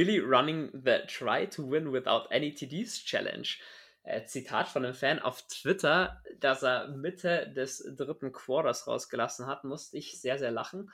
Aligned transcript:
Really 0.00 0.18
running 0.18 0.70
the 0.72 1.00
try 1.06 1.44
to 1.44 1.62
win 1.62 1.92
without 1.92 2.32
any 2.32 2.54
TDs 2.54 3.04
Challenge. 3.04 3.58
Äh, 4.02 4.24
Zitat 4.24 4.68
von 4.68 4.82
einem 4.82 4.94
Fan 4.94 5.18
auf 5.18 5.42
Twitter, 5.46 6.22
das 6.38 6.62
er 6.62 6.88
Mitte 6.88 7.52
des 7.54 7.84
dritten 7.98 8.32
Quarters 8.32 8.86
rausgelassen 8.86 9.46
hat, 9.46 9.64
musste 9.64 9.98
ich 9.98 10.18
sehr, 10.18 10.38
sehr 10.38 10.52
lachen. 10.52 10.90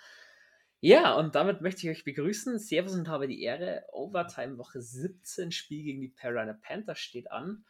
Ja, 0.81 1.15
und 1.15 1.37
damit 1.37 1.61
möchte 1.61 1.87
ich 1.87 1.97
euch 1.97 2.05
begrüßen. 2.05 2.59
Servus 2.59 2.95
und 2.95 3.07
habe 3.09 3.29
die 3.29 3.45
Ehre. 3.45 3.85
Overtime 3.93 4.59
Woche 4.59 4.81
17, 4.81 5.53
Spiel 5.53 5.85
gegen 5.85 6.01
die 6.01 6.13
Carolina 6.13 6.59
Panthers 6.61 6.99
steht 6.99 7.31
an. 7.31 7.65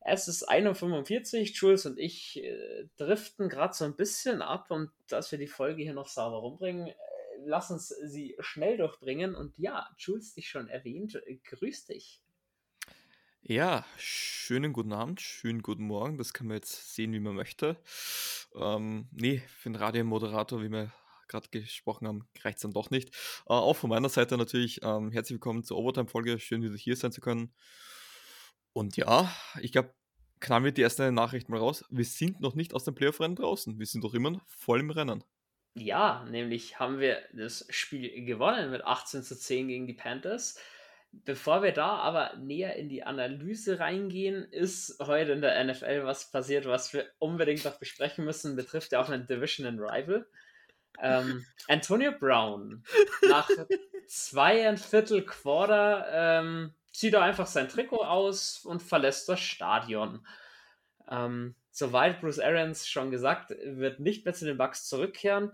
Es 0.00 0.28
ist 0.28 0.48
1.45 0.48 1.40
Uhr, 1.40 1.46
Jules 1.46 1.84
und 1.84 1.98
ich 1.98 2.40
äh, 2.44 2.88
driften 2.96 3.48
gerade 3.48 3.74
so 3.74 3.84
ein 3.84 3.96
bisschen 3.96 4.40
ab 4.40 4.70
und 4.70 4.92
dass 5.08 5.32
wir 5.32 5.38
die 5.40 5.48
Folge 5.48 5.82
hier 5.82 5.94
noch 5.94 6.06
sauber 6.06 6.36
rumbringen, 6.36 6.94
lass 7.44 7.70
uns 7.70 7.88
sie 7.88 8.36
schnell 8.40 8.76
durchbringen. 8.76 9.34
Und 9.34 9.58
ja, 9.58 9.88
Jules, 9.98 10.34
dich 10.34 10.48
schon 10.48 10.68
erwähnt, 10.68 11.14
äh, 11.26 11.36
grüß 11.36 11.86
dich. 11.86 12.22
Ja, 13.42 13.86
schönen 13.96 14.72
guten 14.72 14.92
Abend, 14.92 15.20
schönen 15.20 15.62
guten 15.62 15.84
Morgen. 15.84 16.18
Das 16.18 16.32
kann 16.32 16.48
man 16.48 16.56
jetzt 16.56 16.94
sehen, 16.94 17.12
wie 17.12 17.20
man 17.20 17.36
möchte. 17.36 17.76
Ähm, 18.56 19.08
nee, 19.12 19.38
für 19.46 19.68
einen 19.68 19.76
Radiomoderator, 19.76 20.62
wie 20.62 20.70
wir 20.70 20.92
gerade 21.28 21.48
gesprochen 21.50 22.08
haben, 22.08 22.28
reicht 22.42 22.58
es 22.58 22.62
dann 22.62 22.72
doch 22.72 22.90
nicht. 22.90 23.10
Äh, 23.46 23.52
auch 23.52 23.74
von 23.74 23.90
meiner 23.90 24.08
Seite 24.08 24.36
natürlich 24.36 24.80
ähm, 24.82 25.12
herzlich 25.12 25.36
willkommen 25.36 25.62
zur 25.62 25.76
Overtime-Folge. 25.78 26.40
Schön, 26.40 26.62
wieder 26.62 26.76
hier 26.76 26.96
sein 26.96 27.12
zu 27.12 27.20
können. 27.20 27.54
Und 28.72 28.96
ja, 28.96 29.32
ich 29.60 29.72
glaube, 29.72 29.94
knallen 30.40 30.64
wir 30.64 30.72
die 30.72 30.82
erste 30.82 31.10
Nachricht 31.12 31.48
mal 31.48 31.58
raus. 31.58 31.84
Wir 31.88 32.04
sind 32.04 32.40
noch 32.40 32.54
nicht 32.54 32.74
aus 32.74 32.84
dem 32.84 32.94
Playoff-Rennen 32.94 33.36
draußen. 33.36 33.78
Wir 33.78 33.86
sind 33.86 34.02
doch 34.02 34.14
immer 34.14 34.40
voll 34.46 34.80
im 34.80 34.90
Rennen. 34.90 35.22
Ja, 35.78 36.24
nämlich 36.30 36.78
haben 36.78 37.00
wir 37.00 37.18
das 37.34 37.66
Spiel 37.68 38.24
gewonnen 38.24 38.70
mit 38.70 38.82
18 38.82 39.22
zu 39.22 39.38
10 39.38 39.68
gegen 39.68 39.86
die 39.86 39.92
Panthers. 39.92 40.58
Bevor 41.12 41.62
wir 41.62 41.72
da 41.72 41.96
aber 41.96 42.34
näher 42.36 42.76
in 42.76 42.88
die 42.88 43.02
Analyse 43.02 43.78
reingehen, 43.78 44.44
ist 44.44 44.98
heute 45.00 45.32
in 45.32 45.42
der 45.42 45.62
NFL 45.62 46.04
was 46.04 46.30
passiert, 46.30 46.64
was 46.64 46.94
wir 46.94 47.06
unbedingt 47.18 47.66
noch 47.66 47.78
besprechen 47.78 48.24
müssen. 48.24 48.56
Betrifft 48.56 48.92
ja 48.92 49.02
auch 49.02 49.10
einen 49.10 49.26
Division 49.26 49.78
Rival. 49.78 50.26
Ähm, 50.98 51.44
Antonio 51.68 52.12
Brown 52.12 52.82
nach 53.28 53.50
zweieinviertel 54.06 55.26
Quarter 55.26 56.06
ähm, 56.10 56.74
zieht 56.90 57.12
er 57.12 57.22
einfach 57.22 57.46
sein 57.46 57.68
Trikot 57.68 58.02
aus 58.02 58.64
und 58.64 58.82
verlässt 58.82 59.28
das 59.28 59.40
Stadion. 59.40 60.26
Ähm, 61.10 61.54
soweit 61.76 62.22
Bruce 62.22 62.38
Arians 62.38 62.88
schon 62.88 63.10
gesagt, 63.10 63.50
wird 63.50 64.00
nicht 64.00 64.24
mehr 64.24 64.32
zu 64.32 64.46
den 64.46 64.56
Bucks 64.56 64.88
zurückkehren. 64.88 65.52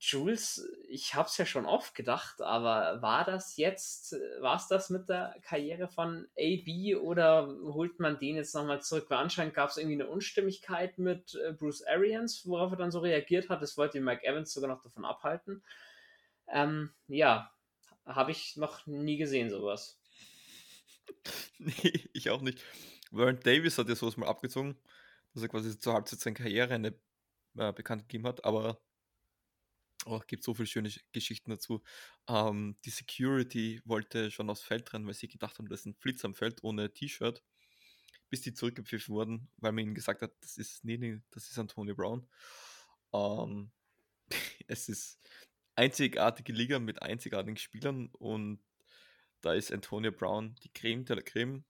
Jules, 0.00 0.66
ich 0.88 1.14
habe 1.14 1.28
es 1.28 1.36
ja 1.36 1.44
schon 1.44 1.66
oft 1.66 1.94
gedacht, 1.94 2.40
aber 2.40 3.02
war 3.02 3.24
das 3.24 3.56
jetzt, 3.58 4.16
war 4.40 4.56
es 4.56 4.66
das 4.68 4.88
mit 4.88 5.10
der 5.10 5.36
Karriere 5.42 5.88
von 5.88 6.26
AB 6.38 6.96
oder 7.00 7.48
holt 7.64 8.00
man 8.00 8.18
den 8.18 8.36
jetzt 8.36 8.54
nochmal 8.54 8.80
zurück? 8.80 9.06
Weil 9.08 9.18
anscheinend 9.18 9.54
gab 9.54 9.68
es 9.68 9.76
irgendwie 9.76 10.00
eine 10.00 10.08
Unstimmigkeit 10.08 10.96
mit 10.98 11.34
äh, 11.34 11.52
Bruce 11.52 11.86
Arians, 11.86 12.46
worauf 12.46 12.72
er 12.72 12.78
dann 12.78 12.90
so 12.90 13.00
reagiert 13.00 13.50
hat. 13.50 13.60
Das 13.60 13.76
wollte 13.76 14.00
Mike 14.00 14.26
Evans 14.26 14.52
sogar 14.52 14.70
noch 14.70 14.82
davon 14.82 15.04
abhalten. 15.04 15.62
Ähm, 16.48 16.92
ja, 17.08 17.50
habe 18.06 18.30
ich 18.30 18.56
noch 18.56 18.86
nie 18.86 19.18
gesehen, 19.18 19.50
sowas. 19.50 20.00
Nee, 21.58 22.04
ich 22.12 22.28
auch 22.28 22.42
nicht. 22.42 22.62
Warren 23.10 23.40
Davis 23.40 23.78
hat 23.78 23.88
ja 23.88 23.94
sowas 23.94 24.16
mal 24.16 24.28
abgezogen, 24.28 24.76
dass 25.36 25.42
er 25.42 25.50
quasi 25.50 25.78
zur 25.78 25.92
Halbzeit 25.92 26.18
seine 26.18 26.34
Karriere 26.34 26.74
eine 26.74 26.98
äh, 27.58 27.70
bekannt 27.74 28.08
gegeben 28.08 28.26
hat, 28.26 28.42
aber 28.46 28.80
oh, 30.06 30.18
gibt 30.26 30.42
so 30.42 30.54
viele 30.54 30.66
schöne 30.66 30.90
Geschichten 31.12 31.50
dazu. 31.50 31.82
Ähm, 32.26 32.78
die 32.86 32.90
Security 32.90 33.82
wollte 33.84 34.30
schon 34.30 34.48
aufs 34.48 34.62
Feld 34.62 34.90
rennen, 34.94 35.06
weil 35.06 35.12
sie 35.12 35.28
gedacht 35.28 35.58
haben, 35.58 35.68
das 35.68 35.80
ist 35.80 35.86
ein 35.86 35.94
Flitz 35.94 36.24
am 36.24 36.34
Feld 36.34 36.64
ohne 36.64 36.90
T-Shirt, 36.90 37.44
bis 38.30 38.40
die 38.40 38.54
zurückgepfiffen 38.54 39.14
wurden, 39.14 39.50
weil 39.58 39.72
man 39.72 39.84
ihnen 39.84 39.94
gesagt 39.94 40.22
hat, 40.22 40.32
das 40.40 40.56
ist, 40.56 40.86
nee, 40.86 41.20
das 41.32 41.50
ist 41.50 41.58
Antonio 41.58 41.94
Brown. 41.94 42.26
Ähm, 43.12 43.70
es 44.68 44.88
ist 44.88 45.20
einzigartige 45.74 46.54
Liga 46.54 46.78
mit 46.78 47.02
einzigartigen 47.02 47.58
Spielern 47.58 48.08
und 48.12 48.62
da 49.42 49.52
ist 49.52 49.70
Antonio 49.70 50.12
Brown 50.12 50.54
die 50.64 50.72
Creme 50.72 51.04
de 51.04 51.16
la 51.16 51.22
Creme. 51.22 51.62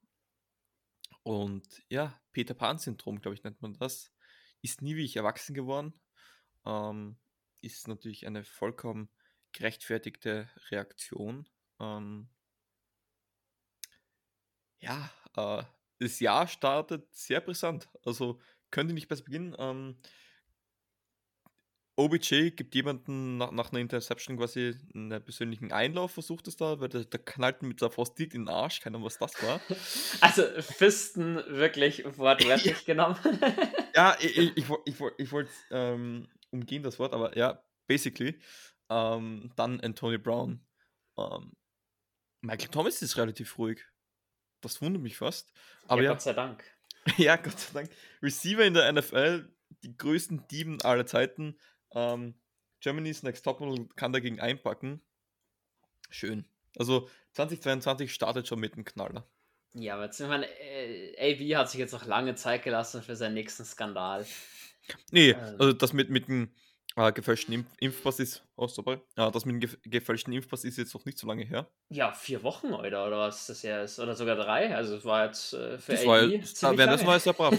Und 1.26 1.82
ja, 1.88 2.16
Peter 2.30 2.54
Pan-Syndrom, 2.54 3.20
glaube 3.20 3.34
ich, 3.34 3.42
nennt 3.42 3.60
man 3.60 3.74
das. 3.74 4.12
Ist 4.62 4.80
nie 4.80 4.94
wie 4.94 5.04
ich 5.04 5.16
erwachsen 5.16 5.54
geworden. 5.54 5.92
Ähm, 6.64 7.16
ist 7.62 7.88
natürlich 7.88 8.28
eine 8.28 8.44
vollkommen 8.44 9.08
gerechtfertigte 9.50 10.48
Reaktion. 10.70 11.48
Ähm, 11.80 12.28
ja, 14.78 15.10
äh, 15.34 15.64
das 15.98 16.20
Jahr 16.20 16.46
startet 16.46 17.12
sehr 17.12 17.40
brisant. 17.40 17.88
Also 18.04 18.40
könnte 18.70 18.94
nicht 18.94 19.08
besser 19.08 19.24
beginnen. 19.24 19.56
Ähm, 19.58 19.98
OBJ 21.98 22.50
gibt 22.50 22.74
jemanden 22.74 23.38
nach, 23.38 23.50
nach, 23.52 23.72
einer 23.72 23.80
Interception 23.80 24.36
quasi 24.36 24.76
einen 24.94 25.22
persönlichen 25.24 25.72
Einlauf, 25.72 26.12
versucht 26.12 26.46
es 26.46 26.56
da, 26.56 26.78
weil 26.78 26.90
der, 26.90 27.04
der 27.04 27.20
knallt 27.20 27.62
mit 27.62 27.80
der 27.80 27.90
Faust 27.90 28.20
in 28.20 28.28
den 28.28 28.48
Arsch, 28.48 28.80
keine 28.80 28.96
Ahnung, 28.96 29.06
was 29.06 29.18
das 29.18 29.42
war. 29.42 29.60
Also 30.20 30.42
Fisten 30.60 31.36
wirklich 31.48 32.04
wortwörtlich 32.18 32.84
genommen. 32.84 33.16
ja, 33.94 34.14
ich, 34.20 34.36
ich, 34.36 34.56
ich, 34.56 34.64
ich, 34.84 34.96
ich 35.16 35.32
wollte 35.32 35.50
ähm, 35.70 36.28
umgehen 36.50 36.82
das 36.82 36.98
Wort, 36.98 37.14
aber 37.14 37.36
ja, 37.36 37.62
basically. 37.86 38.38
Ähm, 38.90 39.50
dann 39.56 39.80
Antonio 39.80 40.18
Brown. 40.18 40.64
Ähm, 41.18 41.52
Michael 42.42 42.68
Thomas 42.68 43.00
ist 43.00 43.16
relativ 43.16 43.56
ruhig. 43.58 43.84
Das 44.60 44.80
wundert 44.82 45.02
mich 45.02 45.16
fast. 45.16 45.52
Aber 45.88 46.02
ja, 46.02 46.08
ja, 46.08 46.12
Gott 46.12 46.22
sei 46.22 46.32
Dank. 46.34 46.64
ja, 47.16 47.36
Gott 47.36 47.58
sei 47.58 47.72
Dank. 47.72 47.90
Receiver 48.22 48.64
in 48.64 48.74
der 48.74 48.92
NFL, 48.92 49.48
die 49.82 49.96
größten 49.96 50.46
Dieben 50.48 50.80
aller 50.82 51.06
Zeiten. 51.06 51.58
Ähm, 51.96 52.34
Germany's 52.80 53.22
Next 53.22 53.42
Topmodel 53.42 53.88
kann 53.96 54.12
dagegen 54.12 54.38
einpacken. 54.38 55.00
Schön. 56.10 56.44
Also 56.78 57.08
2022 57.32 58.12
startet 58.12 58.46
schon 58.46 58.60
mit 58.60 58.74
einem 58.74 58.84
Knaller. 58.84 59.26
Ja, 59.72 59.94
aber 59.94 60.04
jetzt, 60.04 60.20
ich 60.20 60.28
meine, 60.28 60.46
äh, 60.60 61.32
AB 61.32 61.56
hat 61.56 61.70
sich 61.70 61.80
jetzt 61.80 61.92
noch 61.92 62.06
lange 62.06 62.34
Zeit 62.34 62.62
gelassen 62.62 63.02
für 63.02 63.16
seinen 63.16 63.34
nächsten 63.34 63.64
Skandal. 63.64 64.26
Nee, 65.10 65.34
also, 65.34 65.56
also 65.58 65.72
das 65.72 65.92
mit, 65.92 66.10
mit 66.10 66.28
dem 66.28 66.50
äh, 66.96 67.12
gefälschten 67.12 67.54
Impf 67.54 67.66
Impfpass 67.80 68.20
ist, 68.20 68.42
oh, 68.56 68.68
sorry. 68.68 68.98
Ja, 69.16 69.30
das 69.30 69.44
mit 69.44 69.54
dem 69.54 69.60
gef 69.60 69.78
gefälschten 69.82 70.32
Impfpass 70.32 70.64
ist 70.64 70.78
jetzt 70.78 70.94
noch 70.94 71.04
nicht 71.06 71.18
so 71.18 71.26
lange 71.26 71.44
her. 71.44 71.68
Ja, 71.88 72.12
vier 72.12 72.42
Wochen, 72.42 72.72
oder, 72.72 73.06
oder 73.06 73.18
was 73.18 73.46
das 73.46 73.62
ja 73.62 73.82
ist. 73.82 73.98
Oder 73.98 74.14
sogar 74.14 74.36
drei. 74.36 74.74
Also 74.74 74.96
es 74.96 75.04
war 75.04 75.26
jetzt 75.26 75.54
äh, 75.54 75.78
für 75.78 75.92
das 75.92 76.02
AB 76.02 76.06
war, 76.06 76.22
ja, 76.22 76.86
das 76.86 77.06
war 77.06 77.20
sehr 77.20 77.32
brav. 77.32 77.54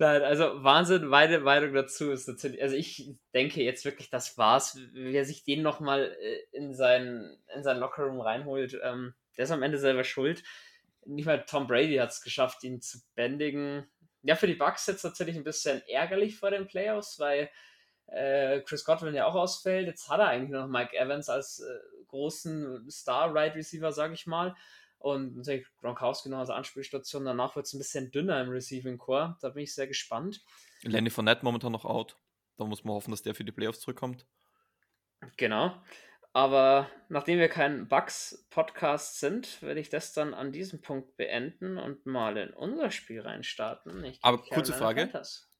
Nein, 0.00 0.22
also 0.22 0.62
Wahnsinn, 0.62 1.06
meine 1.06 1.40
Meinung 1.40 1.74
dazu 1.74 2.12
ist 2.12 2.28
natürlich, 2.28 2.62
also 2.62 2.76
ich 2.76 3.16
denke 3.34 3.62
jetzt 3.64 3.84
wirklich, 3.84 4.10
das 4.10 4.38
war's. 4.38 4.78
Wer 4.92 5.24
sich 5.24 5.42
den 5.42 5.62
nochmal 5.62 6.16
äh, 6.20 6.56
in 6.56 6.72
seinen, 6.72 7.36
in 7.54 7.64
seinen 7.64 7.80
Lockerroom 7.80 8.20
reinholt, 8.20 8.78
ähm, 8.82 9.14
der 9.36 9.44
ist 9.44 9.50
am 9.50 9.62
Ende 9.62 9.78
selber 9.78 10.04
schuld. 10.04 10.44
Nicht 11.04 11.26
mal 11.26 11.44
Tom 11.44 11.66
Brady 11.66 11.96
hat 11.96 12.10
es 12.10 12.22
geschafft, 12.22 12.62
ihn 12.62 12.80
zu 12.80 12.98
bändigen. 13.16 13.88
Ja, 14.22 14.36
für 14.36 14.46
die 14.46 14.54
Bucks 14.54 14.86
jetzt 14.86 15.02
natürlich 15.02 15.36
ein 15.36 15.44
bisschen 15.44 15.82
ärgerlich 15.88 16.38
vor 16.38 16.50
den 16.50 16.68
Playoffs, 16.68 17.18
weil 17.18 17.50
äh, 18.06 18.60
Chris 18.60 18.84
Godwin 18.84 19.14
ja 19.14 19.26
auch 19.26 19.34
ausfällt. 19.34 19.88
Jetzt 19.88 20.08
hat 20.08 20.20
er 20.20 20.28
eigentlich 20.28 20.50
noch 20.50 20.68
Mike 20.68 20.96
Evans 20.96 21.28
als 21.28 21.58
äh, 21.60 22.04
großen 22.06 22.88
Star-Right-Receiver, 22.88 23.90
sage 23.90 24.14
ich 24.14 24.26
mal. 24.26 24.54
Und 24.98 25.36
natürlich 25.36 25.66
Gronkowski 25.80 26.28
noch 26.28 26.38
als 26.38 26.50
Anspielstation. 26.50 27.24
Danach 27.24 27.54
wird 27.56 27.66
es 27.66 27.72
ein 27.72 27.78
bisschen 27.78 28.10
dünner 28.10 28.40
im 28.40 28.50
Receiving 28.50 28.98
Core. 28.98 29.36
Da 29.40 29.50
bin 29.50 29.62
ich 29.62 29.74
sehr 29.74 29.86
gespannt. 29.86 30.42
Lenny 30.82 31.10
Fournette 31.10 31.44
momentan 31.44 31.72
noch 31.72 31.84
out. 31.84 32.16
Da 32.56 32.64
muss 32.64 32.84
man 32.84 32.94
hoffen, 32.94 33.12
dass 33.12 33.22
der 33.22 33.34
für 33.34 33.44
die 33.44 33.52
Playoffs 33.52 33.80
zurückkommt. 33.80 34.26
Genau. 35.36 35.80
Aber 36.32 36.90
nachdem 37.08 37.38
wir 37.38 37.48
kein 37.48 37.88
Bugs-Podcast 37.88 39.18
sind, 39.18 39.62
werde 39.62 39.80
ich 39.80 39.88
das 39.88 40.12
dann 40.12 40.34
an 40.34 40.52
diesem 40.52 40.80
Punkt 40.80 41.16
beenden 41.16 41.78
und 41.78 42.04
mal 42.06 42.36
in 42.36 42.50
unser 42.50 42.90
Spiel 42.90 43.20
reinstarten. 43.20 44.12
Aber 44.22 44.42
kurze 44.42 44.72
Frage. 44.72 45.02
Panthers. 45.02 45.50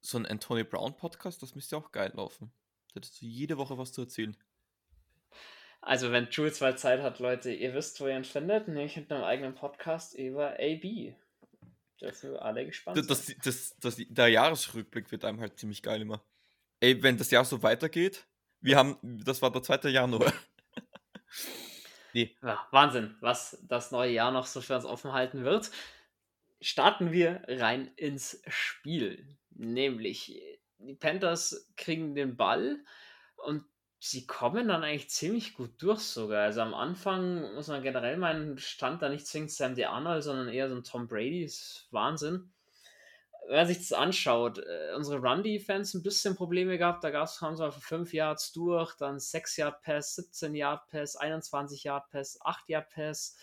So 0.00 0.18
ein 0.18 0.26
Anthony 0.26 0.64
Brown-Podcast, 0.64 1.42
das 1.42 1.54
müsste 1.54 1.76
auch 1.76 1.92
geil 1.92 2.12
laufen. 2.14 2.52
Da 2.88 2.94
hättest 2.96 3.20
du 3.20 3.26
jede 3.26 3.58
Woche 3.58 3.76
was 3.76 3.92
zu 3.92 4.00
erzählen. 4.00 4.36
Also, 5.82 6.12
wenn 6.12 6.28
Jules 6.30 6.60
mal 6.60 6.76
Zeit 6.76 7.00
hat, 7.00 7.18
Leute, 7.20 7.52
ihr 7.52 7.74
wisst, 7.74 8.00
wo 8.00 8.06
ihr 8.06 8.16
ihn 8.16 8.24
findet, 8.24 8.68
nämlich 8.68 8.96
mit 8.96 9.10
einem 9.10 9.24
eigenen 9.24 9.54
Podcast 9.54 10.14
über 10.14 10.52
AB. 10.58 11.14
Dürfen 12.00 12.32
wir 12.32 12.42
alle 12.42 12.66
gespannt 12.66 12.96
das, 12.98 13.06
das, 13.06 13.34
das, 13.42 13.76
das, 13.78 13.96
Der 14.08 14.28
Jahresrückblick 14.28 15.10
wird 15.10 15.24
einem 15.24 15.40
halt 15.40 15.58
ziemlich 15.58 15.82
geil 15.82 16.00
immer. 16.00 16.22
Ey, 16.80 17.02
wenn 17.02 17.18
das 17.18 17.30
Jahr 17.30 17.44
so 17.44 17.62
weitergeht, 17.62 18.26
wir 18.60 18.76
haben, 18.76 18.96
das 19.02 19.42
war 19.42 19.52
der 19.52 19.62
2. 19.62 19.88
Januar. 19.90 20.32
nee. 22.14 22.36
Ja, 22.42 22.66
Wahnsinn, 22.70 23.16
was 23.20 23.58
das 23.62 23.90
neue 23.90 24.12
Jahr 24.12 24.32
noch 24.32 24.46
so 24.46 24.60
für 24.60 24.76
uns 24.76 24.84
offen 24.84 25.12
halten 25.12 25.44
wird. 25.44 25.70
Starten 26.60 27.12
wir 27.12 27.42
rein 27.48 27.90
ins 27.96 28.42
Spiel. 28.48 29.36
Nämlich, 29.50 30.40
die 30.78 30.94
Panthers 30.94 31.70
kriegen 31.76 32.14
den 32.14 32.36
Ball 32.36 32.82
und 33.36 33.64
sie 34.02 34.26
kommen 34.26 34.68
dann 34.68 34.82
eigentlich 34.82 35.10
ziemlich 35.10 35.54
gut 35.54 35.70
durch 35.78 36.00
sogar. 36.00 36.44
Also 36.44 36.62
am 36.62 36.72
Anfang 36.72 37.54
muss 37.54 37.68
man 37.68 37.82
generell 37.82 38.16
meinen, 38.16 38.56
stand 38.58 39.02
da 39.02 39.10
nicht 39.10 39.26
zwingend 39.26 39.52
Sam 39.52 39.74
D. 39.74 39.84
Arnold, 39.84 40.24
sondern 40.24 40.48
eher 40.48 40.70
so 40.70 40.74
ein 40.74 40.84
Tom 40.84 41.06
Brady. 41.06 41.44
Ist 41.44 41.86
Wahnsinn. 41.90 42.50
Wenn 43.46 43.56
man 43.56 43.66
sich 43.66 43.78
das 43.78 43.92
anschaut, 43.92 44.58
äh, 44.58 44.94
unsere 44.96 45.20
Run-Defense 45.20 45.98
ein 45.98 46.02
bisschen 46.02 46.34
Probleme 46.34 46.78
gehabt. 46.78 47.04
Da 47.04 47.10
gab's, 47.10 47.42
haben 47.42 47.56
sie 47.56 47.70
für 47.70 47.80
5 47.80 48.14
Yards 48.14 48.52
durch, 48.52 48.94
dann 48.96 49.20
6 49.20 49.58
Yard 49.58 49.82
Pass, 49.82 50.16
17 50.16 50.54
Yard 50.54 50.88
Pass, 50.88 51.16
21 51.16 51.84
Yard 51.84 52.08
Pass, 52.10 52.38
8 52.42 52.68
Yard 52.70 52.88
Pass. 52.90 53.36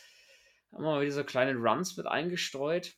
Haben 0.71 0.83
wir 0.83 1.01
wieder 1.01 1.11
so 1.11 1.23
kleine 1.23 1.53
Runs 1.53 1.97
mit 1.97 2.07
eingestreut. 2.07 2.95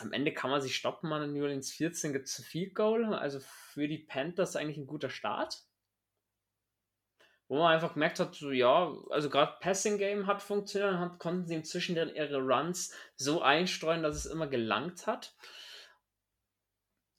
Am 0.00 0.12
Ende 0.12 0.32
kann 0.32 0.50
man 0.50 0.62
sich 0.62 0.76
stoppen, 0.76 1.10
man 1.10 1.22
in 1.22 1.32
New 1.32 1.42
Orleans 1.42 1.72
14 1.72 2.12
gibt 2.12 2.28
es 2.28 2.38
ein 2.38 2.44
Field 2.44 2.76
Goal. 2.76 3.12
Also 3.12 3.40
für 3.40 3.88
die 3.88 3.98
Panthers 3.98 4.54
eigentlich 4.54 4.78
ein 4.78 4.86
guter 4.86 5.10
Start 5.10 5.64
wo 7.52 7.58
man 7.58 7.74
einfach 7.74 7.92
gemerkt 7.92 8.18
hat, 8.18 8.34
so, 8.34 8.50
ja, 8.50 8.96
also 9.10 9.28
gerade 9.28 9.58
Passing 9.60 9.98
Game 9.98 10.26
hat 10.26 10.40
funktioniert, 10.40 10.96
hat, 10.98 11.18
konnten 11.18 11.44
sie 11.44 11.56
inzwischen 11.56 11.94
dann 11.94 12.14
ihre 12.14 12.38
Runs 12.38 12.94
so 13.16 13.42
einstreuen, 13.42 14.02
dass 14.02 14.16
es 14.16 14.24
immer 14.24 14.46
gelangt 14.46 15.06
hat. 15.06 15.34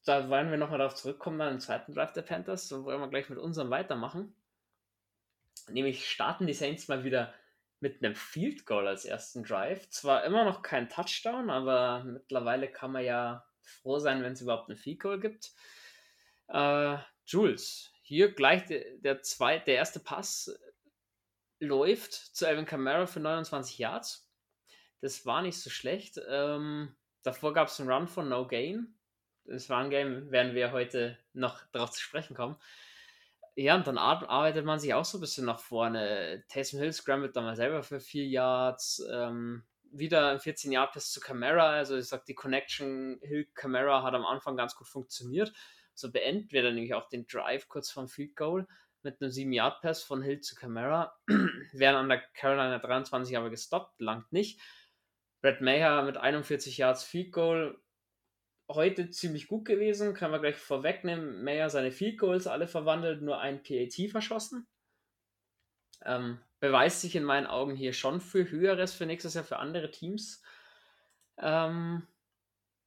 Da 0.05 0.29
wollen 0.29 0.49
wir 0.49 0.57
nochmal 0.57 0.79
darauf 0.79 0.95
zurückkommen, 0.95 1.37
dann 1.37 1.53
im 1.53 1.59
zweiten 1.59 1.93
Drive 1.93 2.13
der 2.13 2.23
Panthers, 2.23 2.67
so 2.67 2.83
wollen 2.83 2.99
wir 2.99 3.09
gleich 3.09 3.29
mit 3.29 3.37
unserem 3.37 3.69
weitermachen. 3.69 4.35
Nämlich 5.69 6.09
starten 6.09 6.47
die 6.47 6.55
Saints 6.55 6.87
mal 6.87 7.03
wieder 7.03 7.31
mit 7.79 8.03
einem 8.03 8.15
Field 8.15 8.65
Goal 8.65 8.87
als 8.87 9.05
ersten 9.05 9.43
Drive. 9.43 9.87
Zwar 9.91 10.23
immer 10.23 10.45
noch 10.45 10.63
kein 10.63 10.89
Touchdown, 10.89 11.51
aber 11.51 12.05
mittlerweile 12.05 12.71
kann 12.71 12.91
man 12.91 13.05
ja 13.05 13.45
froh 13.61 13.99
sein, 13.99 14.23
wenn 14.23 14.33
es 14.33 14.41
überhaupt 14.41 14.67
ein 14.67 14.77
Field 14.77 14.99
Goal 14.99 15.19
gibt. 15.19 15.51
Äh, 16.47 16.97
Jules, 17.23 17.92
hier 18.03 18.33
gleich 18.33 18.65
der, 18.65 18.83
der, 18.97 19.21
zweite, 19.21 19.65
der 19.65 19.75
erste 19.75 19.99
Pass 19.99 20.53
läuft 21.59 22.13
zu 22.13 22.45
Alvin 22.45 22.65
Kamara 22.65 23.05
für 23.07 23.21
29 23.21 23.77
Yards. 23.77 24.29
Das 25.01 25.25
war 25.25 25.41
nicht 25.41 25.59
so 25.59 25.69
schlecht. 25.69 26.19
Ähm, 26.29 26.95
davor 27.23 27.53
gab 27.53 27.69
es 27.69 27.79
einen 27.79 27.89
Run 27.89 28.07
von 28.07 28.27
No 28.27 28.45
Gain. 28.45 28.93
Das 29.45 29.71
Run 29.71 29.89
Game 29.89 30.31
werden 30.31 30.53
wir 30.53 30.73
heute 30.73 31.17
noch 31.31 31.61
darauf 31.71 31.91
zu 31.91 32.01
sprechen 32.01 32.35
kommen. 32.35 32.57
Ja, 33.55 33.75
und 33.75 33.87
dann 33.87 33.97
arbeitet 33.97 34.65
man 34.65 34.79
sich 34.79 34.93
auch 34.93 35.05
so 35.05 35.17
ein 35.17 35.21
bisschen 35.21 35.45
nach 35.45 35.59
vorne. 35.59 36.43
Taysom 36.49 36.79
Hill 36.79 36.91
scrambled 36.91 37.35
dann 37.35 37.45
mal 37.45 37.55
selber 37.55 37.83
für 37.83 37.99
4 37.99 38.25
Yards. 38.25 39.01
Ähm, 39.11 39.63
wieder 39.91 40.31
ein 40.31 40.39
14 40.39 40.71
Yard 40.73 40.91
Pass 40.91 41.11
zu 41.11 41.21
Camara. 41.21 41.69
Also 41.69 41.95
ich 41.95 42.07
sag, 42.07 42.25
die 42.25 42.33
Connection 42.35 43.19
Hill 43.21 43.47
Camara 43.53 44.03
hat 44.03 44.13
am 44.13 44.25
Anfang 44.25 44.57
ganz 44.57 44.75
gut 44.75 44.87
funktioniert. 44.87 45.53
So 45.93 46.11
beenden 46.11 46.51
wir 46.51 46.63
dann 46.63 46.75
nämlich 46.75 46.93
auch 46.93 47.09
den 47.09 47.27
Drive 47.27 47.67
kurz 47.67 47.91
vom 47.91 48.07
Field 48.07 48.35
Goal 48.35 48.67
mit 49.03 49.21
einem 49.21 49.31
7-Yard-Pass 49.31 50.03
von 50.03 50.21
Hill 50.21 50.41
zu 50.41 50.55
Camara. 50.55 51.15
Werden 51.73 51.97
an 51.97 52.09
der 52.09 52.19
Carolina 52.33 52.79
23 52.79 53.37
aber 53.37 53.49
gestoppt, 53.49 53.99
langt 53.99 54.31
nicht. 54.31 54.59
Brad 55.41 55.61
Mayer 55.61 56.03
mit 56.03 56.17
41 56.17 56.77
Yards 56.77 57.03
Field 57.03 57.33
Goal 57.33 57.77
heute 58.69 59.09
ziemlich 59.09 59.47
gut 59.47 59.65
gewesen, 59.65 60.13
kann 60.13 60.31
man 60.31 60.41
gleich 60.41 60.55
vorwegnehmen. 60.55 61.43
Mayer 61.43 61.69
seine 61.69 61.91
Field 61.91 62.17
Goals 62.17 62.47
alle 62.47 62.67
verwandelt, 62.67 63.21
nur 63.21 63.39
ein 63.39 63.61
PAT 63.61 64.09
verschossen. 64.09 64.67
Ähm, 66.05 66.39
beweist 66.59 67.01
sich 67.01 67.15
in 67.15 67.23
meinen 67.23 67.47
Augen 67.47 67.75
hier 67.75 67.93
schon 67.93 68.21
für 68.21 68.49
Höheres 68.49 68.93
für 68.93 69.05
nächstes 69.05 69.33
Jahr 69.33 69.43
für 69.43 69.57
andere 69.57 69.91
Teams. 69.91 70.41
Ähm, 71.37 72.07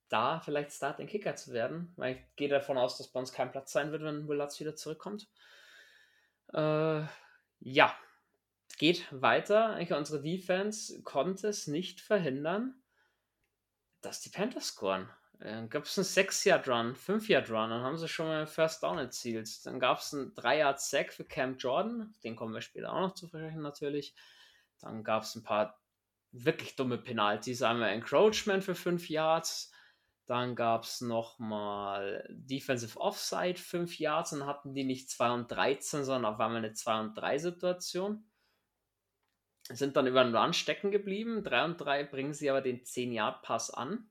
da 0.09 0.41
vielleicht 0.41 0.73
Starting 0.73 1.07
Kicker 1.07 1.37
zu 1.37 1.53
werden, 1.53 1.93
weil 1.97 2.17
ich 2.17 2.37
gehe 2.37 2.49
davon 2.49 2.79
aus, 2.79 2.99
dass 2.99 3.09
bei 3.09 3.21
uns 3.21 3.33
kein 3.33 3.51
Platz 3.51 3.73
sein 3.73 3.93
wird, 3.93 4.03
wenn 4.03 4.29
Will 4.29 4.39
Lutz 4.39 4.61
wieder 4.61 4.77
zurückkommt. 4.77 5.29
Äh, 6.53 7.03
ja, 7.61 7.95
geht 8.79 9.07
weiter. 9.11 9.81
Ich, 9.81 9.93
unsere 9.93 10.23
Defense 10.23 11.03
konnte 11.03 11.49
es 11.49 11.67
nicht 11.67 12.01
verhindern, 12.01 12.75
dass 14.01 14.21
die 14.21 14.31
Panthers 14.31 14.69
scoren. 14.69 15.09
Dann 15.39 15.69
gab 15.69 15.85
es 15.85 15.99
einen 15.99 16.07
6-Yard-Run, 16.07 16.95
5-Yard-Run, 16.95 17.71
dann 17.71 17.83
haben 17.83 17.99
sie 17.99 18.09
schon 18.09 18.27
mal 18.27 18.47
First 18.47 18.83
Down 18.83 18.99
erzielt. 18.99 19.67
Dann 19.67 19.79
gab 19.79 19.99
es 19.99 20.15
einen 20.15 20.35
3-Yard-Sack 20.35 21.13
für 21.13 21.25
Cam 21.25 21.59
Jordan, 21.59 22.15
den 22.25 22.37
kommen 22.37 22.55
wir 22.55 22.63
später 22.63 22.93
auch 22.93 23.01
noch 23.01 23.15
zu 23.15 23.27
sprechen 23.27 23.61
natürlich. 23.61 24.15
Dann 24.81 25.05
gab 25.05 25.25
es 25.25 25.35
ein 25.35 25.43
paar 25.43 25.79
wirklich 26.33 26.77
dumme 26.77 26.99
Penalties, 26.99 27.63
einmal 27.63 27.91
Encroachment 27.91 28.65
für 28.65 28.75
5 28.75 29.09
Yards, 29.11 29.73
dann 30.27 30.57
gab 30.57 30.83
es 30.83 31.01
nochmal 31.01 32.27
Defensive 32.31 32.99
Offside 32.99 33.59
5 33.59 33.99
Yards 34.01 34.33
und 34.33 34.45
hatten 34.45 34.75
die 34.75 34.83
nicht 34.83 35.09
2 35.09 35.31
und 35.31 35.51
13, 35.51 36.05
sondern 36.05 36.35
auf 36.35 36.41
einmal 36.41 36.59
eine 36.59 36.73
2 36.73 37.01
und 37.01 37.15
3 37.15 37.39
Situation. 37.39 38.29
Sind 39.69 39.97
dann 39.97 40.09
über 40.09 40.25
den 40.25 40.35
Run 40.35 40.53
stecken 40.53 40.91
geblieben. 40.91 41.45
3 41.45 41.65
und 41.65 41.77
3 41.81 42.05
bringen 42.05 42.35
sie 42.35 42.51
aber 42.51 42.61
den 42.61 42.85
10 42.85 43.13
Yard 43.13 43.43
Pass 43.43 43.71
an. 43.71 44.11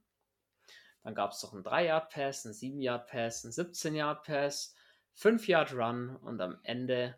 Dann 1.03 1.15
gab 1.15 1.31
es 1.31 1.43
noch 1.43 1.53
einen 1.53 1.63
3 1.63 1.85
Yard 1.85 2.09
Pass, 2.09 2.45
einen 2.45 2.53
7 2.53 2.81
Yard 2.81 3.07
Pass, 3.07 3.43
einen 3.43 3.51
17 3.51 3.95
Yard 3.95 4.23
Pass, 4.23 4.73
5 5.15 5.47
Yard 5.49 5.73
Run 5.73 6.15
und 6.15 6.39
am 6.39 6.59
Ende 6.63 7.15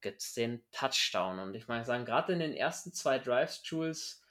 gibt 0.00 0.20
es 0.20 0.34
den 0.34 0.64
Touchdown. 0.72 1.38
Und 1.38 1.54
ich 1.54 1.68
meine 1.68 2.04
gerade 2.04 2.32
in 2.32 2.40
den 2.40 2.54
ersten 2.54 2.92
zwei 2.92 3.20
Drives, 3.20 3.62
Jules, 3.64 4.22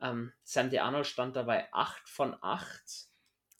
ähm, 0.00 0.32
Sandy 0.42 0.78
Arnold 0.78 1.06
stand 1.06 1.36
dabei 1.36 1.72
8 1.72 2.08
von 2.08 2.36
8 2.40 3.08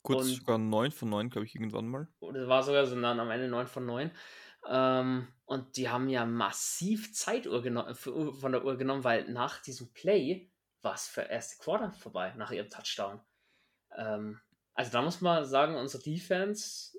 Kurz 0.01 0.27
und, 0.27 0.35
sogar 0.35 0.57
9 0.57 0.91
von 0.91 1.09
9, 1.09 1.29
glaube 1.29 1.45
ich, 1.45 1.55
irgendwann 1.55 1.87
mal. 1.87 2.07
Das 2.21 2.47
war 2.47 2.63
sogar 2.63 2.85
so 2.85 2.99
dann 2.99 3.19
am 3.19 3.31
Ende 3.31 3.47
9 3.47 3.67
von 3.67 3.85
9. 3.85 4.11
Ähm, 4.67 5.27
und 5.45 5.77
die 5.77 5.89
haben 5.89 6.09
ja 6.09 6.25
massiv 6.25 7.13
Zeit 7.13 7.45
von 7.45 8.51
der 8.51 8.65
Uhr 8.65 8.77
genommen, 8.77 9.03
weil 9.03 9.29
nach 9.29 9.61
diesem 9.61 9.91
Play 9.93 10.51
war 10.81 10.95
es 10.95 11.07
für 11.07 11.21
erste 11.21 11.61
Quarter 11.61 11.91
vorbei, 11.91 12.33
nach 12.37 12.51
ihrem 12.51 12.69
Touchdown. 12.69 13.19
Ähm, 13.97 14.39
also 14.73 14.91
da 14.91 15.01
muss 15.01 15.21
man 15.21 15.45
sagen, 15.45 15.75
unsere 15.75 16.03
Defense, 16.03 16.97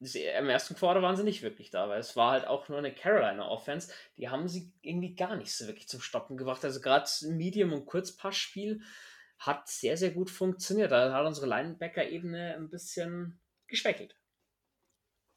im 0.00 0.48
ersten 0.48 0.76
Quarter 0.76 1.02
waren 1.02 1.16
sie 1.16 1.24
nicht 1.24 1.42
wirklich 1.42 1.70
da, 1.70 1.88
weil 1.88 1.98
es 1.98 2.14
war 2.14 2.32
halt 2.32 2.46
auch 2.46 2.68
nur 2.68 2.78
eine 2.78 2.94
Carolina 2.94 3.48
Offense. 3.48 3.92
Die 4.16 4.28
haben 4.28 4.46
sie 4.46 4.72
irgendwie 4.80 5.14
gar 5.14 5.36
nicht 5.36 5.52
so 5.52 5.66
wirklich 5.66 5.88
zum 5.88 6.00
Stoppen 6.00 6.36
gebracht. 6.36 6.64
Also 6.64 6.80
gerade 6.80 7.08
Medium- 7.22 7.72
und 7.72 7.86
Kurzpassspiel 7.86 8.82
hat 9.38 9.68
sehr, 9.68 9.96
sehr 9.96 10.10
gut 10.10 10.30
funktioniert. 10.30 10.90
Da 10.90 11.12
hat 11.12 11.26
unsere 11.26 11.46
Linebacker-Ebene 11.46 12.56
ein 12.56 12.70
bisschen 12.70 13.40
geschwächelt. 13.66 14.16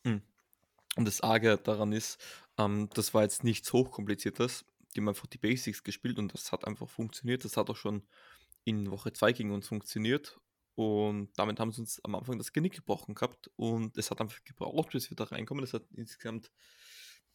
Hm. 0.05 0.21
Und 0.95 1.05
das 1.05 1.21
Arge 1.21 1.57
daran 1.57 1.91
ist, 1.93 2.21
ähm, 2.57 2.89
das 2.93 3.13
war 3.13 3.23
jetzt 3.23 3.43
nichts 3.43 3.71
Hochkompliziertes. 3.71 4.65
Die 4.93 4.99
haben 4.99 5.09
einfach 5.09 5.27
die 5.27 5.37
Basics 5.37 5.83
gespielt 5.83 6.17
und 6.17 6.33
das 6.33 6.51
hat 6.51 6.65
einfach 6.65 6.89
funktioniert. 6.89 7.45
Das 7.45 7.57
hat 7.57 7.69
auch 7.69 7.75
schon 7.75 8.03
in 8.63 8.91
Woche 8.91 9.13
2 9.13 9.33
gegen 9.33 9.51
uns 9.51 9.67
funktioniert. 9.67 10.39
Und 10.75 11.29
damit 11.37 11.59
haben 11.59 11.71
sie 11.71 11.81
uns 11.81 12.03
am 12.03 12.15
Anfang 12.15 12.37
das 12.37 12.53
Genick 12.53 12.75
gebrochen 12.75 13.15
gehabt. 13.15 13.51
Und 13.55 13.97
es 13.97 14.09
hat 14.09 14.19
einfach 14.19 14.43
gebraucht, 14.43 14.91
bis 14.91 15.09
wir 15.09 15.15
da 15.15 15.25
reinkommen. 15.25 15.63
Es 15.63 15.73
hat 15.73 15.83
insgesamt, 15.95 16.51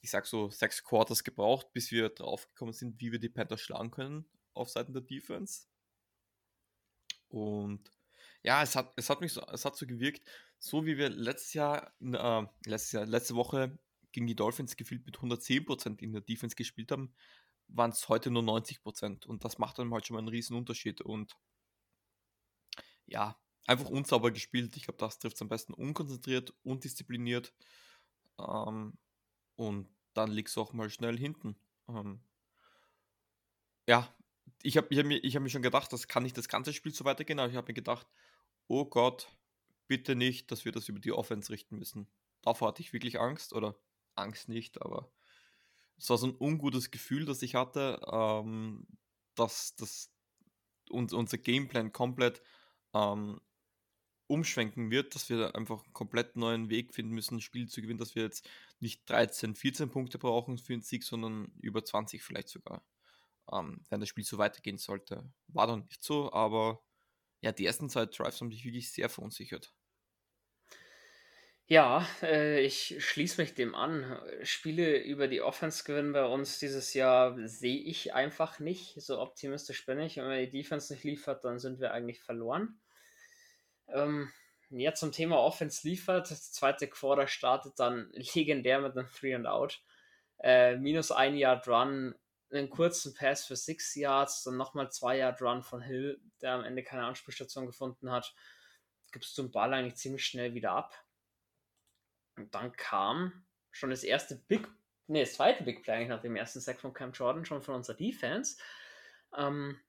ich 0.01 0.11
sag 0.11 0.27
so, 0.27 0.51
sechs 0.51 0.83
Quarters 0.83 1.23
gebraucht, 1.23 1.73
bis 1.73 1.91
wir 1.91 2.09
draufgekommen 2.09 2.75
sind, 2.75 3.01
wie 3.01 3.13
wir 3.13 3.19
die 3.19 3.29
Panthers 3.29 3.61
schlagen 3.61 3.91
können 3.91 4.27
auf 4.53 4.71
Seiten 4.71 4.93
der 4.93 5.03
Defense. 5.03 5.67
Und 7.29 7.91
ja, 8.43 8.63
es 8.63 8.77
hat, 8.77 8.93
es 8.97 9.11
hat 9.11 9.21
mich 9.21 9.33
so, 9.33 9.43
es 9.53 9.65
hat 9.65 9.77
so 9.77 9.87
gewirkt, 9.87 10.23
so 10.59 10.87
wie 10.87 10.97
wir 10.97 11.09
letztes 11.11 11.55
Jahr, 11.55 11.93
äh, 12.01 12.47
letztes 12.67 12.93
Jahr, 12.93 13.07
letzte 13.07 13.35
Woche 13.35 13.79
gegen 14.13 14.27
die 14.27 14.37
Dolphins 14.37 14.77
gefühlt 14.77 15.05
mit 15.05 15.19
110% 15.19 16.01
in 16.01 16.13
der 16.13 16.23
Defense 16.23 16.57
gespielt 16.57 16.91
haben, 16.93 17.15
waren 17.69 17.91
es 17.91 18.09
heute 18.09 18.31
nur 18.31 18.43
90%. 18.43 19.27
Und 19.27 19.45
das 19.45 19.59
macht 19.59 19.79
dann 19.79 19.93
halt 19.93 20.07
schon 20.07 20.15
mal 20.15 20.21
einen 20.21 20.29
riesen 20.29 20.57
Unterschied. 20.57 21.01
Und 21.01 21.37
ja, 23.07 23.39
einfach 23.67 23.91
unsauber 23.91 24.31
gespielt. 24.31 24.77
Ich 24.77 24.85
glaube, 24.85 24.99
das 24.99 25.19
trifft 25.19 25.37
es 25.37 25.43
am 25.43 25.49
besten 25.49 25.75
unkonzentriert, 25.75 26.55
undiszipliniert. 26.63 27.53
Ähm, 28.39 28.97
und 29.57 29.89
dann 30.15 30.31
liegst 30.31 30.57
du 30.57 30.63
auch 30.63 30.73
mal 30.73 30.91
schnell 30.91 31.19
hinten. 31.19 31.57
Ähm, 31.89 32.21
ja, 33.87 34.16
ich 34.67 34.77
habe 34.77 34.89
ich 34.91 34.99
hab 34.99 35.07
mir, 35.07 35.21
hab 35.21 35.43
mir 35.43 35.49
schon 35.49 35.63
gedacht, 35.63 35.93
das 35.93 36.09
kann 36.09 36.25
nicht 36.25 36.37
das 36.37 36.49
ganze 36.49 36.73
Spiel 36.73 36.93
so 36.93 37.05
weitergehen, 37.05 37.39
aber 37.39 37.49
ich 37.49 37.57
habe 37.57 37.69
mir 37.69 37.75
gedacht, 37.75 38.07
oh 38.67 38.85
Gott, 38.85 39.29
bitte 39.87 40.17
nicht, 40.17 40.51
dass 40.51 40.65
wir 40.65 40.73
das 40.73 40.89
über 40.89 40.99
die 40.99 41.13
Offense 41.13 41.53
richten 41.53 41.79
müssen. 41.79 42.09
Davor 42.43 42.69
hatte 42.69 42.83
ich 42.83 42.93
wirklich 42.93 43.21
Angst, 43.21 43.53
oder 43.53 43.77
Angst 44.17 44.49
nicht, 44.49 44.83
aber 44.83 45.13
es 45.99 46.11
war 46.11 46.19
so 46.19 46.27
ein 46.27 46.37
ungutes 46.37 46.91
Gefühl, 46.91 47.27
das 47.27 47.43
ich 47.43 47.55
hatte, 47.55 48.01
ähm, 48.11 48.87
dass, 49.37 49.77
dass 49.77 50.11
uns, 50.91 51.13
unser 51.13 51.39
Gameplan 51.39 51.93
komplett 51.93 52.43
ähm, 52.93 53.41
umschwenken 54.27 54.91
wird, 54.91 55.15
dass 55.15 55.29
wir 55.29 55.55
einfach 55.55 55.85
einen 55.85 55.93
komplett 55.93 56.35
neuen 56.35 56.71
Weg 56.71 56.93
finden 56.93 57.15
müssen, 57.15 57.37
ein 57.37 57.41
Spiel 57.41 57.69
zu 57.69 57.81
gewinnen, 57.83 58.01
dass 58.01 58.17
wir 58.17 58.25
jetzt 58.25 58.49
nicht 58.81 59.09
13, 59.09 59.55
14 59.55 59.91
Punkte 59.91 60.19
brauchen 60.19 60.59
für 60.59 60.73
einen 60.73 60.83
Sieg, 60.83 61.05
sondern 61.05 61.53
über 61.61 61.85
20 61.85 62.21
vielleicht 62.25 62.49
sogar 62.49 62.85
ähm, 63.53 63.85
wenn 63.91 64.01
das 64.01 64.09
Spiel 64.09 64.25
so 64.25 64.39
weitergehen 64.39 64.79
sollte. 64.79 65.25
War 65.49 65.67
dann 65.67 65.85
nicht 65.85 66.03
so, 66.03 66.33
aber 66.33 66.83
ja, 67.41 67.53
die 67.53 67.67
ersten 67.67 67.89
zwei 67.91 68.07
Drives 68.07 68.41
haben 68.41 68.49
mich 68.49 68.65
wirklich 68.65 68.93
sehr 68.93 69.09
verunsichert. 69.09 69.73
Ja, 71.69 72.07
äh, 72.23 72.61
ich 72.61 72.97
schließe 73.05 73.41
mich 73.41 73.55
dem 73.55 73.75
an. 73.75 74.21
Spiele 74.43 74.99
über 75.03 75.27
die 75.27 75.41
Offense 75.43 75.83
gewinnen 75.83 76.13
bei 76.13 76.25
uns 76.25 76.61
dieses 76.61 76.95
Jahr 76.95 77.37
sehe 77.49 77.81
ich 77.81 78.15
einfach 78.15 78.61
nicht. 78.61 79.01
So 79.03 79.21
optimistisch 79.21 79.85
bin 79.85 79.99
ich. 79.99 80.21
Und 80.21 80.29
wenn 80.29 80.45
die 80.45 80.59
Defense 80.59 80.93
nicht 80.93 81.03
liefert, 81.03 81.45
dann 81.45 81.59
sind 81.59 81.81
wir 81.81 81.93
eigentlich 81.93 82.23
verloren. 82.23 82.81
Ähm, 83.89 84.31
ja, 84.71 84.95
zum 84.95 85.11
Thema 85.11 85.39
Offense 85.39 85.87
liefert. 85.87 86.31
Das 86.31 86.53
zweite 86.53 86.87
Quarter 86.87 87.27
startet 87.27 87.81
dann 87.81 88.11
legendär 88.13 88.81
mit 88.81 88.97
einem 88.97 89.09
Three 89.09 89.35
and 89.35 89.47
Out. 89.49 89.83
Äh, 90.39 90.77
minus 90.77 91.11
ein 91.11 91.37
Yard 91.37 91.67
Run, 91.67 92.15
einen 92.51 92.71
kurzen 92.71 93.15
Pass 93.15 93.45
für 93.45 93.57
six 93.57 93.95
Yards, 93.95 94.45
dann 94.45 94.57
nochmal 94.57 94.91
zwei 94.91 95.19
Yard 95.19 95.43
Run 95.43 95.63
von 95.63 95.81
Hill, 95.81 96.21
der 96.41 96.53
am 96.53 96.65
Ende 96.65 96.83
keine 96.83 97.05
Anspielstation 97.05 97.67
gefunden 97.67 98.11
hat. 98.11 98.35
Gibst 99.13 99.37
du 99.37 99.43
den 99.43 99.51
Ball 99.51 99.73
eigentlich 99.75 99.97
ziemlich 99.97 100.25
schnell 100.25 100.55
wieder 100.55 100.73
ab. 100.73 100.95
Und 102.37 102.55
dann 102.55 102.73
kam 102.73 103.47
schon 103.71 103.91
das 103.91 104.05
erste 104.05 104.37
Big, 104.37 104.69
nee, 105.07 105.21
das 105.21 105.35
zweite 105.35 105.65
Big 105.65 105.83
Play 105.83 105.95
eigentlich 105.95 106.09
nach 106.09 106.21
dem 106.21 106.37
ersten 106.37 106.61
Sack 106.61 106.81
von 106.81 106.93
Cam 106.93 107.13
Jordan, 107.13 107.45
schon 107.45 107.63
von 107.63 107.75
unserer 107.75 107.97
Defense. 107.97 108.57
Ähm, 109.37 109.81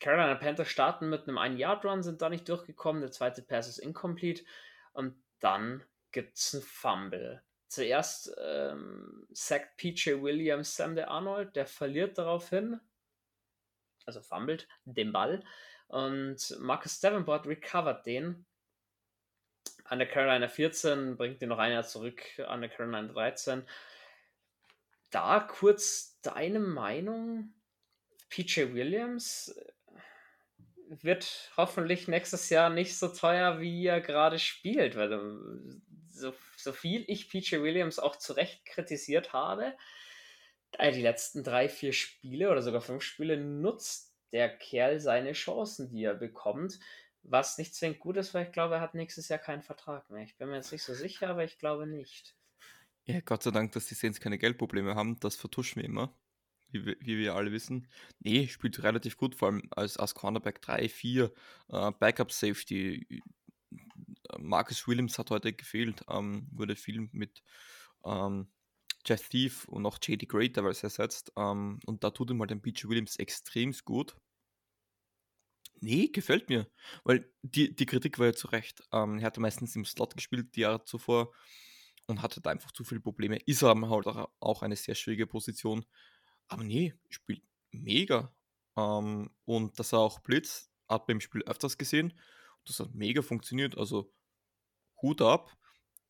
Carolina 0.00 0.34
Panthers 0.34 0.68
starten 0.68 1.08
mit 1.08 1.28
einem 1.28 1.38
1-Yard-Run, 1.38 2.02
sind 2.02 2.20
da 2.20 2.28
nicht 2.28 2.48
durchgekommen. 2.48 3.02
Der 3.02 3.12
zweite 3.12 3.42
Pass 3.42 3.68
ist 3.68 3.78
incomplete. 3.78 4.44
Und 4.92 5.22
dann 5.40 5.82
gibt 6.12 6.36
es 6.36 6.54
einen 6.54 6.62
Fumble. 6.62 7.42
Zuerst 7.68 8.34
ähm, 8.40 9.26
sackt 9.32 9.76
PJ 9.76 10.22
Williams 10.22 10.76
Sam 10.76 10.94
der 10.94 11.10
Arnold, 11.10 11.56
der 11.56 11.66
verliert 11.66 12.18
daraufhin, 12.18 12.80
also 14.06 14.20
fummelt, 14.20 14.68
den 14.84 15.12
Ball. 15.12 15.42
Und 15.88 16.56
Marcus 16.60 17.00
Davenport 17.00 17.46
recovert 17.46 18.06
den 18.06 18.46
an 19.84 19.98
der 19.98 20.08
Carolina 20.08 20.48
14, 20.48 21.16
bringt 21.16 21.42
den 21.42 21.50
noch 21.50 21.58
ein 21.58 21.72
Jahr 21.72 21.84
zurück 21.84 22.22
an 22.46 22.60
der 22.60 22.70
Carolina 22.70 23.02
13. 23.12 23.66
Da 25.10 25.40
kurz 25.40 26.18
deine 26.22 26.58
Meinung. 26.58 27.54
PJ 28.30 28.72
Williams 28.72 29.54
wird 30.88 31.52
hoffentlich 31.56 32.08
nächstes 32.08 32.50
Jahr 32.50 32.70
nicht 32.70 32.96
so 32.96 33.08
teuer, 33.08 33.60
wie 33.60 33.86
er 33.86 34.00
gerade 34.00 34.38
spielt, 34.38 34.96
weil 34.96 35.10
so, 36.14 36.34
so 36.56 36.72
viel 36.72 37.04
ich 37.08 37.28
PJ 37.28 37.56
Williams 37.56 37.98
auch 37.98 38.16
zu 38.16 38.32
Recht 38.32 38.64
kritisiert 38.64 39.32
habe, 39.32 39.74
die 40.80 41.02
letzten 41.02 41.44
drei, 41.44 41.68
vier 41.68 41.92
Spiele 41.92 42.50
oder 42.50 42.62
sogar 42.62 42.80
fünf 42.80 43.02
Spiele 43.02 43.36
nutzt 43.36 44.12
der 44.32 44.48
Kerl 44.48 44.98
seine 44.98 45.32
Chancen, 45.32 45.88
die 45.88 46.04
er 46.04 46.14
bekommt. 46.14 46.80
Was 47.22 47.56
nicht 47.56 47.74
zwingend 47.74 48.00
gut 48.00 48.16
ist, 48.16 48.34
weil 48.34 48.46
ich 48.46 48.52
glaube, 48.52 48.74
er 48.74 48.80
hat 48.80 48.94
nächstes 48.94 49.28
Jahr 49.28 49.38
keinen 49.38 49.62
Vertrag 49.62 50.10
mehr. 50.10 50.24
Ich 50.24 50.36
bin 50.36 50.48
mir 50.48 50.56
jetzt 50.56 50.72
nicht 50.72 50.82
so 50.82 50.92
sicher, 50.92 51.28
aber 51.28 51.44
ich 51.44 51.58
glaube 51.58 51.86
nicht. 51.86 52.34
Ja, 53.04 53.20
Gott 53.20 53.42
sei 53.42 53.50
Dank, 53.50 53.72
dass 53.72 53.86
die 53.86 53.94
Saints 53.94 54.20
keine 54.20 54.38
Geldprobleme 54.38 54.94
haben. 54.94 55.18
Das 55.20 55.36
vertuschen 55.36 55.80
wir 55.80 55.88
immer, 55.88 56.12
wie, 56.70 56.84
wir, 56.84 56.96
wie 57.00 57.18
wir 57.18 57.34
alle 57.34 57.52
wissen. 57.52 57.88
Nee, 58.18 58.48
spielt 58.48 58.82
relativ 58.82 59.16
gut, 59.16 59.34
vor 59.34 59.48
allem 59.48 59.62
als, 59.70 59.96
als 59.96 60.14
Cornerback 60.14 60.60
3, 60.60 60.88
4, 60.88 61.32
äh, 61.68 61.90
Backup 61.92 62.32
Safety. 62.32 63.22
Marcus 64.38 64.86
Williams 64.86 65.18
hat 65.18 65.30
heute 65.30 65.52
gefehlt, 65.52 66.04
ähm, 66.08 66.48
wurde 66.52 66.76
viel 66.76 67.08
mit 67.12 67.42
ähm, 68.04 68.48
Jeff 69.06 69.28
Thief 69.28 69.66
und 69.66 69.84
auch 69.86 69.98
JD 70.02 70.28
Great 70.28 70.54
teilweise 70.54 70.84
ersetzt. 70.84 71.32
Ähm, 71.36 71.80
und 71.86 72.04
da 72.04 72.10
tut 72.10 72.30
ihm 72.30 72.40
halt 72.40 72.50
den 72.50 72.62
Beach 72.62 72.88
Williams 72.88 73.16
extrem 73.16 73.72
gut. 73.84 74.16
Nee, 75.80 76.08
gefällt 76.08 76.48
mir. 76.48 76.66
Weil 77.04 77.30
die, 77.42 77.74
die 77.74 77.86
Kritik 77.86 78.18
war 78.18 78.26
ja 78.26 78.32
zu 78.32 78.48
Recht. 78.48 78.82
Ähm, 78.92 79.18
er 79.18 79.26
hatte 79.26 79.40
meistens 79.40 79.76
im 79.76 79.84
Slot 79.84 80.14
gespielt 80.14 80.56
die 80.56 80.60
Jahre 80.60 80.84
zuvor 80.84 81.32
und 82.06 82.22
hatte 82.22 82.40
da 82.40 82.50
einfach 82.50 82.72
zu 82.72 82.84
viele 82.84 83.00
Probleme. 83.00 83.38
Ist 83.44 83.62
aber 83.62 83.88
halt 83.90 84.06
auch 84.40 84.62
eine 84.62 84.76
sehr 84.76 84.94
schwierige 84.94 85.26
Position. 85.26 85.84
Aber 86.48 86.64
nee, 86.64 86.94
spielt 87.10 87.42
mega. 87.70 88.34
Ähm, 88.76 89.30
und 89.44 89.78
dass 89.78 89.92
er 89.92 89.98
auch 89.98 90.20
Blitz 90.20 90.70
hat 90.88 91.06
beim 91.06 91.20
Spiel 91.20 91.42
öfters 91.42 91.78
gesehen. 91.78 92.18
Das 92.64 92.80
hat 92.80 92.94
mega 92.94 93.22
funktioniert. 93.22 93.76
Also 93.76 94.12
Hut 95.02 95.20
ab. 95.22 95.50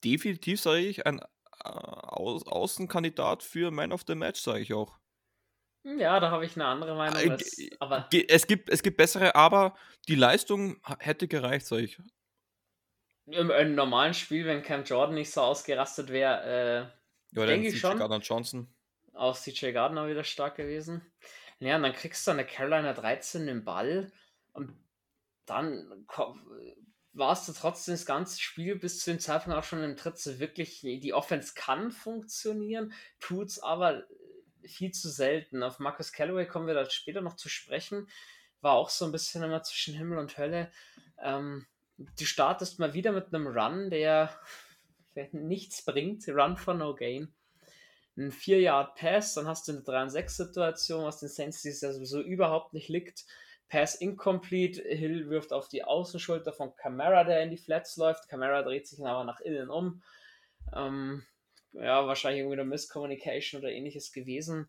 Definitiv 0.04 0.60
sage 0.60 0.80
ich 0.80 1.06
ein 1.06 1.20
äh, 1.20 1.24
Au 1.64 2.38
Außenkandidat 2.38 3.42
für 3.42 3.70
Man 3.70 3.92
of 3.92 4.04
the 4.06 4.14
Match, 4.14 4.40
sage 4.40 4.60
ich 4.60 4.74
auch. 4.74 4.98
Ja, 5.84 6.18
da 6.18 6.30
habe 6.30 6.46
ich 6.46 6.56
eine 6.56 6.64
andere 6.64 6.94
Meinung. 6.94 7.20
Äh, 7.20 7.30
als, 7.30 7.58
aber 7.78 8.08
es, 8.10 8.46
gibt, 8.46 8.70
es 8.70 8.82
gibt 8.82 8.96
bessere, 8.96 9.34
aber 9.34 9.76
die 10.08 10.14
Leistung 10.14 10.80
hätte 10.98 11.28
gereicht, 11.28 11.66
sage 11.66 11.82
ich. 11.82 11.98
Im, 13.26 13.50
Im, 13.50 13.74
normalen 13.74 14.14
Spiel, 14.14 14.46
wenn 14.46 14.62
Cam 14.62 14.84
Jordan 14.84 15.14
nicht 15.14 15.30
so 15.30 15.42
ausgerastet 15.42 16.10
wäre, 16.10 16.92
äh, 17.32 17.38
ja, 17.38 17.46
denke 17.46 17.68
ich 17.68 17.80
schon. 17.80 17.98
Gardner 17.98 18.20
Johnson. 18.20 18.68
Auch 19.12 19.36
CJ 19.36 19.72
Gardner 19.72 20.08
wieder 20.08 20.24
stark 20.24 20.56
gewesen. 20.56 21.02
Ja, 21.58 21.76
und 21.76 21.82
dann 21.82 21.92
kriegst 21.92 22.26
du 22.26 22.30
an 22.30 22.38
der 22.38 22.46
Carolina 22.46 22.92
13 22.92 23.46
den 23.46 23.64
Ball 23.64 24.12
und 24.52 24.76
dann 25.46 26.06
warst 27.14 27.48
du 27.48 27.52
trotzdem 27.52 27.94
das 27.94 28.06
ganze 28.06 28.40
Spiel 28.40 28.76
bis 28.76 28.98
zu 28.98 29.10
dem 29.10 29.20
Zeitpunkt 29.20 29.56
auch 29.56 29.64
schon 29.64 29.82
im 29.82 29.96
Tritt 29.96 30.18
wirklich, 30.38 30.80
die 30.80 31.14
Offense 31.14 31.52
kann 31.54 31.90
funktionieren, 31.90 32.92
tut 33.20 33.48
es 33.48 33.62
aber 33.62 34.04
viel 34.66 34.92
zu 34.92 35.08
selten. 35.08 35.62
Auf 35.62 35.78
Marcus 35.78 36.12
Callaway 36.12 36.46
kommen 36.46 36.66
wir 36.66 36.74
da 36.74 36.88
später 36.90 37.20
noch 37.20 37.36
zu 37.36 37.48
sprechen. 37.48 38.08
War 38.60 38.72
auch 38.72 38.90
so 38.90 39.04
ein 39.04 39.12
bisschen 39.12 39.42
immer 39.42 39.62
zwischen 39.62 39.94
Himmel 39.94 40.18
und 40.18 40.36
Hölle. 40.38 40.70
Ähm, 41.22 41.66
du 41.96 42.24
startest 42.24 42.78
mal 42.78 42.94
wieder 42.94 43.12
mit 43.12 43.32
einem 43.32 43.46
Run, 43.46 43.90
der 43.90 44.30
nichts 45.32 45.84
bringt. 45.84 46.26
Run 46.28 46.56
for 46.56 46.74
no 46.74 46.94
gain. 46.94 47.32
Ein 48.16 48.30
4-Yard-Pass, 48.30 49.34
dann 49.34 49.48
hast 49.48 49.66
du 49.66 49.72
eine 49.72 49.80
3-6-Situation, 49.80 51.04
was 51.04 51.20
den 51.20 51.28
Saints 51.28 51.62
dieses 51.62 51.80
Jahr 51.80 51.92
sowieso 51.92 52.20
überhaupt 52.20 52.72
nicht 52.72 52.88
liegt. 52.88 53.24
Pass 53.74 53.96
incomplete, 53.96 54.82
Hill 54.82 55.30
wirft 55.30 55.52
auf 55.52 55.66
die 55.66 55.82
Außenschulter 55.82 56.52
von 56.52 56.76
Camara, 56.76 57.24
der 57.24 57.42
in 57.42 57.50
die 57.50 57.56
Flats 57.56 57.96
läuft. 57.96 58.28
Camara 58.28 58.62
dreht 58.62 58.86
sich 58.86 59.04
aber 59.04 59.24
nach 59.24 59.40
innen 59.40 59.68
um. 59.68 60.00
Ähm, 60.72 61.26
ja, 61.72 62.06
wahrscheinlich 62.06 62.42
irgendwie 62.42 62.60
eine 62.60 62.70
Misscommunication 62.70 63.60
oder 63.60 63.72
ähnliches 63.72 64.12
gewesen. 64.12 64.68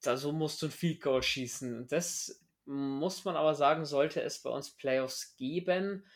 Da 0.00 0.16
so 0.16 0.32
musst 0.32 0.62
du 0.62 0.68
ein 0.68 0.72
Field 0.72 1.02
Goal 1.02 1.22
schießen. 1.22 1.86
Das 1.88 2.42
muss 2.64 3.22
man 3.26 3.36
aber 3.36 3.54
sagen, 3.54 3.84
sollte 3.84 4.22
es 4.22 4.40
bei 4.40 4.48
uns 4.48 4.70
Playoffs 4.70 5.36
geben, 5.36 6.06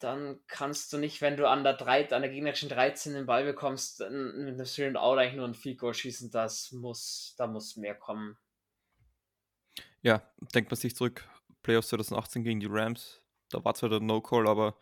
dann 0.00 0.40
kannst 0.48 0.92
du 0.92 0.98
nicht, 0.98 1.20
wenn 1.20 1.36
du 1.36 1.48
an 1.48 1.62
der, 1.62 1.74
3, 1.74 2.10
an 2.10 2.22
der 2.22 2.32
gegnerischen 2.32 2.68
13 2.68 3.14
den 3.14 3.26
Ball 3.26 3.44
bekommst, 3.44 4.00
mit 4.00 4.08
einem 4.08 4.64
Three 4.64 4.88
and 4.88 4.96
Out 4.96 5.18
eigentlich 5.18 5.36
nur 5.36 5.46
ein 5.46 5.54
Field 5.54 5.78
Goal 5.78 5.94
schießen. 5.94 6.32
Das 6.32 6.72
muss, 6.72 7.36
da 7.38 7.46
muss 7.46 7.76
mehr 7.76 7.94
kommen. 7.94 8.36
Ja, 10.02 10.22
denkt 10.54 10.70
man 10.70 10.76
sich 10.76 10.96
zurück, 10.96 11.28
Playoffs 11.62 11.88
2018 11.88 12.42
gegen 12.42 12.60
die 12.60 12.68
Rams, 12.70 13.22
da 13.50 13.64
war 13.64 13.74
zwar 13.74 13.90
der 13.90 14.00
No-Call, 14.00 14.48
aber 14.48 14.76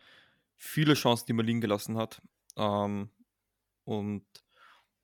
viele 0.55 0.93
Chancen, 0.93 1.25
die 1.27 1.33
man 1.33 1.45
liegen 1.45 1.61
gelassen 1.61 1.97
hat. 1.97 2.21
Ähm, 2.55 3.09
und 3.83 4.25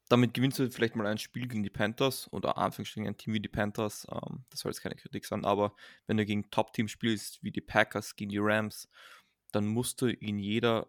damit 0.07 0.33
gewinnst 0.33 0.59
du 0.59 0.69
vielleicht 0.69 0.95
mal 0.95 1.07
ein 1.07 1.17
Spiel 1.17 1.47
gegen 1.47 1.63
die 1.63 1.69
Panthers 1.69 2.31
oder 2.31 2.57
Anführungsstrichen 2.57 3.07
ein 3.07 3.17
Team 3.17 3.33
wie 3.33 3.39
die 3.39 3.49
Panthers. 3.49 4.07
Ähm, 4.11 4.45
das 4.49 4.59
soll 4.59 4.71
jetzt 4.71 4.81
keine 4.81 4.95
Kritik 4.95 5.25
sein, 5.25 5.45
aber 5.45 5.75
wenn 6.07 6.17
du 6.17 6.25
gegen 6.25 6.49
Top-Teams 6.51 6.91
spielst, 6.91 7.43
wie 7.43 7.51
die 7.51 7.61
Packers, 7.61 8.15
gegen 8.15 8.29
die 8.29 8.39
Rams, 8.39 8.87
dann 9.51 9.65
musst 9.65 10.01
du 10.01 10.07
in 10.07 10.37
jeder 10.37 10.87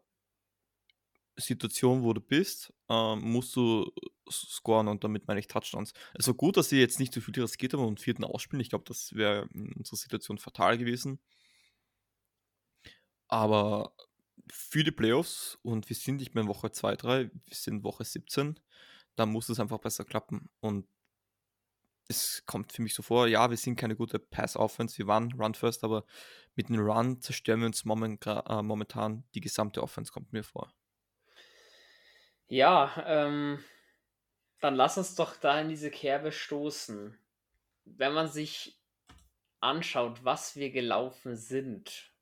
Situation, 1.36 2.02
wo 2.02 2.12
du 2.12 2.20
bist, 2.20 2.72
ähm, 2.88 3.20
musst 3.20 3.54
du 3.56 3.92
scoren 4.30 4.88
und 4.88 5.04
damit 5.04 5.26
meine 5.28 5.40
ich 5.40 5.48
Touchdowns. 5.48 5.92
War 6.14 6.34
gut, 6.34 6.56
dass 6.56 6.68
sie 6.68 6.78
jetzt 6.80 6.98
nicht 6.98 7.12
so 7.12 7.20
viel 7.20 7.38
riskiert 7.40 7.74
haben 7.74 7.84
und 7.84 8.00
vierten 8.00 8.24
ausspielen. 8.24 8.60
Ich 8.60 8.70
glaube, 8.70 8.84
das 8.86 9.14
wäre 9.14 9.48
in 9.54 9.72
unserer 9.74 9.96
Situation 9.96 10.38
fatal 10.38 10.78
gewesen. 10.78 11.20
Aber 13.28 13.92
für 14.50 14.84
die 14.84 14.92
Playoffs 14.92 15.58
und 15.62 15.88
wir 15.88 15.96
sind 15.96 16.16
nicht 16.16 16.34
mehr 16.34 16.42
in 16.42 16.48
Woche 16.48 16.70
2, 16.70 16.96
3, 16.96 17.30
wir 17.30 17.56
sind 17.56 17.82
Woche 17.84 18.04
17, 18.04 18.60
da 19.16 19.26
muss 19.26 19.48
es 19.48 19.60
einfach 19.60 19.78
besser 19.78 20.04
klappen. 20.04 20.48
Und 20.60 20.86
es 22.08 22.44
kommt 22.46 22.72
für 22.72 22.82
mich 22.82 22.94
so 22.94 23.02
vor, 23.02 23.26
ja, 23.26 23.50
wir 23.50 23.56
sind 23.56 23.76
keine 23.76 23.96
gute 23.96 24.18
Pass-Offense, 24.18 24.98
wir 24.98 25.06
waren 25.08 25.32
Run-First, 25.32 25.82
aber 25.84 26.04
mit 26.54 26.68
einem 26.68 26.80
Run 26.80 27.20
zerstören 27.20 27.60
wir 27.60 27.66
uns 27.66 27.84
äh, 27.84 28.62
momentan 28.62 29.24
die 29.34 29.40
gesamte 29.40 29.82
Offense, 29.82 30.12
kommt 30.12 30.32
mir 30.32 30.44
vor. 30.44 30.72
Ja, 32.48 33.04
ähm, 33.06 33.62
dann 34.60 34.76
lass 34.76 34.98
uns 34.98 35.14
doch 35.16 35.36
da 35.36 35.60
in 35.60 35.68
diese 35.68 35.90
Kerbe 35.90 36.30
stoßen. 36.30 37.18
Wenn 37.84 38.12
man 38.12 38.28
sich 38.28 38.80
anschaut, 39.60 40.24
was 40.24 40.56
wir 40.56 40.70
gelaufen 40.70 41.36
sind, 41.36 42.12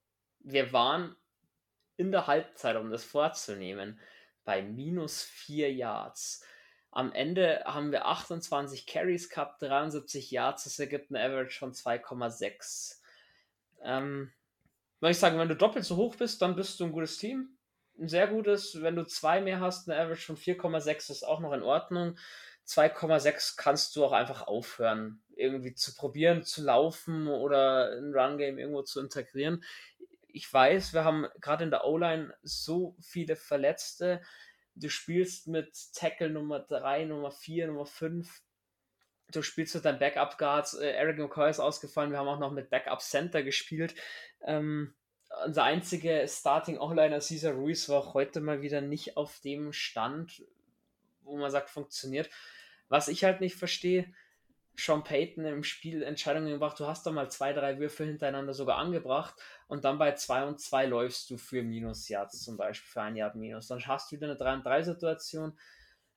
wir 0.41 0.73
waren 0.73 1.15
in 1.97 2.11
der 2.11 2.27
Halbzeit, 2.27 2.77
um 2.77 2.91
das 2.91 3.05
vorzunehmen, 3.05 4.01
bei 4.45 4.63
minus 4.63 5.23
4 5.23 5.73
Yards. 5.73 6.45
Am 6.91 7.13
Ende 7.13 7.63
haben 7.67 7.93
wir 7.93 8.07
28 8.07 8.87
Carries 8.87 9.29
gehabt, 9.29 9.63
73 9.63 10.31
Yards, 10.31 10.65
das 10.65 10.79
ergibt 10.79 11.11
ein 11.11 11.17
Average 11.17 11.59
von 11.59 11.73
2,6. 11.73 13.01
Ähm, 13.83 14.33
würde 15.01 15.11
ich 15.11 15.19
sagen, 15.19 15.39
wenn 15.39 15.49
du 15.49 15.57
doppelt 15.57 15.85
so 15.85 15.97
hoch 15.97 16.17
bist, 16.17 16.41
dann 16.41 16.57
bist 16.57 16.79
du 16.81 16.85
ein 16.85 16.93
gutes 16.93 17.19
Team. 17.19 17.54
Ein 17.99 18.09
sehr 18.09 18.27
gutes. 18.27 18.81
Wenn 18.83 18.97
du 18.97 19.05
zwei 19.05 19.41
mehr 19.41 19.61
hast, 19.61 19.89
eine 19.89 20.01
Average 20.01 20.27
von 20.27 20.37
4,6 20.37 21.11
ist 21.11 21.23
auch 21.23 21.41
noch 21.41 21.53
in 21.53 21.63
Ordnung. 21.63 22.19
2,6 22.67 23.57
kannst 23.57 23.95
du 23.95 24.05
auch 24.05 24.13
einfach 24.13 24.47
aufhören, 24.47 25.23
irgendwie 25.37 25.75
zu 25.75 25.95
probieren, 25.95 26.45
zu 26.45 26.63
laufen 26.63 27.29
oder 27.29 27.93
ein 27.93 28.15
Run-Game 28.15 28.59
irgendwo 28.59 28.83
zu 28.83 29.01
integrieren. 29.01 29.63
Ich 30.29 30.51
weiß, 30.53 30.95
wir 30.95 31.05
haben 31.05 31.27
gerade 31.41 31.65
in 31.65 31.71
der 31.71 31.85
O-Line 31.85 32.35
so 32.43 32.97
viele 33.01 33.37
Verletzte. 33.37 34.23
Du 34.75 34.89
spielst 34.89 35.47
mit 35.47 35.73
Tackle 35.95 36.31
Nummer 36.31 36.61
3, 36.61 37.05
Nummer 37.05 37.31
4, 37.31 37.69
Nummer 37.69 37.87
5. 37.87 38.43
Du 39.31 39.43
spielst 39.43 39.75
mit 39.75 39.85
deinen 39.85 39.99
Backup 39.99 40.39
Guards. 40.39 40.75
Äh, 40.75 40.91
Eric 40.91 41.19
McCoy 41.19 41.51
ist 41.51 41.61
ausgefallen. 41.61 42.11
Wir 42.11 42.19
haben 42.19 42.29
auch 42.29 42.41
noch 42.41 42.53
mit 42.53 42.71
Backup 42.71 43.01
Center 43.01 43.43
gespielt. 43.43 43.95
Ähm, 44.43 44.95
unser 45.45 45.65
einziger 45.65 46.27
Starting 46.29 46.79
O-Liner 46.79 47.21
Caesar 47.21 47.53
Ruiz 47.53 47.89
war 47.89 47.99
auch 47.99 48.15
heute 48.15 48.41
mal 48.41 48.63
wieder 48.63 48.81
nicht 48.81 49.17
auf 49.17 49.41
dem 49.41 49.73
Stand, 49.73 50.45
wo 51.23 51.37
man 51.37 51.51
sagt, 51.51 51.71
funktioniert. 51.71 52.31
Was 52.89 53.09
ich 53.09 53.25
halt 53.25 53.41
nicht 53.41 53.57
verstehe, 53.57 54.13
Sean 54.77 55.05
Payton 55.05 55.45
im 55.45 55.65
Spiel 55.65 56.03
Entscheidungen 56.03 56.51
gebracht, 56.51 56.79
du 56.81 56.87
hast 56.87 57.07
da 57.07 57.13
mal 57.13 57.31
zwei, 57.31 57.53
drei 57.53 57.79
Würfe 57.79 58.05
hintereinander 58.05 58.55
sogar 58.55 58.79
angebracht 58.79 59.35
und 59.69 59.85
dann 59.85 59.99
bei 59.99 60.15
2 60.15 60.47
und 60.47 60.61
2 60.61 60.87
läufst 60.87 61.31
du 61.31 61.37
für 61.37 61.63
Minus 61.63 62.09
Yards 62.09 62.43
zum 62.43 62.57
Beispiel, 62.57 62.89
für 62.89 63.03
ein 63.03 63.17
Yard 63.17 63.37
Minus. 63.37 63.69
Dann 63.69 63.87
hast 63.87 64.11
du 64.11 64.17
wieder 64.17 64.27
eine 64.27 64.37
3 64.37 64.55
und 64.55 64.67
3 64.67 64.83
Situation. 64.83 65.59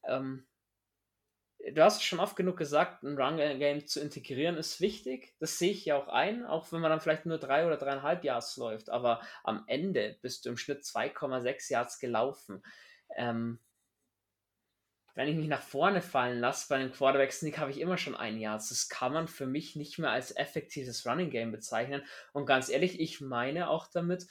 Ähm, 0.03 0.45
du 1.73 1.83
hast 1.83 1.97
es 1.97 2.03
schon 2.03 2.19
oft 2.19 2.35
genug 2.35 2.57
gesagt, 2.57 3.03
ein 3.03 3.17
Run-Game 3.17 3.85
zu 3.87 3.99
integrieren 3.99 4.57
ist 4.57 4.81
wichtig. 4.81 5.35
Das 5.39 5.57
sehe 5.59 5.71
ich 5.71 5.85
ja 5.85 5.97
auch 5.97 6.07
ein, 6.07 6.45
auch 6.45 6.71
wenn 6.71 6.81
man 6.81 6.91
dann 6.91 7.01
vielleicht 7.01 7.25
nur 7.25 7.37
3 7.37 7.67
oder 7.67 7.77
3,5 7.77 8.23
Yards 8.23 8.57
läuft. 8.57 8.89
Aber 8.89 9.21
am 9.43 9.63
Ende 9.67 10.17
bist 10.21 10.45
du 10.45 10.49
im 10.49 10.57
Schnitt 10.57 10.83
2,6 10.83 11.71
Yards 11.71 11.99
gelaufen. 11.99 12.63
Ähm, 13.15 13.59
wenn 15.15 15.27
ich 15.27 15.35
mich 15.35 15.47
nach 15.47 15.63
vorne 15.63 16.01
fallen 16.01 16.39
lasse 16.39 16.67
bei 16.69 16.75
einem 16.75 16.91
Quarterback-Sneak, 16.91 17.57
habe 17.57 17.71
ich 17.71 17.79
immer 17.79 17.97
schon 17.97 18.15
ein 18.15 18.37
Jahr. 18.37 18.57
Das 18.57 18.87
kann 18.87 19.13
man 19.13 19.27
für 19.27 19.47
mich 19.47 19.75
nicht 19.75 19.97
mehr 19.97 20.11
als 20.11 20.35
effektives 20.35 21.07
Running 21.07 21.31
Game 21.31 21.51
bezeichnen. 21.51 22.03
Und 22.33 22.45
ganz 22.45 22.69
ehrlich, 22.69 22.99
ich 22.99 23.19
meine 23.19 23.69
auch 23.69 23.87
damit, 23.87 24.27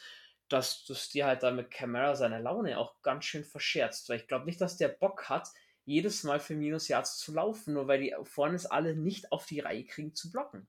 dass 0.49 0.85
du 0.85 0.95
dir 1.13 1.27
halt 1.27 1.43
da 1.43 1.51
mit 1.51 1.73
Camara 1.73 2.15
seine 2.15 2.41
Laune 2.41 2.79
auch 2.79 3.03
ganz 3.03 3.25
schön 3.25 3.45
verscherzt. 3.45 4.09
Weil 4.09 4.19
ich 4.19 4.29
glaube 4.29 4.45
nicht, 4.45 4.61
dass 4.61 4.77
der 4.77 4.89
Bock 4.89 5.29
hat, 5.29 5.49
jedes 5.87 6.23
Mal 6.25 6.41
für 6.41 6.55
Minus 6.55 6.89
Yards 6.89 7.19
zu 7.19 7.33
laufen, 7.33 7.75
nur 7.75 7.89
weil 7.89 8.01
die 8.01 8.15
vorne 8.25 8.57
es 8.57 8.67
alle 8.67 8.95
nicht 8.95 9.33
auf 9.33 9.47
die 9.47 9.61
Reihe 9.61 9.85
kriegen 9.85 10.15
zu 10.15 10.31
blocken. 10.31 10.67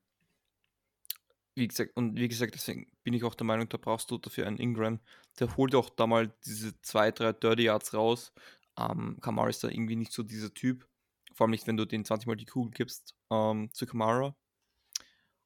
Wie 1.54 1.68
gesagt, 1.68 1.90
und 1.96 2.14
wie 2.14 2.28
gesagt, 2.28 2.54
deswegen 2.54 2.90
bin 3.02 3.14
ich 3.14 3.24
auch 3.24 3.34
der 3.34 3.44
Meinung, 3.44 3.68
da 3.68 3.76
brauchst 3.76 4.10
du 4.10 4.18
dafür 4.18 4.46
einen 4.46 4.58
Ingram. 4.58 5.00
Der 5.40 5.56
holt 5.56 5.74
auch 5.74 5.90
da 5.90 6.06
mal 6.06 6.32
diese 6.46 6.80
zwei, 6.82 7.10
drei 7.10 7.32
Dirty 7.32 7.64
Yards 7.64 7.92
raus 7.92 8.32
ähm, 8.78 9.18
Kamara 9.20 9.48
ist 9.48 9.64
da 9.64 9.68
irgendwie 9.68 9.96
nicht 9.96 10.12
so 10.12 10.22
dieser 10.22 10.54
Typ. 10.54 10.88
Vor 11.34 11.44
allem 11.44 11.50
nicht, 11.50 11.66
wenn 11.66 11.76
du 11.76 11.84
den 11.84 12.04
20 12.04 12.26
Mal 12.26 12.36
die 12.36 12.46
Kugel 12.46 12.70
gibst 12.72 13.14
ähm, 13.30 13.70
zu 13.72 13.86
Kamara. 13.86 14.36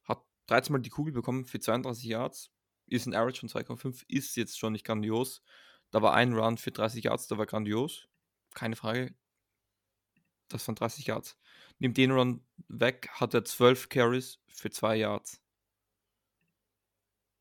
Hat 0.05 0.25
13 0.47 0.73
Mal 0.73 0.81
die 0.81 0.91
Kugel 0.91 1.13
bekommen 1.13 1.45
für 1.47 1.61
32 1.61 2.05
Yards. 2.05 2.51
Ist 2.87 3.07
ein 3.07 3.15
Average 3.15 3.41
von 3.41 3.49
2,5. 3.49 4.05
Ist 4.09 4.37
jetzt 4.37 4.59
schon 4.59 4.73
nicht 4.73 4.85
grandios. 4.85 5.43
Da 5.91 6.03
war 6.03 6.15
ein 6.15 6.35
Run 6.35 6.59
für 6.59 6.73
30 6.73 7.05
Yards, 7.05 7.27
da 7.29 7.39
war 7.39 7.47
grandios. 7.47 8.09
Keine 8.55 8.77
Frage. 8.77 9.15
Das 10.53 10.67
waren 10.69 10.75
30 10.75 11.07
Yards. 11.07 11.37
Nimmt 11.79 11.97
den 11.97 12.13
Run 12.13 12.45
weg, 12.69 13.09
hat 13.13 13.35
er 13.35 13.45
12 13.45 13.89
Carries 13.89 14.39
für 14.49 14.71
2 14.71 14.97
Yards. 14.97 15.41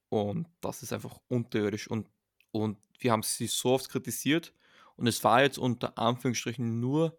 Und 0.09 0.47
das 0.61 0.83
ist 0.83 0.93
einfach 0.93 1.19
unterirdisch. 1.27 1.89
Und, 1.89 2.09
und 2.51 2.77
wir 2.99 3.11
haben 3.11 3.23
sie 3.23 3.47
so 3.47 3.71
oft 3.73 3.89
kritisiert 3.89 4.53
und 4.95 5.07
es 5.07 5.23
war 5.23 5.41
jetzt 5.41 5.57
unter 5.57 5.97
Anführungsstrichen 5.97 6.79
nur 6.79 7.17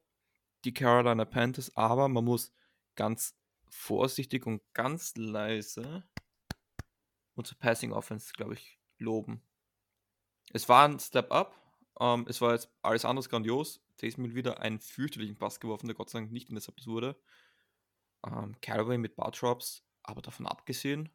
die 0.65 0.75
Carolina 0.75 1.25
Panthers, 1.25 1.77
aber 1.77 2.09
man 2.09 2.25
muss 2.25 2.53
ganz 2.95 3.35
vorsichtig 3.69 4.47
und 4.47 4.63
ganz 4.75 5.17
leise 5.17 6.05
unsere 7.35 7.57
Passing 7.57 7.93
Offense, 7.93 8.33
glaube 8.35 8.55
ich, 8.55 8.79
loben. 8.99 9.43
Es 10.53 10.69
war 10.69 10.87
ein 10.87 11.01
Step 11.01 11.33
Up. 11.33 11.57
Ähm, 11.99 12.27
es 12.29 12.41
war 12.41 12.53
jetzt 12.53 12.71
alles 12.83 13.05
anders 13.05 13.29
grandios. 13.29 13.81
Taysom 14.03 14.35
wieder 14.35 14.61
einen 14.61 14.81
fürchterlichen 14.81 15.37
Pass 15.37 15.61
geworfen, 15.61 15.87
der 15.87 15.97
Gott 15.97 16.11
sei 16.11 16.21
Dank 16.21 16.33
nicht 16.33 16.51
in 16.51 16.57
intercepted 16.57 16.87
wurde. 16.87 17.17
Ähm, 18.27 18.57
Callaway 18.61 18.99
mit 18.99 19.17
Bar 19.17 19.31
Drops, 19.31 19.85
aber 20.03 20.23
davon 20.23 20.47
abgesehen, 20.47 21.09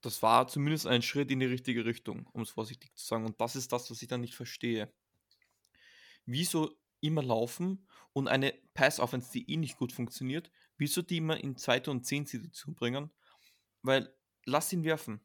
das 0.00 0.22
war 0.22 0.46
zumindest 0.48 0.86
ein 0.86 1.02
Schritt 1.02 1.30
in 1.30 1.40
die 1.40 1.46
richtige 1.46 1.84
Richtung, 1.84 2.26
um 2.32 2.42
es 2.42 2.50
vorsichtig 2.50 2.94
zu 2.94 3.06
sagen. 3.06 3.24
Und 3.24 3.40
das 3.40 3.56
ist 3.56 3.72
das, 3.72 3.90
was 3.90 4.02
ich 4.02 4.08
dann 4.08 4.20
nicht 4.20 4.34
verstehe 4.34 4.92
wieso 6.26 6.76
immer 7.00 7.22
laufen 7.22 7.86
und 8.12 8.28
eine 8.28 8.52
Pass-Offense, 8.74 9.30
die 9.32 9.50
eh 9.50 9.56
nicht 9.56 9.76
gut 9.76 9.92
funktioniert, 9.92 10.50
wieso 10.76 11.02
die 11.02 11.18
immer 11.18 11.42
in 11.42 11.56
zweite 11.56 11.90
und 11.90 12.04
zehn 12.06 12.26
Situation 12.26 12.74
bringen? 12.74 13.10
Weil, 13.82 14.14
lass 14.46 14.72
ihn 14.72 14.84
werfen. 14.84 15.20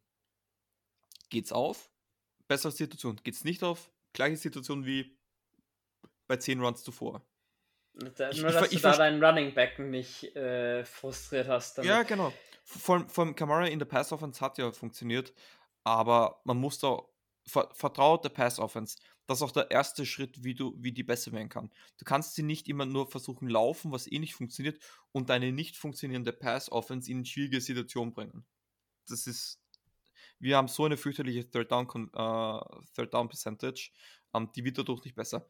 Geht's 1.29 1.51
auf? 1.51 1.89
Bessere 2.47 2.71
Situation. 2.71 3.19
Geht's 3.23 3.43
nicht 3.43 3.63
auf? 3.63 3.91
Gleiche 4.13 4.37
Situation 4.37 4.85
wie 4.85 5.17
bei 6.29 6.37
10 6.37 6.61
Runs 6.61 6.83
zuvor. 6.83 7.21
Da, 8.15 8.29
ich, 8.29 8.41
nur, 8.41 8.51
dass 8.51 8.71
ich, 8.71 8.81
du 8.81 8.87
da 8.87 8.95
deinen 8.95 9.21
Running 9.21 9.53
Back 9.53 9.77
nicht 9.79 10.33
äh, 10.35 10.85
frustriert 10.85 11.49
hast. 11.49 11.77
Damit. 11.77 11.89
Ja, 11.89 12.03
genau. 12.03 12.31
Vor, 12.63 13.05
vor 13.09 13.25
allem 13.25 13.35
Kamara 13.35 13.67
in 13.67 13.79
der 13.79 13.85
Pass-Offense 13.85 14.39
hat 14.39 14.57
ja 14.57 14.71
funktioniert, 14.71 15.33
aber 15.83 16.39
man 16.45 16.57
muss 16.57 16.79
da 16.79 17.01
vertraut 17.43 18.23
der 18.23 18.29
Pass-Offense 18.29 18.97
das 19.29 19.37
ist 19.37 19.43
auch 19.43 19.51
der 19.51 19.69
erste 19.69 20.07
Schritt, 20.07 20.43
wie 20.43 20.55
du, 20.55 20.73
wie 20.79 20.91
die 20.91 21.03
besser 21.03 21.31
werden 21.31 21.49
kann. 21.49 21.69
Du 21.99 22.03
kannst 22.03 22.33
sie 22.33 22.41
nicht 22.41 22.67
immer 22.67 22.87
nur 22.87 23.11
versuchen 23.11 23.47
laufen, 23.47 23.91
was 23.91 24.11
eh 24.11 24.17
nicht 24.17 24.33
funktioniert, 24.33 24.81
und 25.11 25.29
deine 25.29 25.51
nicht 25.51 25.77
funktionierende 25.77 26.33
Pass-Offense 26.33 27.11
in 27.11 27.23
schwierige 27.23 27.61
Situationen 27.61 28.11
bringen. 28.11 28.43
Das 29.07 29.27
ist, 29.27 29.61
wir 30.39 30.57
haben 30.57 30.67
so 30.67 30.85
eine 30.85 30.97
fürchterliche 30.97 31.47
Third 31.47 31.71
Down, 31.71 31.85
uh, 32.15 32.59
Third 32.95 33.13
Down 33.13 33.29
Percentage, 33.29 33.91
ähm, 34.33 34.49
die 34.55 34.65
wird 34.65 34.79
dadurch 34.79 35.03
nicht 35.03 35.15
besser. 35.15 35.47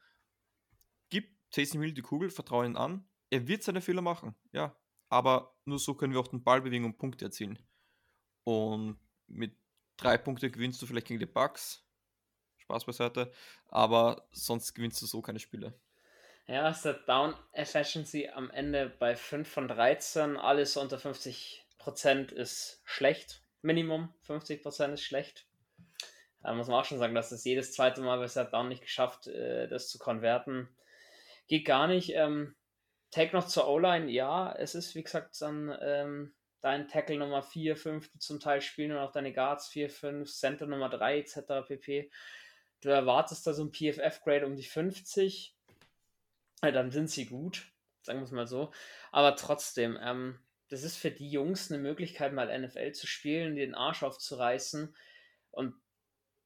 Taysom 1.52 1.82
Hill 1.82 1.94
die 1.94 2.02
Kugel, 2.02 2.30
vertraue 2.30 2.66
ihn 2.66 2.76
an, 2.76 3.08
er 3.30 3.48
wird 3.48 3.64
seine 3.64 3.82
Fehler 3.82 4.02
machen, 4.02 4.36
ja, 4.52 4.76
aber 5.10 5.56
nur 5.66 5.80
so 5.80 5.94
können 5.96 6.14
wir 6.14 6.20
auch 6.20 6.28
den 6.28 6.44
Ball 6.44 6.62
bewegen 6.62 6.86
und 6.86 6.98
Punkte 6.98 7.26
erzielen. 7.26 7.60
Und 8.44 9.00
mit 9.28 9.56
drei 9.98 10.18
Punkten 10.18 10.52
gewinnst 10.52 10.82
du 10.82 10.86
vielleicht 10.86 11.08
gegen 11.08 11.20
die 11.20 11.26
Bucks, 11.26 11.84
Spaß 12.70 12.86
beiseite. 12.86 13.32
Aber 13.68 14.28
sonst 14.32 14.74
gewinnst 14.74 15.02
du 15.02 15.08
so 15.08 15.22
keine 15.22 15.40
Spiele. 15.40 15.74
Ja, 16.48 16.70
ist 16.70 16.86
der 16.86 16.94
Down 16.94 17.36
Efficiency 17.52 18.30
am 18.30 18.50
Ende 18.52 18.90
bei 18.90 19.16
5 19.16 19.48
von 19.48 19.68
13. 19.68 20.38
Alles 20.38 20.78
unter 20.78 20.98
50% 20.98 22.32
ist 22.32 22.82
schlecht. 22.86 23.44
Minimum 23.62 24.14
50% 24.28 24.94
ist 24.94 25.04
schlecht. 25.04 25.46
Da 26.42 26.54
muss 26.54 26.68
man 26.68 26.80
auch 26.80 26.86
schon 26.86 27.00
sagen, 27.00 27.16
dass 27.16 27.32
es 27.32 27.44
jedes 27.44 27.74
zweite 27.74 28.02
Mal 28.02 28.20
bisher 28.20 28.46
Down 28.46 28.70
nicht 28.70 28.82
geschafft, 28.82 29.28
äh, 29.28 29.68
das 29.68 29.90
zu 29.90 30.00
konverten. 30.00 30.70
Geht 31.50 31.66
gar 31.66 31.88
nicht. 31.88 32.14
Ähm, 32.16 32.56
Take 33.12 33.36
noch 33.36 33.48
zur 33.48 33.68
O-Line, 33.68 34.10
ja, 34.10 34.54
es 34.54 34.76
ist 34.76 34.96
wie 34.96 35.04
gesagt 35.04 35.42
dann 35.42 35.76
ähm, 35.82 36.34
dein 36.62 36.88
Tackle 36.88 37.18
Nummer 37.18 37.42
4, 37.42 37.76
5, 37.76 38.20
zum 38.20 38.40
Teil 38.40 38.62
spielen 38.62 38.92
und 38.92 39.00
auch 39.00 39.12
deine 39.12 39.34
Guards 39.34 39.68
4, 39.70 39.90
5, 39.90 40.32
Center 40.32 40.68
Nummer 40.68 40.90
3 40.90 41.20
etc. 41.20 41.68
pp 41.68 42.12
du 42.82 42.90
erwartest 42.90 43.46
da 43.46 43.54
so 43.54 43.64
ein 43.64 43.72
PFF-Grade 43.72 44.46
um 44.46 44.56
die 44.56 44.64
50, 44.64 45.56
ja, 46.64 46.72
dann 46.72 46.92
sind 46.92 47.10
sie 47.10 47.26
gut, 47.26 47.72
sagen 48.02 48.20
wir 48.20 48.26
es 48.26 48.32
mal 48.32 48.48
so. 48.48 48.72
Aber 49.12 49.36
trotzdem, 49.36 49.98
ähm, 50.02 50.40
das 50.70 50.84
ist 50.84 50.98
für 50.98 51.12
die 51.12 51.30
Jungs 51.30 51.72
eine 51.72 51.82
Möglichkeit, 51.82 52.34
mal 52.34 52.58
NFL 52.58 52.92
zu 52.92 53.08
spielen, 53.08 53.56
den 53.56 53.76
Arsch 53.76 54.04
aufzureißen. 54.04 54.96
Und 55.52 55.76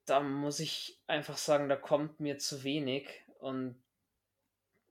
da 0.05 0.21
muss 0.21 0.59
ich 0.59 0.99
einfach 1.07 1.37
sagen, 1.37 1.69
da 1.69 1.75
kommt 1.75 2.19
mir 2.19 2.37
zu 2.37 2.63
wenig. 2.63 3.25
Und 3.39 3.82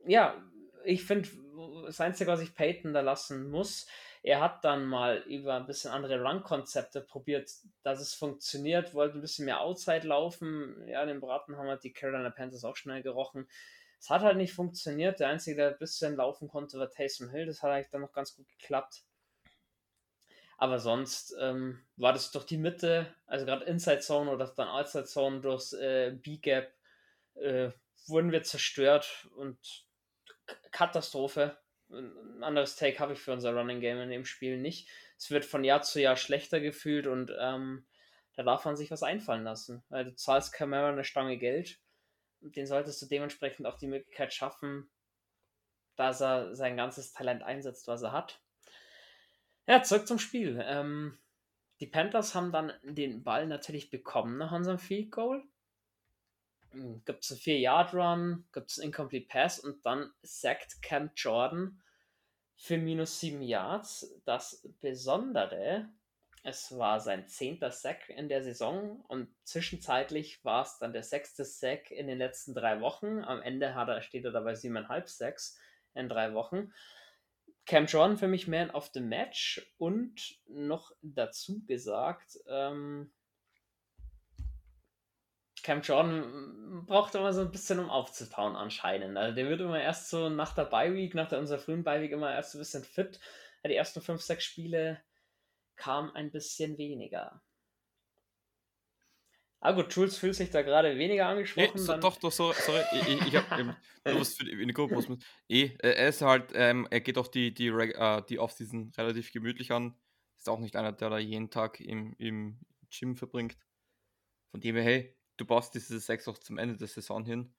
ja, 0.07 0.43
ich 0.85 1.05
finde, 1.05 1.29
das 1.87 2.01
Einzige, 2.01 2.31
was 2.31 2.41
ich 2.41 2.55
Peyton 2.55 2.93
da 2.93 3.01
lassen 3.01 3.51
muss, 3.51 3.87
er 4.23 4.41
hat 4.41 4.65
dann 4.65 4.87
mal 4.87 5.19
über 5.27 5.55
ein 5.55 5.67
bisschen 5.67 5.91
andere 5.91 6.23
Run-Konzepte 6.23 7.01
probiert, 7.01 7.51
dass 7.83 8.01
es 8.01 8.15
funktioniert, 8.15 8.95
wollte 8.95 9.19
ein 9.19 9.21
bisschen 9.21 9.47
mehr 9.47 9.61
Outside 9.61 10.07
laufen. 10.07 10.87
Ja, 10.87 11.05
den 11.05 11.21
Braten 11.21 11.57
haben 11.57 11.67
halt 11.67 11.83
die 11.83 11.93
Carolina 11.93 12.31
Panthers 12.31 12.65
auch 12.65 12.77
schnell 12.77 13.03
gerochen. 13.03 13.49
Es 13.99 14.11
hat 14.11 14.23
halt 14.23 14.37
nicht 14.37 14.53
funktioniert. 14.53 15.19
Der 15.19 15.29
Einzige, 15.29 15.57
der 15.57 15.69
ein 15.71 15.79
bisschen 15.79 16.17
laufen 16.17 16.49
konnte, 16.49 16.79
war 16.79 16.91
Taysom 16.91 17.31
Hill. 17.31 17.47
Das 17.47 17.63
hat 17.63 17.71
eigentlich 17.71 17.91
dann 17.91 18.01
noch 18.01 18.13
ganz 18.13 18.37
gut 18.37 18.49
geklappt. 18.49 19.05
Aber 20.57 20.79
sonst 20.79 21.35
ähm, 21.41 21.85
war 21.97 22.13
das 22.13 22.31
durch 22.31 22.45
die 22.45 22.59
Mitte, 22.59 23.13
also 23.27 23.45
gerade 23.45 23.65
Inside 23.65 23.99
Zone 23.99 24.31
oder 24.31 24.47
dann 24.57 24.69
Outside 24.69 25.07
Zone 25.07 25.41
durch 25.41 25.73
äh, 25.73 26.13
B-Gap, 26.13 26.73
äh, 27.35 27.71
wurden 28.07 28.31
wir 28.31 28.45
zerstört 28.45 29.29
und 29.35 29.59
Katastrophe 30.71 31.59
ein 31.91 32.43
anderes 32.43 32.77
Take 32.77 32.99
habe 33.01 33.13
ich 33.13 33.19
für 33.19 33.33
unser 33.35 33.55
Running 33.55 33.81
Game 33.81 34.01
in 34.01 34.09
dem 34.09 34.25
Spiel 34.25 34.57
nicht. 34.57 34.89
Es 35.19 35.31
wird 35.31 35.45
von 35.45 35.63
Jahr 35.63 35.83
zu 35.83 36.01
Jahr 36.01 36.17
schlechter 36.17 36.59
gefühlt 36.59 37.07
und 37.07 37.31
ähm, 37.39 37.85
da 38.35 38.43
darf 38.43 38.65
man 38.65 38.77
sich 38.77 38.91
was 38.91 39.03
einfallen 39.03 39.45
lassen. 39.45 39.85
Weil 39.91 40.07
du 40.07 40.15
zahlst 40.15 40.55
Camara 40.55 40.89
eine 40.89 41.05
Stange 41.05 41.37
Geld 41.37 41.79
den 42.43 42.67
solltest 42.67 43.01
du 43.01 43.07
dementsprechend 43.07 43.67
auch 43.67 43.79
die 43.79 43.87
Möglichkeit 43.87 44.33
schaffen, 44.33 44.91
dass 45.97 46.21
er 46.21 46.55
sein 46.55 46.77
ganzes 46.77 47.13
Talent 47.13 47.43
einsetzt, 47.43 47.87
was 47.87 48.03
er 48.03 48.13
hat. 48.13 48.41
Ja, 49.67 49.83
zurück 49.83 50.09
zum 50.09 50.19
Spiel. 50.19 50.61
Ähm, 50.65 51.19
die 51.81 51.87
Panthers 51.87 52.35
haben 52.35 52.53
dann 52.53 52.73
den 52.83 53.23
Ball 53.23 53.47
natürlich 53.47 53.91
bekommen 53.91 54.39
nach 54.39 54.53
unserem 54.53 54.79
Field 54.79 55.13
Goal. 55.13 55.45
Gibt 57.05 57.25
es 57.25 57.31
einen 57.33 57.41
4-Yard-Run, 57.41 58.45
gibt 58.53 58.71
es 58.71 58.79
einen 58.79 58.89
Incomplete 58.89 59.29
Pass 59.29 59.59
und 59.59 59.85
dann 59.85 60.11
sackt 60.23 60.81
Cam 60.83 61.11
Jordan 61.15 61.81
für 62.57 62.79
minus 62.79 63.21
7 63.21 63.43
Yards. 63.43 64.15
Das 64.25 64.67
Besondere, 64.81 65.89
es 66.45 66.77
war 66.77 67.01
sein 67.01 67.29
zehnter 67.29 67.71
Sack 67.71 68.09
in 68.09 68.29
der 68.29 68.43
Saison 68.43 69.05
und 69.09 69.29
zwischenzeitlich 69.45 70.45
war 70.45 70.63
es 70.63 70.79
dann 70.79 70.93
der 70.93 71.03
sechste 71.03 71.45
Sack 71.45 71.91
in 71.91 72.07
den 72.07 72.19
letzten 72.19 72.55
drei 72.55 72.81
Wochen. 72.81 73.23
Am 73.25 73.43
Ende 73.43 73.75
hat 73.75 73.89
er, 73.89 74.03
steht 74.03 74.25
er 74.25 74.33
dabei 74.33 74.53
7,5 74.55 75.07
Sacks 75.09 75.59
in 75.95 76.09
drei 76.09 76.35
Wochen. 76.35 76.73
Cam 77.65 77.87
Jordan 77.87 78.17
für 78.17 78.29
mich 78.29 78.49
Man 78.49 78.71
of 78.71 78.91
the 78.93 79.01
Match 79.01 79.73
und 79.79 80.37
noch 80.49 80.93
dazu 81.01 81.65
gesagt, 81.65 82.39
ähm, 82.49 83.13
Cam 85.63 85.81
Jordan 85.81 86.85
braucht 86.87 87.15
immer 87.15 87.33
so 87.33 87.43
ein 87.43 87.51
bisschen, 87.51 87.79
um 87.79 87.91
aufzutauen 87.91 88.57
anscheinend. 88.57 89.17
Also 89.17 89.35
der 89.35 89.49
wird 89.49 89.61
immer 89.61 89.81
erst 89.81 90.11
so 90.11 90.29
nach 90.29 90.55
der 90.55 90.65
Bye 90.65 90.95
Week, 90.95 91.15
nach 91.15 91.29
der 91.29 91.39
unserer 91.39 91.59
frühen 91.59 91.85
Bye 91.85 92.03
Week 92.03 92.13
immer 92.13 92.33
erst 92.33 92.53
so 92.53 92.59
ein 92.59 92.63
bisschen 92.63 92.85
fit. 92.85 93.21
Die 93.65 93.75
ersten 93.75 94.01
5, 94.01 94.21
6 94.21 94.43
Spiele 94.43 95.01
kam 95.77 96.11
ein 96.11 96.33
bisschen 96.33 96.79
weniger. 96.79 97.43
Ah 99.61 99.71
gut, 99.71 99.95
Jules 99.95 100.19
fühlt 100.19 100.35
sich 100.35 100.51
da 100.51 100.63
gerade 100.63 100.99
weniger 100.99 101.29
angesprochen. 101.29 101.71
Nee, 101.75 101.81
so, 101.81 101.97
doch, 101.97 102.17
doch, 102.17 102.33
so, 102.33 102.53
sorry, 102.53 102.83
ich, 102.93 103.27
ich, 103.29 103.37
habe 103.37 103.77
ähm, 104.05 104.19
was 104.19 104.35
für 104.35 104.45
die 104.45 104.67
Nico, 104.67 104.91
was 104.91 105.07
eh, 105.49 105.71
er 105.79 106.09
ist 106.09 106.21
halt, 106.21 106.51
ähm, 106.55 106.89
er 106.91 107.01
geht 107.01 107.17
auch 107.17 107.29
die, 107.29 107.55
die, 107.55 107.69
äh, 107.69 108.23
die 108.29 108.41
Offseason 108.41 108.91
relativ 108.99 109.31
gemütlich 109.31 109.71
an. 109.71 109.97
Ist 110.37 110.49
auch 110.49 110.59
nicht 110.59 110.75
einer, 110.75 110.91
der 110.91 111.11
da 111.11 111.19
jeden 111.19 111.51
Tag 111.51 111.79
im, 111.79 112.17
im 112.19 112.59
Gym 112.91 113.15
verbringt. 113.15 113.57
Von 114.51 114.61
dem 114.61 114.75
her, 114.75 114.83
hey, 114.83 115.17
du 115.43 115.47
baust 115.47 115.75
diese 115.75 116.01
Sechs 116.01 116.29
auch 116.29 116.39
zum 116.39 116.59
Ende 116.59 116.77
der 116.77 116.89
Saison 116.89 117.25
hin. 117.25 117.55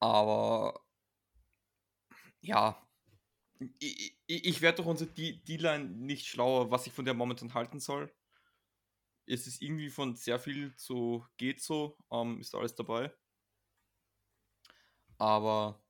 Aber 0.00 0.84
ja, 2.40 2.86
ich, 3.78 4.18
ich, 4.26 4.44
ich 4.44 4.60
werde 4.60 4.78
doch 4.78 4.86
unsere 4.86 5.10
D-Line 5.10 5.84
nicht 5.84 6.26
schlauer, 6.26 6.70
was 6.70 6.86
ich 6.86 6.92
von 6.92 7.04
der 7.04 7.14
momentan 7.14 7.54
halten 7.54 7.80
soll 7.80 8.12
es 9.26 9.46
ist 9.46 9.62
irgendwie 9.62 9.90
von 9.90 10.14
sehr 10.16 10.38
viel 10.38 10.74
zu 10.76 11.24
geht 11.36 11.60
so, 11.60 11.96
ähm, 12.10 12.40
ist 12.40 12.54
alles 12.54 12.74
dabei. 12.74 13.12
Aber 15.18 15.82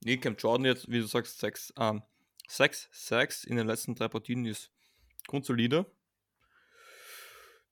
nee, 0.00 0.16
Camp 0.16 0.40
Jordan 0.40 0.64
jetzt, 0.64 0.90
wie 0.90 1.00
du 1.00 1.06
sagst, 1.06 1.38
sechs, 1.38 1.72
ähm, 1.76 2.02
sechs, 2.48 2.88
sechs 2.92 3.44
in 3.44 3.56
den 3.56 3.66
letzten 3.66 3.94
drei 3.94 4.08
Partien 4.08 4.46
ist 4.46 4.72
grundsolide. 5.26 5.90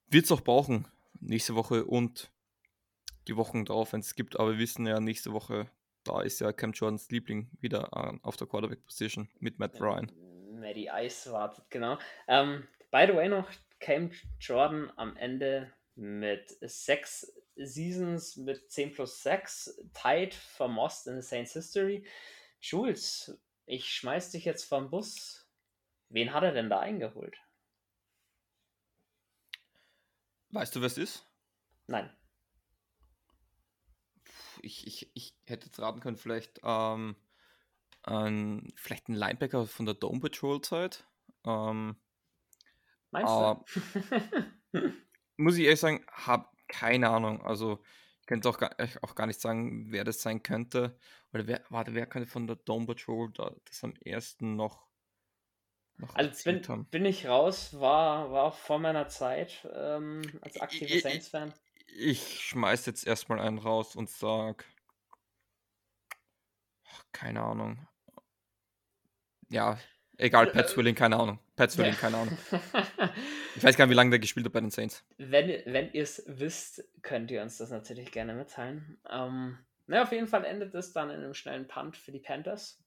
Wird 0.07 0.25
es 0.25 0.31
auch 0.31 0.41
brauchen, 0.41 0.87
nächste 1.19 1.55
Woche 1.55 1.85
und 1.85 2.31
die 3.27 3.37
Wochen 3.37 3.65
darauf, 3.65 3.93
wenn 3.93 3.99
es 3.99 4.15
gibt, 4.15 4.39
aber 4.39 4.53
wir 4.53 4.59
wissen 4.59 4.85
ja, 4.85 4.99
nächste 4.99 5.33
Woche, 5.33 5.69
da 6.03 6.21
ist 6.21 6.39
ja 6.39 6.51
Cam 6.51 6.71
Jordans 6.71 7.09
Liebling 7.09 7.49
wieder 7.59 7.89
äh, 7.93 8.17
auf 8.23 8.37
der 8.37 8.47
Quarterback-Position 8.47 9.29
mit 9.39 9.59
Matt 9.59 9.79
Ryan. 9.79 10.11
Matty 10.51 10.89
Ice 10.93 11.31
wartet, 11.31 11.65
genau. 11.69 11.97
Ähm, 12.27 12.67
by 12.91 13.05
the 13.07 13.15
way 13.15 13.29
noch, 13.29 13.49
Cam 13.79 14.11
Jordan 14.39 14.91
am 14.95 15.15
Ende 15.17 15.71
mit 15.95 16.57
sechs 16.61 17.31
Seasons 17.55 18.37
mit 18.37 18.71
10 18.71 18.93
plus 18.93 19.21
6, 19.23 19.81
tied 19.93 20.33
for 20.33 20.67
most 20.67 21.07
in 21.07 21.15
the 21.15 21.27
Saints 21.27 21.53
History. 21.53 22.05
Jules, 22.59 23.37
ich 23.65 23.93
schmeiß 23.93 24.31
dich 24.31 24.45
jetzt 24.45 24.63
vom 24.63 24.89
Bus. 24.89 25.47
Wen 26.09 26.33
hat 26.33 26.43
er 26.43 26.51
denn 26.51 26.69
da 26.69 26.79
eingeholt? 26.79 27.37
Weißt 30.49 30.75
du, 30.75 30.81
wer 30.81 30.87
es 30.87 30.97
ist? 30.97 31.25
Nein. 31.87 32.09
Ich, 34.61 34.87
ich, 34.87 35.11
ich 35.13 35.35
hätte 35.45 35.67
jetzt 35.67 35.79
raten 35.79 35.99
können, 35.99 36.17
vielleicht, 36.17 36.61
ähm, 36.63 37.15
ein, 38.03 38.71
vielleicht 38.75 39.09
ein 39.09 39.15
Linebacker 39.15 39.67
von 39.67 39.85
der 39.85 39.95
Dome 39.95 40.19
Patrol 40.19 40.61
Zeit. 40.61 41.05
Ähm, 41.45 41.95
Meinst 43.11 43.33
du? 43.33 43.63
muss 45.37 45.57
ich 45.57 45.65
ehrlich 45.65 45.79
sagen, 45.79 46.05
habe 46.11 46.47
keine 46.67 47.09
Ahnung. 47.09 47.41
Also 47.45 47.81
ich 48.21 48.27
könnte 48.27 48.47
auch 48.49 48.57
gar, 48.57 48.75
auch 49.01 49.15
gar 49.15 49.27
nicht 49.27 49.41
sagen, 49.41 49.91
wer 49.91 50.03
das 50.03 50.21
sein 50.21 50.43
könnte. 50.43 50.97
Oder 51.33 51.47
wer, 51.47 51.61
warte, 51.69 51.93
wer 51.93 52.05
könnte 52.05 52.29
von 52.29 52.47
der 52.47 52.55
Dome 52.55 52.85
Patrol 52.85 53.31
da, 53.33 53.55
das 53.65 53.83
am 53.83 53.93
ersten 54.03 54.55
noch, 54.55 54.87
noch 55.97 56.15
Also 56.15 56.43
bin, 56.43 56.67
haben? 56.67 56.87
bin 56.89 57.05
ich 57.05 57.27
raus, 57.27 57.79
war, 57.79 58.31
war 58.31 58.51
vor 58.51 58.79
meiner 58.79 59.07
Zeit 59.07 59.67
ähm, 59.73 60.21
als 60.41 60.59
aktiver 60.59 60.99
Saints-Fan. 60.99 61.53
Ich 61.97 62.41
schmeiß 62.41 62.85
jetzt 62.85 63.05
erstmal 63.05 63.39
einen 63.39 63.57
raus 63.57 63.95
und 63.95 64.09
sag. 64.09 64.65
Keine 67.11 67.41
Ahnung. 67.41 67.87
Ja, 69.49 69.77
Egal, 70.21 70.51
Pat 70.51 70.69
Swilling, 70.69 70.93
keine 70.93 71.17
Ahnung. 71.17 71.39
Pat 71.55 71.71
Swilling, 71.71 71.95
keine 71.95 72.17
Ahnung. 72.17 72.37
Ich 73.55 73.63
weiß 73.63 73.75
gar 73.75 73.85
nicht, 73.85 73.91
wie 73.91 73.95
lange 73.95 74.11
der 74.11 74.19
gespielt 74.19 74.45
hat 74.45 74.53
bei 74.53 74.61
den 74.61 74.69
Saints. 74.69 75.03
Wenn, 75.17 75.49
wenn 75.65 75.91
ihr 75.91 76.03
es 76.03 76.23
wisst, 76.25 76.85
könnt 77.01 77.31
ihr 77.31 77.41
uns 77.41 77.57
das 77.57 77.69
natürlich 77.69 78.11
gerne 78.11 78.33
mitteilen. 78.33 78.97
Ähm, 79.09 79.57
na, 79.87 80.03
auf 80.03 80.11
jeden 80.13 80.27
Fall 80.27 80.45
endet 80.45 80.73
es 80.73 80.93
dann 80.93 81.09
in 81.09 81.17
einem 81.17 81.33
schnellen 81.33 81.67
Punt 81.67 81.97
für 81.97 82.13
die 82.13 82.19
Panthers. 82.19 82.81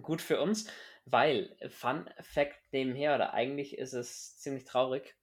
Gut 0.00 0.22
für 0.22 0.40
uns, 0.40 0.70
weil, 1.04 1.54
Fun 1.68 2.08
Fact 2.20 2.72
nebenher, 2.72 3.14
oder 3.14 3.34
eigentlich 3.34 3.76
ist 3.76 3.92
es 3.92 4.38
ziemlich 4.38 4.64
traurig, 4.64 5.16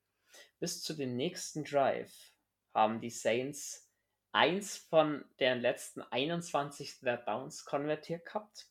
bis 0.60 0.84
zu 0.84 0.93
dem 0.93 1.15
nächsten 1.15 1.63
Drive 1.63 2.32
haben 2.74 3.02
die 3.02 3.10
Saints 3.10 3.89
eins 4.32 4.78
von 4.78 5.26
deren 5.39 5.62
letzten 5.62 6.02
21 6.02 7.00
Downs 7.26 7.65
konvertiert 7.65 8.26
gehabt 8.26 8.67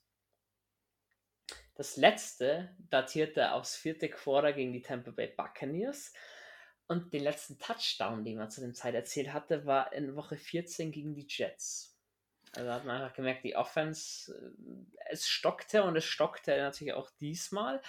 das 1.77 1.99
letzte 1.99 2.75
datierte 2.90 3.53
aufs 3.53 3.77
vierte 3.77 4.09
Quarter 4.09 4.55
gegen 4.55 4.72
die 4.72 4.81
Tampa 4.81 5.11
Bay 5.11 5.29
Buccaneers. 5.29 6.12
Und 6.88 7.12
den 7.12 7.22
letzten 7.22 7.59
Touchdown, 7.59 8.25
den 8.25 8.38
man 8.38 8.51
zu 8.51 8.61
dem 8.61 8.72
Zeit 8.72 8.94
erzählt 8.94 9.33
hatte, 9.33 9.66
war 9.66 9.92
in 9.92 10.16
Woche 10.16 10.37
14 10.37 10.90
gegen 10.90 11.14
die 11.14 11.27
Jets. 11.29 11.99
Also 12.55 12.70
hat 12.70 12.87
man 12.87 13.03
einfach 13.03 13.14
gemerkt, 13.14 13.44
die 13.44 13.57
Offense, 13.57 14.33
äh, 14.33 15.11
es 15.11 15.29
stockte 15.29 15.83
und 15.83 15.96
es 15.96 16.05
stockte 16.05 16.57
natürlich 16.57 16.94
auch 16.94 17.11
diesmal. 17.20 17.83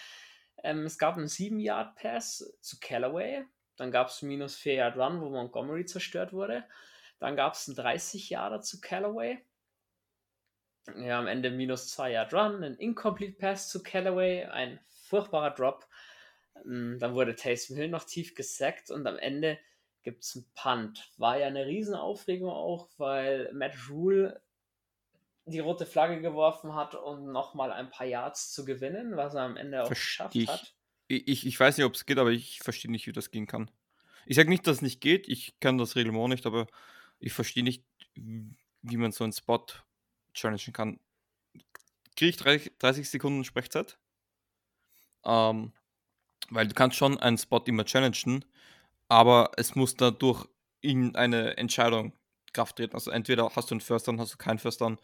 Ähm, 0.63 0.85
es 0.85 0.97
gab 0.97 1.15
einen 1.15 1.27
7-Yard-Pass 1.27 2.57
zu 2.59 2.79
Callaway. 2.81 3.45
Dann 3.77 3.91
gab 3.91 4.09
es 4.09 4.21
minus 4.21 4.57
4-Yard-Run, 4.57 5.21
wo 5.21 5.29
Montgomery 5.29 5.85
zerstört 5.85 6.33
wurde. 6.33 6.65
Dann 7.19 7.35
gab 7.35 7.53
es 7.53 7.67
einen 7.67 7.77
30-Yarder 7.77 8.61
zu 8.61 8.81
Callaway 8.81 9.39
ja, 10.95 11.19
am 11.19 11.27
Ende 11.27 11.51
minus 11.51 11.89
2 11.89 12.11
Yard 12.11 12.33
Run, 12.33 12.63
ein 12.63 12.75
Incomplete 12.75 13.37
Pass 13.37 13.69
zu 13.69 13.83
Callaway, 13.83 14.45
ein 14.45 14.79
furchtbarer 14.87 15.51
Drop. 15.51 15.85
Ähm, 16.65 16.97
dann 16.99 17.13
wurde 17.13 17.35
Taysom 17.35 17.75
Hill 17.75 17.89
noch 17.89 18.05
tief 18.05 18.35
gesackt 18.35 18.89
und 18.89 19.05
am 19.05 19.17
Ende 19.17 19.59
gibt 20.03 20.23
es 20.23 20.35
einen 20.35 20.45
Punt. 20.55 21.11
War 21.17 21.37
ja 21.37 21.47
eine 21.47 21.65
Riesenaufregung 21.65 22.49
auch, 22.49 22.89
weil 22.97 23.51
Matt 23.53 23.73
Rule 23.89 24.41
die 25.45 25.59
rote 25.59 25.85
Flagge 25.85 26.21
geworfen 26.21 26.75
hat, 26.75 26.95
um 26.95 27.31
nochmal 27.31 27.71
ein 27.71 27.89
paar 27.89 28.07
Yards 28.07 28.51
zu 28.51 28.65
gewinnen, 28.65 29.15
was 29.15 29.33
er 29.33 29.41
am 29.41 29.57
Ende 29.57 29.83
auch 29.83 29.89
geschafft 29.89 30.35
ich, 30.35 30.47
hat. 30.47 30.73
Ich, 31.07 31.45
ich 31.45 31.59
weiß 31.59 31.77
nicht, 31.77 31.85
ob 31.85 31.93
es 31.95 32.05
geht, 32.05 32.17
aber 32.17 32.31
ich 32.31 32.59
verstehe 32.59 32.91
nicht, 32.91 33.07
wie 33.07 33.13
das 33.13 33.31
gehen 33.31 33.47
kann. 33.47 33.71
Ich 34.25 34.35
sage 34.35 34.49
nicht, 34.49 34.67
dass 34.67 34.77
es 34.77 34.81
nicht 34.81 34.99
geht, 34.99 35.27
ich 35.29 35.57
kann 35.59 35.77
das 35.77 35.95
Reglement 35.95 36.29
nicht, 36.29 36.45
aber 36.45 36.67
ich 37.19 37.31
verstehe 37.33 37.63
nicht, 37.63 37.83
wie 38.15 38.97
man 38.97 39.11
so 39.11 39.23
einen 39.23 39.33
Spot 39.33 39.65
challengen 40.33 40.73
kann. 40.73 40.99
Kriege 42.15 42.29
ich 42.29 42.37
30, 42.37 42.73
30 42.79 43.09
Sekunden 43.09 43.43
Sprechzeit? 43.45 43.97
Ähm, 45.23 45.71
weil 46.49 46.67
du 46.67 46.73
kannst 46.73 46.97
schon 46.97 47.17
einen 47.17 47.37
Spot 47.37 47.63
immer 47.65 47.85
challengen, 47.85 48.43
aber 49.07 49.51
es 49.57 49.75
muss 49.75 49.95
dadurch 49.95 50.45
in 50.81 51.15
eine 51.15 51.57
Entscheidung 51.57 52.13
Kraft 52.53 52.77
treten. 52.77 52.95
Also 52.95 53.11
entweder 53.11 53.51
hast 53.55 53.69
du 53.69 53.75
einen 53.75 53.81
First 53.81 54.07
Down, 54.07 54.19
hast 54.19 54.33
du 54.33 54.37
keinen 54.37 54.59
First 54.59 54.81
Down. 54.81 54.97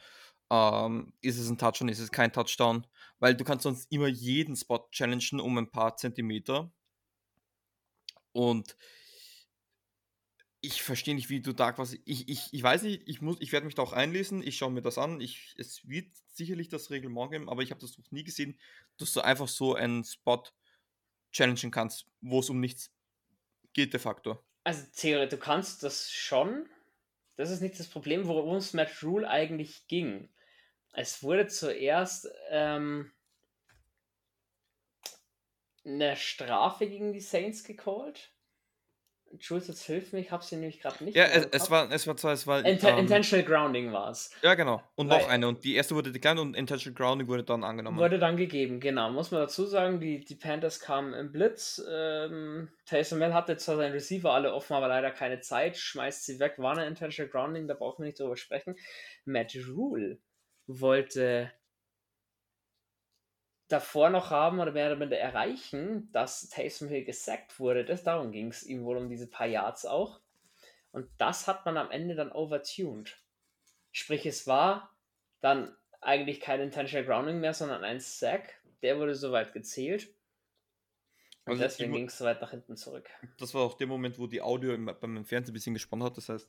Ähm, 0.50 1.14
ist 1.22 1.38
es 1.38 1.50
ein 1.50 1.58
Touchdown, 1.58 1.90
ist 1.90 2.00
es 2.00 2.12
kein 2.12 2.32
Touchdown? 2.32 2.86
Weil 3.24 3.36
du 3.36 3.46
kannst 3.46 3.64
sonst 3.64 3.90
immer 3.90 4.08
jeden 4.08 4.58
Spot 4.58 4.86
challengen 4.92 5.40
um 5.40 5.58
ein 5.58 5.72
paar 5.72 5.96
Zentimeter. 5.96 6.74
Und 8.34 8.76
ich 10.60 10.82
verstehe 10.82 11.16
nicht, 11.16 11.30
wie 11.30 11.40
du 11.40 11.54
da 11.54 11.72
quasi. 11.72 12.02
Ich, 12.04 12.28
ich, 12.28 12.50
ich 12.52 12.62
weiß 12.62 12.82
nicht, 12.84 13.08
ich, 13.08 13.22
ich 13.40 13.52
werde 13.54 13.66
mich 13.66 13.76
da 13.76 13.82
auch 13.82 13.94
einlesen, 13.94 14.46
ich 14.46 14.58
schaue 14.58 14.72
mir 14.72 14.82
das 14.82 14.98
an. 14.98 15.22
Ich, 15.22 15.56
es 15.58 15.88
wird 15.88 16.14
sicherlich 16.34 16.68
das 16.68 16.90
Reglement 16.90 17.32
geben, 17.32 17.48
aber 17.48 17.62
ich 17.62 17.72
habe 17.72 17.80
das 17.80 17.98
noch 17.98 18.12
nie 18.12 18.26
gesehen, 18.26 18.60
dass 18.98 19.14
du 19.14 19.22
einfach 19.22 19.48
so 19.48 19.74
einen 19.74 20.04
Spot 20.04 20.44
challengen 21.32 21.72
kannst, 21.72 22.08
wo 22.20 22.42
es 22.42 22.50
um 22.50 22.60
nichts 22.60 22.92
geht 23.72 23.94
de 23.94 24.02
facto. 24.02 24.44
Also 24.66 24.84
theoretisch, 24.98 25.40
du 25.40 25.46
kannst 25.46 25.84
das 25.84 26.12
schon. 26.12 26.68
das 27.38 27.52
ist 27.52 27.62
nicht 27.62 27.80
das 27.80 27.88
Problem, 27.88 28.28
worum 28.28 28.58
es 28.58 28.74
Matt 28.74 29.02
Rule 29.02 29.30
eigentlich 29.30 29.88
ging. 29.88 30.28
Es 30.94 31.24
wurde 31.24 31.48
zuerst 31.48 32.30
ähm, 32.50 33.12
eine 35.86 36.16
Strafe 36.16 36.88
gegen 36.88 37.14
die 37.14 37.20
Saints 37.20 37.64
gecallt. 37.64 38.32
Jules, 39.40 39.68
jetzt 39.68 39.84
hilf 39.86 40.14
mir, 40.14 40.20
ich 40.20 40.30
habe 40.30 40.44
sie 40.44 40.56
nämlich 40.58 40.80
gerade 40.80 41.04
nicht. 41.04 41.16
Ja, 41.18 41.24
es, 41.24 41.48
es, 41.52 41.72
war, 41.72 41.92
es 41.92 42.06
war 42.06 42.16
zwar, 42.16 42.34
es 42.34 42.46
war. 42.46 42.64
Int 42.64 42.84
ähm, 42.84 43.00
Intentional 43.00 43.44
Grounding 43.44 43.92
war 43.92 44.12
es. 44.12 44.30
Ja, 44.44 44.54
genau. 44.54 44.84
Und 44.94 45.10
Weil, 45.10 45.22
noch 45.22 45.28
eine. 45.28 45.48
Und 45.48 45.64
die 45.64 45.74
erste 45.74 45.96
wurde 45.96 46.12
declined 46.12 46.40
und 46.40 46.56
Intentional 46.56 46.96
Grounding 46.96 47.28
wurde 47.28 47.44
dann 47.44 47.64
angenommen. 47.64 47.98
Wurde 47.98 48.20
dann 48.20 48.38
gegeben, 48.38 48.80
genau. 48.80 49.10
Muss 49.10 49.32
man 49.32 49.42
dazu 49.42 49.66
sagen, 49.66 50.00
die, 50.00 50.24
die 50.24 50.36
Panthers 50.36 50.80
kamen 50.80 51.16
im 51.16 51.32
Blitz. 51.32 51.82
Ähm, 51.90 52.70
Taysom 52.86 53.22
Hill 53.22 53.34
hatte 53.34 53.58
zwar 53.58 53.78
seinen 53.78 53.94
Receiver 53.94 54.32
alle 54.32 54.54
offen, 54.54 54.74
aber 54.74 54.88
leider 54.88 55.10
keine 55.10 55.40
Zeit. 55.40 55.78
Schmeißt 55.78 56.26
sie 56.26 56.40
weg. 56.40 56.54
War 56.58 56.78
eine 56.78 56.86
Intentional 56.86 57.32
Grounding, 57.32 57.68
da 57.68 57.74
brauchen 57.74 58.04
wir 58.04 58.10
nicht 58.10 58.20
drüber 58.20 58.38
sprechen. 58.38 58.76
Matt 59.26 59.56
Rule 59.68 60.20
wollte 60.68 61.52
davor 63.68 64.10
noch 64.10 64.30
haben 64.30 64.60
oder 64.60 64.72
mehr 64.72 64.88
oder 64.88 64.96
minder 64.98 65.18
erreichen, 65.18 66.12
dass 66.12 66.50
Taysom 66.50 66.90
Hill 66.90 67.04
gesackt 67.06 67.60
wurde. 67.60 67.86
Das, 67.86 68.04
darum 68.04 68.32
ging 68.32 68.50
es 68.50 68.64
ihm 68.64 68.84
wohl 68.84 68.98
um 68.98 69.10
diese 69.10 69.28
paar 69.28 69.48
Yards 69.48 69.86
auch. 69.86 70.20
Und 70.92 71.10
das 71.18 71.48
hat 71.48 71.66
man 71.66 71.78
am 71.78 71.90
Ende 71.90 72.16
dann 72.16 72.32
overtuned. 72.32 73.18
Sprich, 73.92 74.26
es 74.26 74.46
war 74.46 74.96
dann 75.42 75.76
eigentlich 76.02 76.40
kein 76.40 76.62
Intentional 76.62 77.06
Grounding 77.06 77.40
mehr, 77.40 77.54
sondern 77.54 77.84
ein 77.84 78.00
Sack. 78.00 78.62
Der 78.84 79.00
wurde 79.00 79.16
soweit 79.16 79.54
gezählt. 79.54 80.14
Und 81.46 81.54
also 81.54 81.64
deswegen 81.64 81.94
ging 81.94 82.08
es 82.08 82.18
so 82.18 82.26
weit 82.26 82.42
nach 82.42 82.52
hinten 82.52 82.78
zurück. 82.78 83.10
Das 83.38 83.54
war 83.54 83.64
auch 83.64 83.74
der 83.74 83.88
Moment, 83.88 84.20
wo 84.20 84.28
die 84.28 84.42
Audio 84.42 84.74
im, 84.74 84.86
beim 84.86 85.26
Fernsehen 85.26 85.52
ein 85.52 85.54
bisschen 85.54 85.74
gesponnen 85.74 86.06
hat. 86.06 86.16
Das 86.16 86.30
heißt, 86.30 86.48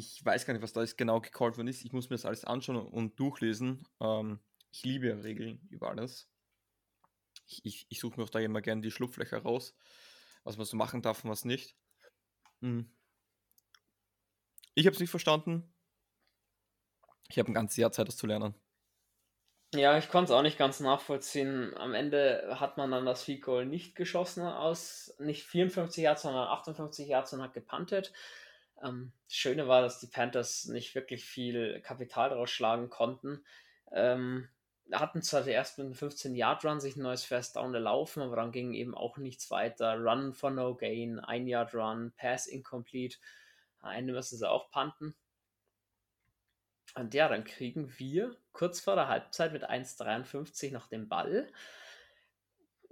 ich 0.00 0.24
weiß 0.24 0.46
gar 0.46 0.54
nicht, 0.54 0.62
was 0.62 0.72
da 0.72 0.80
jetzt 0.80 0.96
genau 0.96 1.20
gecallt 1.20 1.56
worden 1.56 1.68
ist. 1.68 1.84
Ich 1.84 1.92
muss 1.92 2.08
mir 2.08 2.16
das 2.16 2.24
alles 2.24 2.44
anschauen 2.44 2.76
und 2.76 3.20
durchlesen. 3.20 3.86
Ähm, 4.00 4.40
ich 4.72 4.82
liebe 4.82 5.08
ja 5.08 5.16
Regeln 5.16 5.60
über 5.70 5.90
alles. 5.90 6.28
Ich, 7.46 7.64
ich, 7.64 7.86
ich 7.88 8.00
suche 8.00 8.18
mir 8.18 8.24
auch 8.24 8.30
da 8.30 8.38
immer 8.38 8.62
gerne 8.62 8.80
die 8.80 8.90
Schlupflöcher 8.90 9.38
raus, 9.38 9.74
was 10.44 10.56
man 10.56 10.66
so 10.66 10.76
machen 10.76 11.02
darf 11.02 11.24
und 11.24 11.30
was 11.30 11.44
nicht. 11.44 11.76
Hm. 12.62 12.90
Ich 14.74 14.86
habe 14.86 14.94
es 14.94 15.00
nicht 15.00 15.10
verstanden. 15.10 15.74
Ich 17.28 17.38
habe 17.38 17.50
ein 17.50 17.54
ganzes 17.54 17.76
Jahr 17.76 17.92
Zeit, 17.92 18.08
das 18.08 18.16
zu 18.16 18.26
lernen. 18.26 18.54
Ja, 19.72 19.96
ich 19.98 20.08
konnte 20.08 20.32
es 20.32 20.36
auch 20.36 20.42
nicht 20.42 20.58
ganz 20.58 20.80
nachvollziehen. 20.80 21.76
Am 21.76 21.94
Ende 21.94 22.56
hat 22.58 22.76
man 22.76 22.90
dann 22.90 23.06
das 23.06 23.22
Field 23.22 23.42
Goal 23.42 23.66
nicht 23.66 23.94
geschossen 23.94 24.42
aus 24.42 25.14
nicht 25.18 25.44
54 25.44 26.02
Yards, 26.02 26.22
sondern 26.22 26.48
58 26.48 27.06
Yards 27.06 27.32
und 27.34 27.42
hat 27.42 27.52
gepuntet. 27.52 28.12
Ähm, 28.82 29.12
das 29.26 29.34
Schöne 29.34 29.68
war, 29.68 29.82
dass 29.82 30.00
die 30.00 30.06
Panthers 30.06 30.66
nicht 30.66 30.94
wirklich 30.94 31.24
viel 31.24 31.80
Kapital 31.80 32.30
daraus 32.30 32.50
schlagen 32.50 32.90
konnten. 32.90 33.44
Ähm, 33.92 34.48
hatten 34.92 35.22
zwar 35.22 35.46
erst 35.46 35.78
mit 35.78 35.86
einem 35.86 35.94
15-Yard-Run 35.94 36.80
sich 36.80 36.96
ein 36.96 37.02
neues 37.02 37.24
First 37.24 37.56
Down 37.56 37.74
erlaufen, 37.74 38.22
aber 38.22 38.36
dann 38.36 38.52
ging 38.52 38.74
eben 38.74 38.94
auch 38.94 39.18
nichts 39.18 39.50
weiter. 39.50 39.96
Run 39.98 40.32
for 40.34 40.50
no 40.50 40.74
gain, 40.74 41.20
ein 41.20 41.46
Yard 41.46 41.74
Run, 41.74 42.12
Pass 42.16 42.46
incomplete. 42.46 43.18
Am 43.80 44.04
müssen 44.06 44.36
sie 44.36 44.48
auch 44.48 44.70
punten. 44.70 45.14
Und 46.94 47.14
ja, 47.14 47.28
dann 47.28 47.44
kriegen 47.44 47.92
wir 47.98 48.36
kurz 48.52 48.80
vor 48.80 48.96
der 48.96 49.08
Halbzeit 49.08 49.52
mit 49.52 49.68
1,53 49.68 50.72
noch 50.72 50.88
den 50.88 51.08
Ball. 51.08 51.48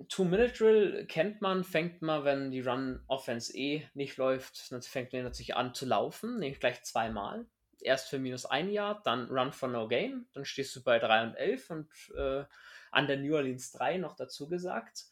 Two-Minute-Drill 0.08 1.06
kennt 1.06 1.40
man, 1.40 1.64
fängt 1.64 2.02
man, 2.02 2.24
wenn 2.24 2.50
die 2.50 2.60
Run-Offense 2.60 3.56
eh 3.56 3.88
nicht 3.94 4.16
läuft, 4.16 4.70
dann 4.70 4.82
fängt 4.82 5.12
man 5.12 5.24
natürlich 5.24 5.56
an 5.56 5.74
zu 5.74 5.86
laufen, 5.86 6.38
nämlich 6.38 6.60
gleich 6.60 6.82
zweimal 6.84 7.46
erst 7.80 8.08
für 8.08 8.18
minus 8.18 8.46
ein 8.46 8.70
Jahr, 8.70 9.02
dann 9.02 9.28
Run 9.28 9.52
for 9.52 9.68
No 9.68 9.88
Game, 9.88 10.28
dann 10.32 10.44
stehst 10.44 10.74
du 10.76 10.82
bei 10.82 10.98
3 10.98 11.24
und 11.24 11.34
11 11.34 11.70
und 11.70 11.90
äh, 12.16 12.44
an 12.90 13.06
der 13.06 13.18
New 13.18 13.34
Orleans 13.34 13.72
3 13.72 13.98
noch 13.98 14.16
dazu 14.16 14.48
gesagt. 14.48 15.06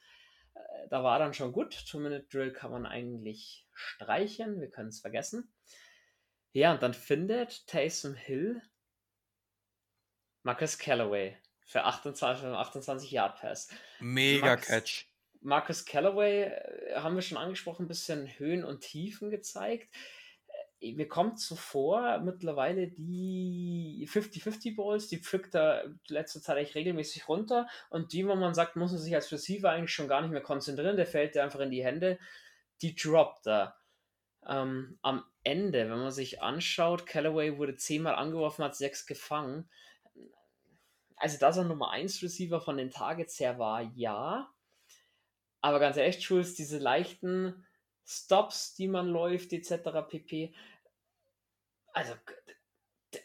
Äh, 0.55 0.89
da 0.89 1.03
war 1.03 1.19
dann 1.19 1.35
schon 1.35 1.53
gut. 1.53 1.87
Two-Minute-Drill 1.89 2.53
kann 2.53 2.71
man 2.71 2.87
eigentlich 2.87 3.67
streichen, 3.73 4.61
wir 4.61 4.71
können 4.71 4.89
es 4.89 5.01
vergessen. 5.01 5.53
Ja, 6.53 6.73
und 6.73 6.83
dann 6.83 6.95
findet 6.95 7.67
Taysom 7.67 8.15
Hill 8.15 8.63
Marcus 10.43 10.79
Callaway 10.79 11.37
für 11.67 11.85
28, 11.85 12.47
28 12.47 13.11
Yard 13.11 13.39
Pass. 13.39 13.69
Mega 14.01 14.47
Max, 14.47 14.67
Catch. 14.67 15.07
Marcus 15.43 15.85
Callaway, 15.85 16.45
äh, 16.45 16.95
haben 16.97 17.15
wir 17.15 17.23
schon 17.23 17.39
angesprochen, 17.39 17.85
ein 17.85 17.89
bisschen 17.89 18.27
Höhen 18.39 18.65
und 18.65 18.81
Tiefen 18.81 19.31
gezeigt 19.31 19.89
mir 20.81 21.09
kommt 21.09 21.41
so 21.41 21.57
vor, 21.57 22.19
mittlerweile 22.19 22.89
die 22.89 24.07
50-50 24.11 24.77
Balls, 24.77 25.09
die 25.09 25.19
pflückt 25.19 25.55
er 25.55 25.95
letzte 26.09 26.41
Zeit 26.41 26.59
echt 26.59 26.75
regelmäßig 26.75 27.29
runter 27.29 27.67
und 27.89 28.13
die, 28.13 28.27
wo 28.27 28.35
man 28.35 28.55
sagt, 28.55 28.77
muss 28.77 28.93
man 28.93 29.01
sich 29.01 29.15
als 29.15 29.33
Receiver 29.33 29.71
eigentlich 29.71 29.93
schon 29.93 30.09
gar 30.09 30.21
nicht 30.21 30.31
mehr 30.31 30.43
konzentrieren, 30.43 30.97
der 30.97 31.07
fällt 31.07 31.35
dir 31.35 31.43
einfach 31.43 31.61
in 31.61 31.71
die 31.71 31.85
Hände, 31.85 32.19
die 32.83 32.95
droppt 32.95 33.47
er. 33.47 33.77
Ähm, 34.47 34.99
am 35.03 35.25
Ende, 35.43 35.91
wenn 35.91 35.99
man 35.99 36.13
sich 36.13 36.43
anschaut, 36.43 37.07
Callaway 37.07 37.57
wurde 37.57 37.77
zehnmal 37.77 38.15
angeworfen, 38.15 38.65
hat 38.65 38.77
sechs 38.77 39.07
gefangen. 39.07 39.69
Also, 41.17 41.39
dass 41.39 41.57
er 41.57 41.65
Nummer 41.65 41.91
1 41.91 42.23
Receiver 42.23 42.61
von 42.61 42.77
den 42.77 42.91
Targets 42.91 43.41
her 43.41 43.59
war, 43.59 43.83
ja. 43.95 44.53
Aber 45.63 45.81
ganz 45.81 45.97
ehrlich, 45.97 46.21
Jules, 46.21 46.55
diese 46.55 46.79
leichten 46.79 47.67
Stops, 48.05 48.75
die 48.75 48.87
man 48.87 49.09
läuft, 49.09 49.53
etc. 49.53 50.09
pp. 50.09 50.55
Also, 51.93 52.15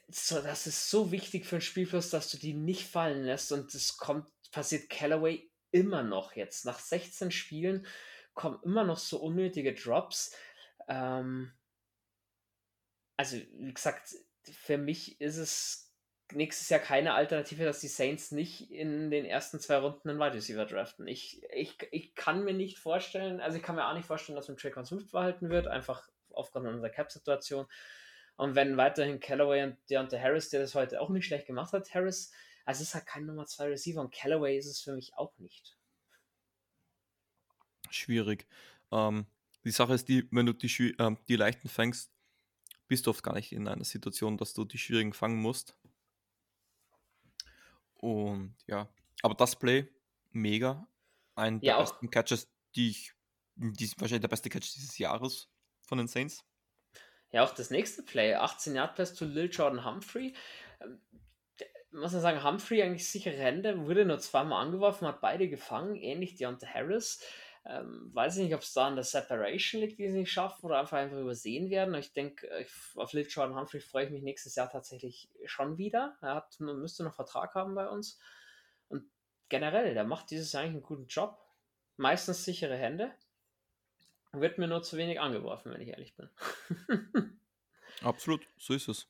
das 0.07 0.67
ist 0.67 0.89
so 0.89 1.11
wichtig 1.11 1.45
für 1.45 1.57
den 1.57 1.61
Spielfluss, 1.61 2.09
dass 2.09 2.31
du 2.31 2.37
die 2.37 2.53
nicht 2.53 2.87
fallen 2.87 3.25
lässt 3.25 3.51
und 3.51 3.73
das 3.73 3.97
kommt, 3.97 4.27
passiert 4.51 4.89
Callaway 4.89 5.51
immer 5.71 6.03
noch 6.03 6.33
jetzt. 6.33 6.65
Nach 6.65 6.79
16 6.79 7.31
Spielen 7.31 7.85
kommen 8.33 8.59
immer 8.63 8.85
noch 8.85 8.97
so 8.97 9.19
unnötige 9.19 9.73
Drops. 9.73 10.33
Ähm, 10.87 11.51
also, 13.17 13.37
wie 13.37 13.73
gesagt, 13.73 14.15
für 14.43 14.77
mich 14.77 15.19
ist 15.19 15.37
es 15.37 15.90
nächstes 16.33 16.69
Jahr 16.69 16.79
keine 16.79 17.13
Alternative, 17.13 17.63
dass 17.63 17.79
die 17.79 17.87
Saints 17.87 18.31
nicht 18.31 18.71
in 18.71 19.11
den 19.11 19.25
ersten 19.25 19.59
zwei 19.59 19.77
Runden 19.77 20.09
einen 20.09 20.19
Wide 20.19 20.33
Receiver 20.33 20.65
draften. 20.65 21.07
Ich, 21.07 21.41
ich, 21.53 21.77
ich 21.91 22.15
kann 22.15 22.43
mir 22.43 22.53
nicht 22.53 22.79
vorstellen, 22.79 23.39
also 23.39 23.57
ich 23.57 23.63
kann 23.63 23.75
mir 23.75 23.87
auch 23.87 23.93
nicht 23.93 24.05
vorstellen, 24.05 24.35
dass 24.35 24.47
man 24.47 24.57
Trey 24.57 24.73
Swift 24.83 25.09
verhalten 25.09 25.49
wird, 25.49 25.67
einfach 25.67 26.09
aufgrund 26.31 26.67
unserer 26.67 26.89
Cap-Situation. 26.89 27.65
Und 28.35 28.55
wenn 28.55 28.77
weiterhin 28.77 29.19
Callaway 29.19 29.63
und 29.63 29.77
Deontay 29.89 30.19
Harris, 30.19 30.49
der 30.49 30.61
das 30.61 30.75
heute 30.75 31.01
auch 31.01 31.09
nicht 31.09 31.25
schlecht 31.25 31.47
gemacht 31.47 31.73
hat, 31.73 31.93
Harris, 31.93 32.31
also 32.65 32.81
es 32.81 32.89
ist 32.89 32.95
halt 32.95 33.05
kein 33.05 33.25
Nummer 33.25 33.45
2 33.45 33.67
Receiver 33.67 34.01
und 34.01 34.13
Callaway 34.13 34.57
ist 34.57 34.67
es 34.67 34.81
für 34.81 34.93
mich 34.93 35.13
auch 35.15 35.37
nicht. 35.39 35.77
Schwierig. 37.89 38.47
Ähm, 38.91 39.25
die 39.63 39.71
Sache 39.71 39.93
ist 39.93 40.07
die, 40.07 40.27
wenn 40.31 40.45
du 40.45 40.53
die, 40.53 40.95
äh, 40.97 41.15
die 41.27 41.35
leichten 41.35 41.69
fängst, 41.69 42.11
bist 42.87 43.05
du 43.05 43.11
oft 43.11 43.23
gar 43.23 43.33
nicht 43.35 43.51
in 43.51 43.67
einer 43.67 43.85
Situation, 43.85 44.37
dass 44.37 44.53
du 44.53 44.65
die 44.65 44.77
schwierigen 44.77 45.13
fangen 45.13 45.41
musst. 45.41 45.77
Und 48.01 48.55
ja, 48.67 48.89
aber 49.21 49.35
das 49.35 49.55
Play, 49.57 49.87
mega. 50.31 50.85
Ein 51.35 51.61
der 51.61 51.73
ja, 51.73 51.79
besten 51.79 52.09
Catches, 52.09 52.51
die 52.75 52.89
ich, 52.89 53.13
die, 53.55 53.89
wahrscheinlich 53.97 54.21
der 54.21 54.27
beste 54.27 54.49
Catch 54.49 54.75
dieses 54.75 54.97
Jahres 54.97 55.49
von 55.81 55.97
den 55.97 56.07
Saints. 56.07 56.43
Ja, 57.31 57.43
auch 57.43 57.53
das 57.53 57.69
nächste 57.69 58.03
Play, 58.03 58.35
18 58.35 58.75
Yard 58.75 58.95
Pass 58.95 59.13
zu 59.15 59.25
Lil 59.25 59.49
Jordan 59.49 59.85
Humphrey. 59.85 60.35
Ähm, 60.81 60.99
muss 61.91 62.13
man 62.13 62.21
sagen, 62.21 62.43
Humphrey 62.43 62.81
eigentlich 62.81 63.07
sichere 63.07 63.37
Hände, 63.37 63.85
wurde 63.85 64.05
nur 64.05 64.19
zweimal 64.19 64.65
angeworfen, 64.65 65.07
hat 65.07 65.21
beide 65.21 65.49
gefangen, 65.49 65.95
ähnlich 65.95 66.35
Deontay 66.35 66.67
Harris. 66.67 67.21
Ähm, 67.63 68.09
weiß 68.13 68.37
ich 68.37 68.45
nicht, 68.45 68.55
ob 68.55 68.61
es 68.61 68.73
da 68.73 68.87
an 68.87 68.95
der 68.95 69.03
Separation 69.03 69.81
liegt, 69.81 69.99
die 69.99 70.09
sie 70.09 70.19
nicht 70.19 70.31
schaffen 70.31 70.65
oder 70.65 70.79
einfach 70.79 70.97
einfach 70.97 71.17
übersehen 71.17 71.69
werden. 71.69 71.93
Ich 71.93 72.11
denke, 72.11 72.65
auf 72.95 73.13
Lil 73.13 73.27
Jordan 73.29 73.55
Humphrey 73.55 73.79
freue 73.79 74.05
ich 74.05 74.11
mich 74.11 74.23
nächstes 74.23 74.55
Jahr 74.55 74.69
tatsächlich 74.69 75.29
schon 75.45 75.77
wieder. 75.77 76.17
Er 76.21 76.35
hat, 76.35 76.59
müsste 76.59 77.03
noch 77.03 77.13
Vertrag 77.13 77.53
haben 77.53 77.75
bei 77.75 77.87
uns. 77.87 78.19
Und 78.87 79.03
generell, 79.49 79.93
der 79.93 80.05
macht 80.05 80.31
dieses 80.31 80.51
Jahr 80.51 80.63
eigentlich 80.63 80.73
einen 80.73 80.83
guten 80.83 81.07
Job. 81.07 81.37
Meistens 81.97 82.43
sichere 82.43 82.75
Hände. 82.75 83.11
Wird 84.31 84.57
mir 84.57 84.67
nur 84.67 84.81
zu 84.81 84.97
wenig 84.97 85.19
angeworfen, 85.19 85.71
wenn 85.71 85.81
ich 85.81 85.89
ehrlich 85.89 86.15
bin. 86.15 86.29
Absolut, 88.01 88.41
so 88.57 88.73
ist 88.73 88.87
es. 88.87 89.07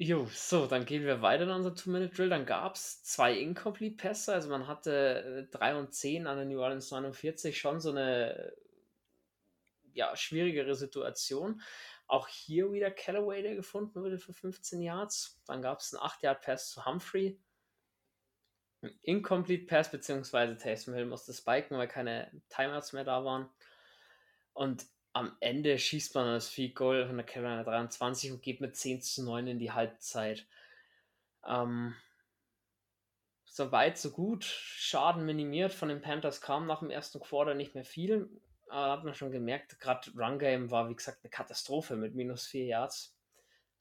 Jo, 0.00 0.28
so, 0.32 0.66
dann 0.68 0.84
gehen 0.84 1.04
wir 1.04 1.22
weiter 1.22 1.42
in 1.42 1.50
unser 1.50 1.74
Two-Minute-Drill. 1.74 2.28
Dann 2.28 2.46
gab 2.46 2.76
es 2.76 3.02
zwei 3.02 3.36
Incomplete-Pässe. 3.36 4.32
Also 4.32 4.48
man 4.48 4.68
hatte 4.68 5.48
3 5.50 5.70
äh, 5.70 5.74
und 5.74 5.92
10 5.92 6.28
an 6.28 6.36
der 6.36 6.46
New 6.46 6.60
Orleans 6.60 6.92
49 6.92 7.58
schon 7.58 7.80
so 7.80 7.90
eine 7.90 8.52
ja, 9.94 10.14
schwierigere 10.14 10.76
Situation. 10.76 11.60
Auch 12.06 12.28
hier 12.28 12.70
wieder 12.70 12.92
Callaway, 12.92 13.42
der 13.42 13.56
gefunden 13.56 14.00
wurde 14.00 14.18
für 14.18 14.32
15 14.32 14.80
Yards. 14.80 15.42
Dann 15.46 15.62
gab 15.62 15.80
es 15.80 15.92
einen 15.92 16.08
8-Yard-Pass 16.08 16.70
zu 16.70 16.86
Humphrey. 16.86 17.40
Ein 18.82 18.96
Incomplete-Pass, 19.02 19.90
beziehungsweise 19.90 20.56
Taysom 20.56 20.94
Hill 20.94 21.06
musste 21.06 21.32
spiken, 21.32 21.76
weil 21.76 21.88
keine 21.88 22.30
Timeouts 22.50 22.92
mehr 22.92 23.02
da 23.02 23.24
waren. 23.24 23.48
Und 24.52 24.86
am 25.18 25.36
Ende 25.40 25.76
schießt 25.76 26.14
man 26.14 26.26
das 26.26 26.48
Field 26.48 26.76
Goal 26.76 27.06
von 27.06 27.16
der 27.16 27.26
Carolina 27.26 27.64
23 27.64 28.30
und 28.30 28.40
geht 28.40 28.60
mit 28.60 28.76
10 28.76 29.02
zu 29.02 29.24
9 29.24 29.48
in 29.48 29.58
die 29.58 29.72
Halbzeit. 29.72 30.46
Ähm, 31.44 31.96
so 33.44 33.72
weit, 33.72 33.98
so 33.98 34.12
gut. 34.12 34.44
Schaden 34.44 35.26
minimiert. 35.26 35.72
Von 35.72 35.88
den 35.88 36.00
Panthers 36.00 36.40
kam 36.40 36.68
nach 36.68 36.78
dem 36.78 36.90
ersten 36.90 37.18
Quarter 37.18 37.54
nicht 37.54 37.74
mehr 37.74 37.84
viel. 37.84 38.30
Aber 38.68 38.92
hat 38.92 39.04
man 39.04 39.14
schon 39.14 39.32
gemerkt, 39.32 39.80
gerade 39.80 40.08
Run 40.16 40.38
Game 40.38 40.70
war, 40.70 40.88
wie 40.88 40.94
gesagt, 40.94 41.24
eine 41.24 41.30
Katastrophe 41.30 41.96
mit 41.96 42.14
minus 42.14 42.46
4 42.46 42.66
Yards. 42.66 43.16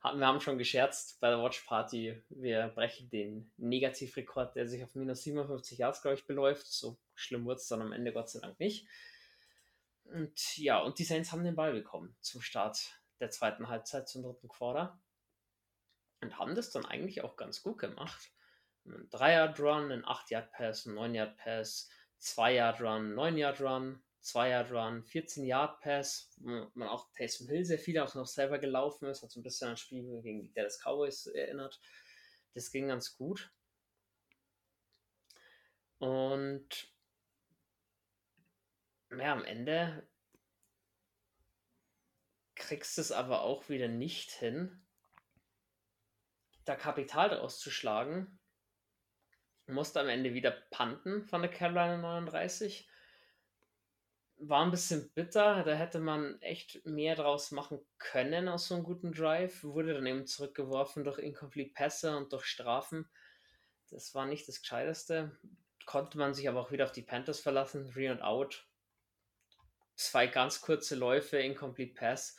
wir 0.01 0.25
haben 0.25 0.41
schon 0.41 0.57
gescherzt 0.57 1.19
bei 1.19 1.29
der 1.29 1.43
Watch 1.43 1.61
Party, 1.65 2.19
wir 2.29 2.69
brechen 2.69 3.09
den 3.09 3.51
Negativrekord, 3.57 4.55
der 4.55 4.67
sich 4.67 4.83
auf 4.83 4.95
minus 4.95 5.21
57 5.23 5.77
Yards, 5.77 6.01
glaube 6.01 6.15
ich, 6.15 6.25
beläuft. 6.25 6.65
So 6.65 6.97
schlimm 7.13 7.45
wurde 7.45 7.57
es 7.57 7.67
dann 7.67 7.81
am 7.81 7.91
Ende 7.91 8.11
Gott 8.11 8.29
sei 8.29 8.39
Dank 8.39 8.59
nicht. 8.59 8.87
Und 10.11 10.57
ja, 10.57 10.79
und 10.79 10.99
die 10.99 11.03
Saints 11.03 11.31
haben 11.31 11.43
den 11.43 11.55
Ball 11.55 11.73
bekommen 11.73 12.15
zum 12.21 12.41
Start 12.41 13.01
der 13.19 13.29
zweiten 13.29 13.67
Halbzeit, 13.67 14.07
zum 14.07 14.23
dritten 14.23 14.47
Quarter. 14.47 15.01
Und 16.21 16.37
haben 16.39 16.55
das 16.55 16.71
dann 16.71 16.85
eigentlich 16.85 17.23
auch 17.23 17.35
ganz 17.35 17.61
gut 17.61 17.77
gemacht. 17.77 18.31
Ein 18.85 19.09
3-Yard-Run, 19.09 19.91
ein 19.91 20.05
8-Yard-Pass, 20.05 20.85
ein 20.85 20.95
9-Yard-Pass, 20.95 21.89
2-Yard-Run, 22.21 23.13
9-Yard-Run, 23.13 24.01
2-Yard-Run, 24.23 25.03
14-Yard-Pass, 25.03 26.31
man 26.39 26.87
auch 26.87 27.11
Taysom 27.11 27.47
Hill 27.47 27.65
sehr 27.65 27.79
viel 27.79 27.99
auch 27.99 28.15
noch 28.15 28.25
selber 28.25 28.59
gelaufen 28.59 29.07
ist, 29.07 29.21
hat 29.23 29.31
so 29.31 29.39
ein 29.39 29.43
bisschen 29.43 29.69
an 29.69 29.77
Spiel 29.77 30.21
gegen 30.21 30.41
die 30.41 30.51
Dallas 30.51 30.79
Cowboys 30.79 31.27
erinnert. 31.27 31.79
Das 32.53 32.71
ging 32.71 32.87
ganz 32.87 33.15
gut. 33.15 33.51
Und 35.99 36.91
ja, 39.11 39.33
am 39.33 39.45
Ende 39.45 40.07
kriegst 42.55 42.97
du 42.97 43.01
es 43.01 43.11
aber 43.11 43.41
auch 43.41 43.69
wieder 43.69 43.87
nicht 43.87 44.31
hin, 44.31 44.81
da 46.65 46.75
Kapital 46.75 47.29
draus 47.29 47.59
zu 47.59 47.71
schlagen. 47.71 48.39
Musste 49.67 49.99
am 49.99 50.09
Ende 50.09 50.33
wieder 50.33 50.51
panten 50.51 51.23
von 51.23 51.41
der 51.41 51.51
Carolina 51.51 51.97
39. 51.97 52.89
War 54.39 54.63
ein 54.63 54.71
bisschen 54.71 55.09
bitter, 55.13 55.63
da 55.63 55.73
hätte 55.73 55.99
man 55.99 56.41
echt 56.41 56.85
mehr 56.85 57.15
draus 57.15 57.51
machen 57.51 57.79
können 57.97 58.47
aus 58.47 58.67
so 58.67 58.75
einem 58.75 58.83
guten 58.83 59.11
Drive. 59.11 59.63
Wurde 59.63 59.93
dann 59.93 60.05
eben 60.05 60.27
zurückgeworfen 60.27 61.03
durch 61.03 61.19
Incomplete 61.19 61.73
Pässe 61.73 62.15
und 62.15 62.31
durch 62.33 62.45
Strafen. 62.45 63.09
Das 63.89 64.13
war 64.13 64.25
nicht 64.25 64.47
das 64.47 64.61
Gescheiteste. 64.61 65.37
Konnte 65.85 66.17
man 66.17 66.33
sich 66.33 66.47
aber 66.47 66.59
auch 66.59 66.71
wieder 66.71 66.85
auf 66.85 66.91
die 66.91 67.01
Panthers 67.01 67.39
verlassen. 67.39 67.89
Re 67.95 68.11
und 68.11 68.21
out 68.21 68.66
zwei 69.97 70.27
ganz 70.27 70.61
kurze 70.61 70.95
Läufe, 70.95 71.37
Incomplete 71.37 71.93
Pass. 71.93 72.37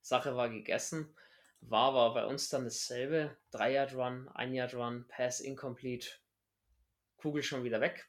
Sache 0.00 0.36
war 0.36 0.48
gegessen. 0.48 1.14
War 1.60 1.88
aber 1.88 2.14
bei 2.14 2.26
uns 2.26 2.48
dann 2.48 2.64
dasselbe. 2.64 3.36
3-Yard-Run, 3.52 4.28
1-Yard-Run, 4.28 5.06
Pass 5.08 5.40
Incomplete. 5.40 6.08
Kugel 7.16 7.42
schon 7.42 7.64
wieder 7.64 7.80
weg. 7.80 8.08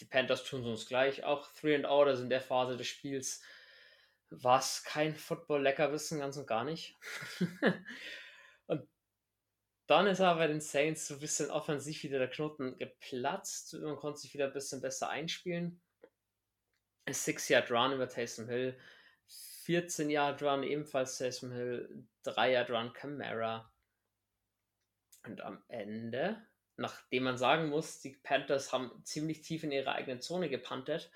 Die 0.00 0.06
Panthers 0.06 0.44
tun 0.44 0.62
es 0.62 0.66
uns 0.66 0.86
gleich. 0.86 1.24
Auch 1.24 1.52
3 1.60 1.76
and 1.76 1.86
Out, 1.86 2.18
in 2.18 2.30
der 2.30 2.40
Phase 2.40 2.76
des 2.76 2.86
Spiels 2.86 3.42
war 4.30 4.58
es 4.58 4.82
kein 4.82 5.14
Football-Leckerwissen, 5.14 6.18
ganz 6.18 6.36
und 6.36 6.46
gar 6.46 6.64
nicht. 6.64 6.96
und 8.66 8.88
dann 9.86 10.06
ist 10.06 10.20
aber 10.20 10.40
bei 10.40 10.46
den 10.48 10.60
Saints 10.60 11.06
so 11.06 11.14
ein 11.14 11.20
bisschen 11.20 11.50
offensiv 11.50 12.02
wieder 12.02 12.18
der 12.18 12.30
Knoten 12.30 12.76
geplatzt. 12.78 13.74
Man 13.74 13.96
konnte 13.96 14.20
sich 14.20 14.34
wieder 14.34 14.46
ein 14.46 14.52
bisschen 14.52 14.80
besser 14.80 15.08
einspielen. 15.10 15.80
6-Yard-Run 17.12 17.92
über 17.92 18.08
Taysom 18.08 18.48
Hill, 18.48 18.78
14-Yard-Run 19.66 20.62
ebenfalls 20.62 21.18
Taysom 21.18 21.52
Hill, 21.52 22.06
3-Yard-Run 22.24 22.92
Camara. 22.92 23.70
Und 25.26 25.40
am 25.40 25.62
Ende, 25.68 26.42
nachdem 26.76 27.24
man 27.24 27.38
sagen 27.38 27.68
muss, 27.68 28.00
die 28.00 28.10
Panthers 28.10 28.72
haben 28.72 29.04
ziemlich 29.04 29.42
tief 29.42 29.64
in 29.64 29.72
ihre 29.72 29.92
eigene 29.92 30.20
Zone 30.20 30.48
gepantet 30.48 31.10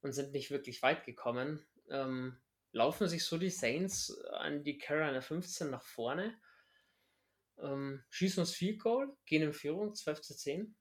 und 0.00 0.12
sind 0.12 0.32
nicht 0.32 0.50
wirklich 0.50 0.82
weit 0.82 1.04
gekommen, 1.04 1.64
ähm, 1.90 2.38
laufen 2.72 3.08
sich 3.08 3.24
so 3.24 3.38
die 3.38 3.50
Saints 3.50 4.16
an 4.30 4.62
die 4.62 4.78
Carolina 4.78 5.20
15 5.20 5.70
nach 5.70 5.82
vorne, 5.82 6.38
ähm, 7.58 8.04
schießen 8.10 8.40
uns 8.40 8.54
Field 8.54 8.80
Goal, 8.80 9.16
gehen 9.26 9.42
in 9.42 9.52
Führung 9.52 9.94
12 9.94 10.20
zu 10.20 10.36
10 10.36 10.76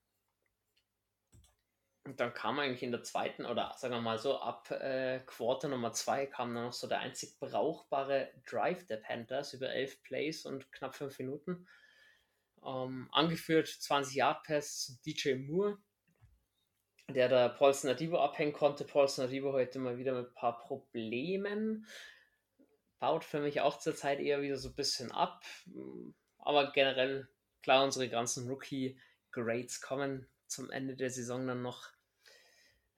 und 2.08 2.22
dann 2.22 2.34
kam 2.34 2.58
eigentlich 2.58 2.84
in 2.84 2.92
der 2.92 3.04
zweiten, 3.04 3.46
oder 3.46 3.74
sagen 3.76 3.94
wir 3.94 4.00
mal 4.00 4.18
so, 4.18 4.40
ab 4.40 4.72
äh, 4.72 5.20
Quarter 5.26 5.68
Nummer 5.68 5.92
zwei 5.92 6.26
kam 6.26 6.56
dann 6.56 6.64
noch 6.64 6.74
so 6.74 6.88
der 6.88 7.00
einzig 7.00 7.38
brauchbare 7.38 8.32
Drive 8.50 8.86
der 8.86 8.96
Panthers 8.96 9.54
über 9.54 9.70
elf 9.72 10.02
Plays 10.04 10.46
und 10.46 10.72
knapp 10.72 10.96
fünf 10.96 11.20
Minuten. 11.20 11.68
Ähm, 12.66 13.10
angeführt 13.12 13.68
20 13.68 14.16
Yard 14.16 14.42
Pass 14.44 14.86
zu 14.86 15.02
DJ 15.06 15.36
Moore, 15.36 15.80
der 17.10 17.28
da 17.28 17.50
Paulson 17.50 17.90
Adibo 17.90 18.20
abhängen 18.20 18.54
konnte. 18.54 18.86
Paulson 18.86 19.26
Adibo 19.26 19.52
heute 19.52 19.78
mal 19.78 19.98
wieder 19.98 20.14
mit 20.14 20.30
ein 20.30 20.34
paar 20.34 20.60
Problemen. 20.60 21.86
Baut 23.00 23.26
für 23.26 23.42
mich 23.42 23.60
auch 23.60 23.80
zurzeit 23.80 24.22
eher 24.22 24.42
wieder 24.42 24.56
so 24.56 24.70
ein 24.70 24.76
bisschen 24.76 25.12
ab. 25.12 25.44
Aber 26.38 26.72
generell, 26.72 27.28
klar, 27.64 27.84
unsere 27.84 28.08
ganzen 28.08 28.48
Rookie-Grades 28.48 29.82
kommen 29.82 30.26
zum 30.48 30.72
Ende 30.72 30.96
der 30.96 31.10
Saison 31.10 31.46
dann 31.46 31.62
noch 31.62 31.97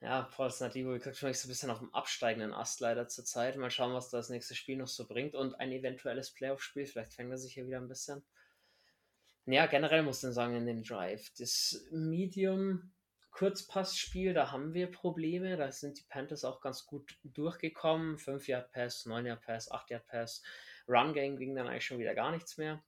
ja, 0.02 0.22
Paul 0.22 0.50
Snadivo, 0.50 0.94
wie 0.94 0.98
gesagt, 0.98 1.18
schon 1.18 1.34
so 1.34 1.48
ein 1.48 1.50
bisschen 1.50 1.70
auf 1.70 1.80
dem 1.80 1.94
absteigenden 1.94 2.54
Ast 2.54 2.80
leider 2.80 3.08
zurzeit. 3.10 3.58
Mal 3.58 3.70
schauen, 3.70 3.94
was 3.94 4.10
das 4.10 4.30
nächste 4.30 4.56
Spiel 4.56 4.78
noch 4.78 4.88
so 4.88 5.06
bringt 5.06 5.36
und 5.36 5.56
ein 5.56 5.72
eventuelles 5.72 6.32
Playoff-Spiel. 6.32 6.86
Vielleicht 6.86 7.14
fängt 7.14 7.32
er 7.32 7.38
sich 7.38 7.54
hier 7.54 7.68
wieder 7.68 7.80
ein 7.80 7.90
bisschen. 7.90 8.24
Ja, 9.46 9.66
generell 9.66 10.04
muss 10.04 10.24
man 10.24 10.32
sagen, 10.32 10.56
in 10.56 10.66
dem 10.66 10.84
Drive. 10.84 11.32
Das 11.38 11.86
Medium 11.92 12.94
Kurzpassspiel, 13.32 14.34
da 14.34 14.52
haben 14.52 14.74
wir 14.74 14.90
Probleme. 14.90 15.58
Da 15.58 15.72
sind 15.72 16.00
die 16.00 16.06
Panthers 16.08 16.46
auch 16.46 16.62
ganz 16.62 16.86
gut 16.86 17.18
durchgekommen. 17.24 18.18
5 18.18 18.48
Yard 18.48 18.72
Pass, 18.72 19.06
9 19.06 19.26
Yard 19.26 19.42
Pass, 19.42 19.70
8 19.70 19.90
Yard 19.90 20.08
Pass. 20.08 20.42
Run 20.88 21.14
Game 21.14 21.38
ging 21.38 21.56
dann 21.56 21.68
eigentlich 21.68 21.86
schon 21.86 22.00
wieder 22.00 22.16
gar 22.16 22.32
nichts 22.32 22.58
mehr. 22.58 22.82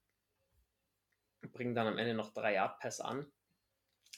Bringen 1.41 1.75
dann 1.75 1.87
am 1.87 1.97
Ende 1.97 2.13
noch 2.13 2.33
3 2.33 2.53
Yard 2.53 2.79
Pass 2.79 3.01
an. 3.01 3.29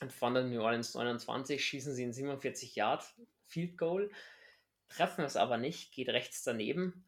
Von 0.10 0.34
der 0.34 0.44
New 0.44 0.62
Orleans 0.62 0.94
29 0.94 1.64
schießen 1.64 1.94
sie 1.94 2.04
in 2.04 2.14
47 2.14 2.76
Yard 2.76 3.04
Field 3.48 3.78
Goal, 3.78 4.12
treffen 4.90 5.24
es 5.24 5.36
aber 5.36 5.58
nicht, 5.58 5.94
geht 5.94 6.10
rechts 6.10 6.44
daneben. 6.44 7.06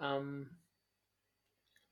Ähm, 0.00 0.58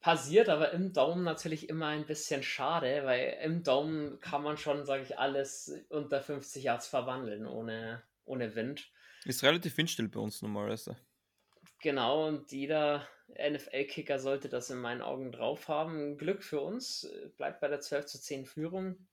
passiert 0.00 0.48
aber 0.48 0.72
im 0.72 0.92
Dome 0.92 1.22
natürlich 1.22 1.68
immer 1.68 1.86
ein 1.88 2.06
bisschen 2.06 2.42
schade, 2.42 3.04
weil 3.04 3.38
im 3.42 3.62
Dome 3.62 4.18
kann 4.18 4.42
man 4.42 4.58
schon, 4.58 4.84
sage 4.84 5.02
ich, 5.02 5.18
alles 5.18 5.72
unter 5.88 6.20
50 6.20 6.62
Yards 6.62 6.86
verwandeln 6.86 7.46
ohne, 7.46 8.02
ohne 8.24 8.54
Wind. 8.54 8.90
Ist 9.24 9.42
relativ 9.42 9.76
windstill 9.78 10.08
bei 10.08 10.20
uns 10.20 10.42
normalerweise. 10.42 10.96
Genau, 11.80 12.28
und 12.28 12.52
jeder 12.52 13.08
NFL-Kicker 13.28 14.18
sollte 14.18 14.48
das 14.48 14.70
in 14.70 14.78
meinen 14.78 15.00
Augen 15.00 15.32
drauf 15.32 15.68
haben. 15.68 16.18
Glück 16.18 16.42
für 16.42 16.60
uns, 16.60 17.10
bleibt 17.36 17.60
bei 17.60 17.68
der 17.68 17.80
12 17.80 18.06
zu 18.06 18.20
10 18.20 18.44
Führung. 18.46 19.06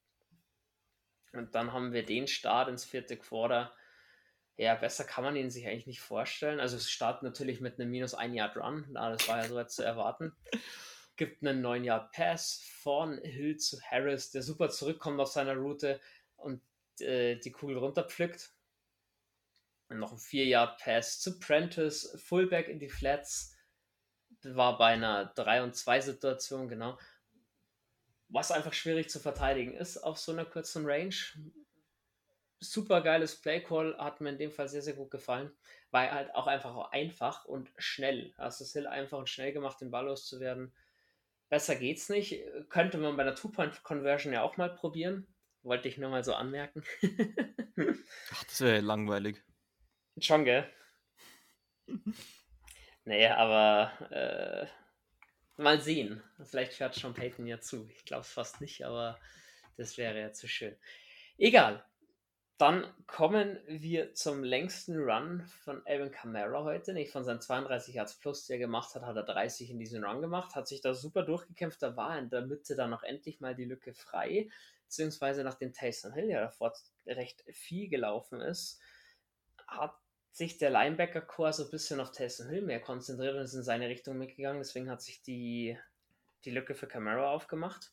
Und 1.34 1.56
dann 1.56 1.74
haben 1.74 1.94
wir 1.94 2.06
den 2.06 2.28
Start 2.28 2.70
ins 2.70 2.84
vierte 2.84 3.18
Quarter. 3.18 3.74
Ja, 4.58 4.76
besser 4.76 5.06
kann 5.06 5.24
man 5.24 5.36
ihn 5.36 5.50
sich 5.50 5.68
eigentlich 5.68 5.88
nicht 5.88 6.02
vorstellen. 6.02 6.60
Also 6.60 6.78
es 6.78 6.90
startet 6.90 7.24
natürlich 7.24 7.62
mit 7.62 7.80
einem 7.80 7.90
minus 7.90 8.14
1 8.14 8.36
Yard 8.36 8.58
Run, 8.58 8.94
das 8.94 9.28
war 9.28 9.38
ja 9.38 9.48
so 9.48 9.64
zu 9.64 9.84
erwarten. 9.84 10.36
Gibt 11.16 11.42
einen 11.42 11.62
9 11.62 11.84
Yard 11.84 12.12
Pass 12.12 12.62
von 12.82 13.18
Hill 13.20 13.58
zu 13.58 13.82
Harris, 13.82 14.32
der 14.32 14.42
super 14.42 14.70
zurückkommt 14.70 15.20
auf 15.20 15.30
seiner 15.30 15.56
Route 15.56 16.00
und 16.36 16.62
äh, 17.00 17.38
die 17.38 17.52
Kugel 17.52 17.78
runterpflückt. 17.78 18.54
Und 19.90 20.00
noch 20.00 20.12
ein 20.12 20.20
4 20.20 20.46
Yard 20.46 20.80
Pass 20.82 21.20
zu 21.20 21.40
Prentice, 21.40 22.18
Fullback 22.24 22.68
in 22.68 22.80
die 22.80 22.90
Flats. 22.90 23.56
War 24.44 24.78
bei 24.78 24.88
einer 24.88 25.26
3 25.36 25.64
und 25.64 25.76
2 25.76 26.02
Situation, 26.02 26.68
genau 26.68 26.98
was 28.32 28.52
einfach 28.52 28.74
schwierig 28.74 29.10
zu 29.10 29.20
verteidigen 29.20 29.74
ist 29.74 29.98
auf 29.98 30.18
so 30.18 30.32
einer 30.32 30.46
kurzen 30.46 30.86
Range. 30.86 31.14
Super 32.60 33.02
geiles 33.02 33.36
Playcall, 33.42 33.98
hat 33.98 34.22
mir 34.22 34.30
in 34.30 34.38
dem 34.38 34.52
Fall 34.52 34.70
sehr, 34.70 34.82
sehr 34.82 34.94
gut 34.94 35.12
gefallen. 35.12 35.52
War 35.90 36.12
halt 36.12 36.34
auch 36.36 36.48
einfach 36.48 36.76
auch 36.76 36.92
einfach 36.92 37.46
und 37.46 37.72
schnell. 37.78 38.34
Also 38.38 38.64
es 38.64 38.74
Hill 38.74 38.88
einfach 38.88 39.18
und 39.18 39.30
schnell 39.30 39.52
gemacht, 39.52 39.82
den 39.82 39.92
Ball 39.92 40.06
loszuwerden. 40.06 40.72
Besser 41.50 41.76
geht's 41.76 42.08
nicht. 42.08 42.40
Könnte 42.70 42.98
man 42.98 43.18
bei 43.18 43.24
einer 43.24 43.36
Two-Point-Conversion 43.36 44.32
ja 44.32 44.44
auch 44.44 44.56
mal 44.58 44.74
probieren. 44.74 45.28
Wollte 45.64 45.90
ich 45.90 45.98
nur 45.98 46.10
mal 46.10 46.24
so 46.24 46.34
anmerken. 46.34 46.84
Ach, 48.32 48.44
das 48.46 48.62
wäre 48.62 48.80
langweilig. 48.80 49.44
Schon, 50.20 50.46
gell? 50.46 50.70
naja, 53.06 53.36
aber 53.36 53.92
äh, 54.12 54.68
Mal 55.58 55.82
sehen. 55.82 56.24
Vielleicht 56.44 56.80
hört 56.80 56.96
Sean 56.96 57.14
Payton 57.14 57.46
ja 57.46 57.60
zu. 57.60 57.88
Ich 57.96 58.06
glaube 58.06 58.22
es 58.22 58.32
fast 58.32 58.62
nicht, 58.62 58.84
aber 58.84 59.20
das 59.78 59.98
wäre 59.98 60.20
ja 60.20 60.32
zu 60.32 60.48
schön. 60.48 60.76
Egal. 61.38 61.84
Dann 62.58 62.86
kommen 63.08 63.60
wir 63.66 64.14
zum 64.14 64.44
längsten 64.44 64.96
Run 64.96 65.48
von 65.64 65.82
Alvin 65.88 66.12
Kamara 66.12 66.64
heute. 66.64 66.94
Nicht 66.94 67.12
von 67.12 67.24
seinen 67.24 67.42
32 67.42 67.96
Yards 67.96 68.20
plus, 68.20 68.46
die 68.46 68.54
er 68.54 68.60
gemacht 68.60 68.94
hat, 68.94 69.02
hat 69.02 69.16
er 69.16 69.24
30 69.24 69.72
in 69.72 69.80
diesem 69.80 70.04
Run 70.04 70.22
gemacht, 70.22 70.54
hat 70.54 70.68
sich 70.68 70.82
da 70.82 70.94
super 70.94 71.24
durchgekämpft. 71.24 71.82
Da 71.82 71.96
war 71.96 72.20
in 72.20 72.30
der 72.30 72.46
Mitte 72.46 72.76
dann 72.76 72.92
noch 72.92 73.02
endlich 73.02 73.40
mal 73.40 73.56
die 73.56 73.66
Lücke 73.66 73.94
frei. 73.96 74.48
Beziehungsweise 74.84 75.44
nachdem 75.44 75.74
Taysom 75.74 76.14
Hill 76.14 76.30
ja 76.30 76.42
davor 76.42 76.74
recht 77.08 77.44
viel 77.52 77.90
gelaufen 77.90 78.42
ist, 78.42 78.80
hat 79.68 79.96
sich 80.32 80.58
der 80.58 80.70
Linebacker-Core 80.70 81.54
so 81.54 81.66
ein 81.66 81.72
bisschen 81.72 82.00
auf 82.00 82.12
Taysom 82.12 82.50
Hill 82.50 82.62
mehr 82.62 82.80
konzentriert 82.80 83.36
und 83.36 83.42
ist 83.42 83.54
in 83.54 83.64
seine 83.64 83.90
Richtung 83.90 84.18
mitgegangen. 84.18 84.62
Deswegen 84.62 84.90
hat 84.90 85.02
sich 85.02 85.22
die, 85.22 85.78
die 86.46 86.52
Lücke 86.52 86.74
für 86.74 86.88
Camara 86.88 87.32
aufgemacht. 87.32 87.92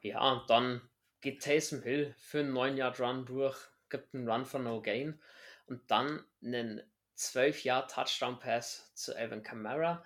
Ja, 0.00 0.20
und 0.32 0.48
dann 0.50 0.88
geht 1.20 1.42
Taysom 1.42 1.82
Hill 1.82 2.14
für 2.18 2.40
einen 2.40 2.56
9-Yard-Run 2.56 3.26
durch, 3.26 3.58
gibt 3.88 4.14
einen 4.14 4.28
Run 4.28 4.44
von 4.44 4.64
No 4.64 4.80
Gain 4.82 5.20
und 5.66 5.90
dann 5.90 6.24
einen 6.42 6.82
12-Yard-Touchdown-Pass 7.16 8.92
zu 8.94 9.16
Alvin 9.16 9.42
Kamara. 9.42 10.04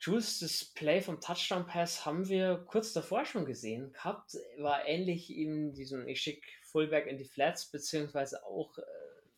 Jules, 0.00 0.38
das 0.40 0.64
Play 0.64 1.00
vom 1.00 1.20
Touchdown-Pass 1.20 2.06
haben 2.06 2.28
wir 2.28 2.64
kurz 2.68 2.92
davor 2.92 3.24
schon 3.24 3.44
gesehen 3.44 3.92
gehabt. 3.92 4.36
War 4.58 4.86
ähnlich 4.86 5.30
in 5.36 5.74
diesem, 5.74 6.06
ich 6.06 6.20
schicke 6.20 6.46
Fullback 6.62 7.06
in 7.06 7.18
die 7.18 7.24
Flats, 7.24 7.70
beziehungsweise 7.70 8.44
auch 8.44 8.78
äh, 8.78 8.82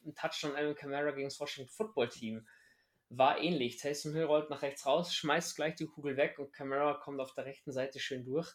ein 0.05 0.14
Touchdown 0.14 0.57
Alvin 0.57 0.74
Kamara 0.74 1.11
gegen 1.12 1.28
das 1.28 1.40
Washington 1.40 1.70
Football 1.70 2.09
Team. 2.09 2.46
War 3.09 3.38
ähnlich. 3.38 3.78
Taysom 3.78 4.14
Hill 4.14 4.24
rollt 4.24 4.51
nach 4.51 4.62
rechts 4.62 4.86
raus, 4.86 5.14
schmeißt 5.14 5.57
gleich 5.57 5.74
die 5.74 5.86
Kugel 5.86 6.16
weg 6.16 6.38
und 6.38 6.53
Kamara 6.53 6.94
kommt 6.94 7.20
auf 7.20 7.34
der 7.34 7.44
rechten 7.44 7.72
Seite 7.72 7.98
schön 7.98 8.24
durch. 8.24 8.55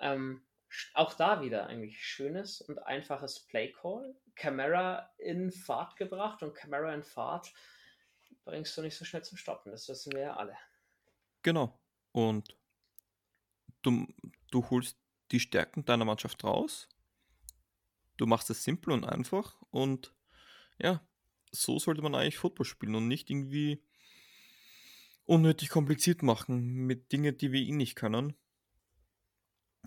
Ähm, 0.00 0.46
auch 0.94 1.14
da 1.14 1.42
wieder 1.42 1.66
eigentlich 1.66 2.04
schönes 2.04 2.60
und 2.60 2.78
einfaches 2.78 3.46
Play 3.46 3.72
Call. 3.72 4.14
Camera 4.36 5.10
in 5.18 5.50
Fahrt 5.50 5.96
gebracht 5.96 6.42
und 6.42 6.54
Camera 6.54 6.94
in 6.94 7.02
Fahrt 7.02 7.52
bringst 8.44 8.76
du 8.76 8.82
nicht 8.82 8.96
so 8.96 9.04
schnell 9.04 9.22
zum 9.22 9.36
Stoppen. 9.36 9.72
Das 9.72 9.88
wissen 9.88 10.12
wir 10.12 10.20
ja 10.20 10.36
alle. 10.36 10.56
Genau. 11.42 11.78
Und 12.12 12.56
du, 13.82 14.06
du 14.50 14.70
holst 14.70 14.96
die 15.30 15.40
Stärken 15.40 15.84
deiner 15.84 16.04
Mannschaft 16.04 16.44
raus. 16.44 16.88
Du 18.16 18.26
machst 18.26 18.50
es 18.50 18.62
simpel 18.64 18.92
und 18.92 19.04
einfach 19.04 19.60
und 19.70 20.14
ja, 20.82 21.06
so 21.52 21.78
sollte 21.78 22.02
man 22.02 22.14
eigentlich 22.14 22.38
Football 22.38 22.66
spielen 22.66 22.94
und 22.94 23.08
nicht 23.08 23.30
irgendwie 23.30 23.82
unnötig 25.24 25.68
kompliziert 25.68 26.22
machen 26.22 26.86
mit 26.86 27.12
Dingen, 27.12 27.36
die 27.36 27.52
wir 27.52 27.60
eh 27.60 27.72
nicht 27.72 27.94
können. 27.94 28.34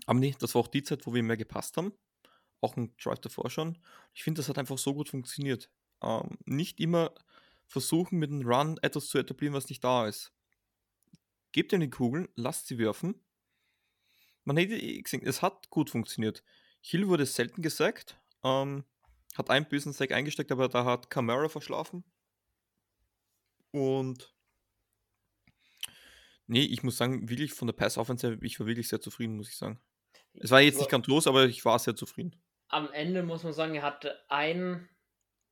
Aber 0.06 0.18
nee, 0.18 0.34
das 0.38 0.54
war 0.54 0.62
auch 0.62 0.68
die 0.68 0.82
Zeit, 0.82 1.06
wo 1.06 1.14
wir 1.14 1.22
mehr 1.22 1.36
gepasst 1.36 1.76
haben. 1.76 1.92
Auch 2.60 2.76
ein 2.76 2.96
Drive 2.96 3.20
davor 3.20 3.50
schon. 3.50 3.78
Ich 4.14 4.24
finde, 4.24 4.40
das 4.40 4.48
hat 4.48 4.58
einfach 4.58 4.78
so 4.78 4.94
gut 4.94 5.08
funktioniert. 5.08 5.70
Ähm, 6.02 6.38
nicht 6.44 6.80
immer 6.80 7.14
versuchen, 7.66 8.18
mit 8.18 8.30
einem 8.30 8.46
Run 8.46 8.78
etwas 8.82 9.08
zu 9.08 9.18
etablieren, 9.18 9.54
was 9.54 9.68
nicht 9.68 9.84
da 9.84 10.06
ist. 10.06 10.32
Gebt 11.52 11.72
ihnen 11.72 11.82
die 11.82 11.90
Kugeln, 11.90 12.28
lasst 12.34 12.66
sie 12.66 12.78
werfen. 12.78 13.14
Man 14.44 14.56
hätte 14.56 14.76
eh 14.76 15.00
gesehen, 15.00 15.22
es 15.24 15.42
hat 15.42 15.70
gut 15.70 15.90
funktioniert. 15.90 16.42
Hill 16.80 17.08
wurde 17.08 17.24
selten 17.24 17.62
gesackt, 17.62 18.18
ähm, 18.42 18.84
hat 19.34 19.50
einen 19.50 19.68
bösen 19.68 19.92
Sack 19.92 20.12
eingesteckt, 20.12 20.52
aber 20.52 20.68
da 20.68 20.84
hat 20.84 21.10
Camara 21.10 21.48
verschlafen. 21.48 22.04
Und 23.70 24.34
nee, 26.46 26.64
ich 26.64 26.82
muss 26.82 26.96
sagen, 26.96 27.28
wirklich 27.28 27.52
von 27.52 27.66
der 27.66 27.72
Pass-Offense, 27.72 28.38
ich 28.42 28.60
war 28.60 28.66
wirklich 28.66 28.88
sehr 28.88 29.00
zufrieden, 29.00 29.36
muss 29.36 29.48
ich 29.48 29.56
sagen. 29.56 29.80
Es 30.34 30.50
war 30.50 30.60
jetzt 30.60 30.78
nicht 30.78 30.90
ganz 30.90 31.06
los, 31.06 31.26
aber 31.26 31.44
ich 31.44 31.64
war 31.64 31.78
sehr 31.78 31.96
zufrieden. 31.96 32.40
Am 32.68 32.90
Ende 32.92 33.22
muss 33.22 33.44
man 33.44 33.52
sagen, 33.52 33.74
er 33.74 33.82
hatte 33.82 34.18
einen 34.28 34.88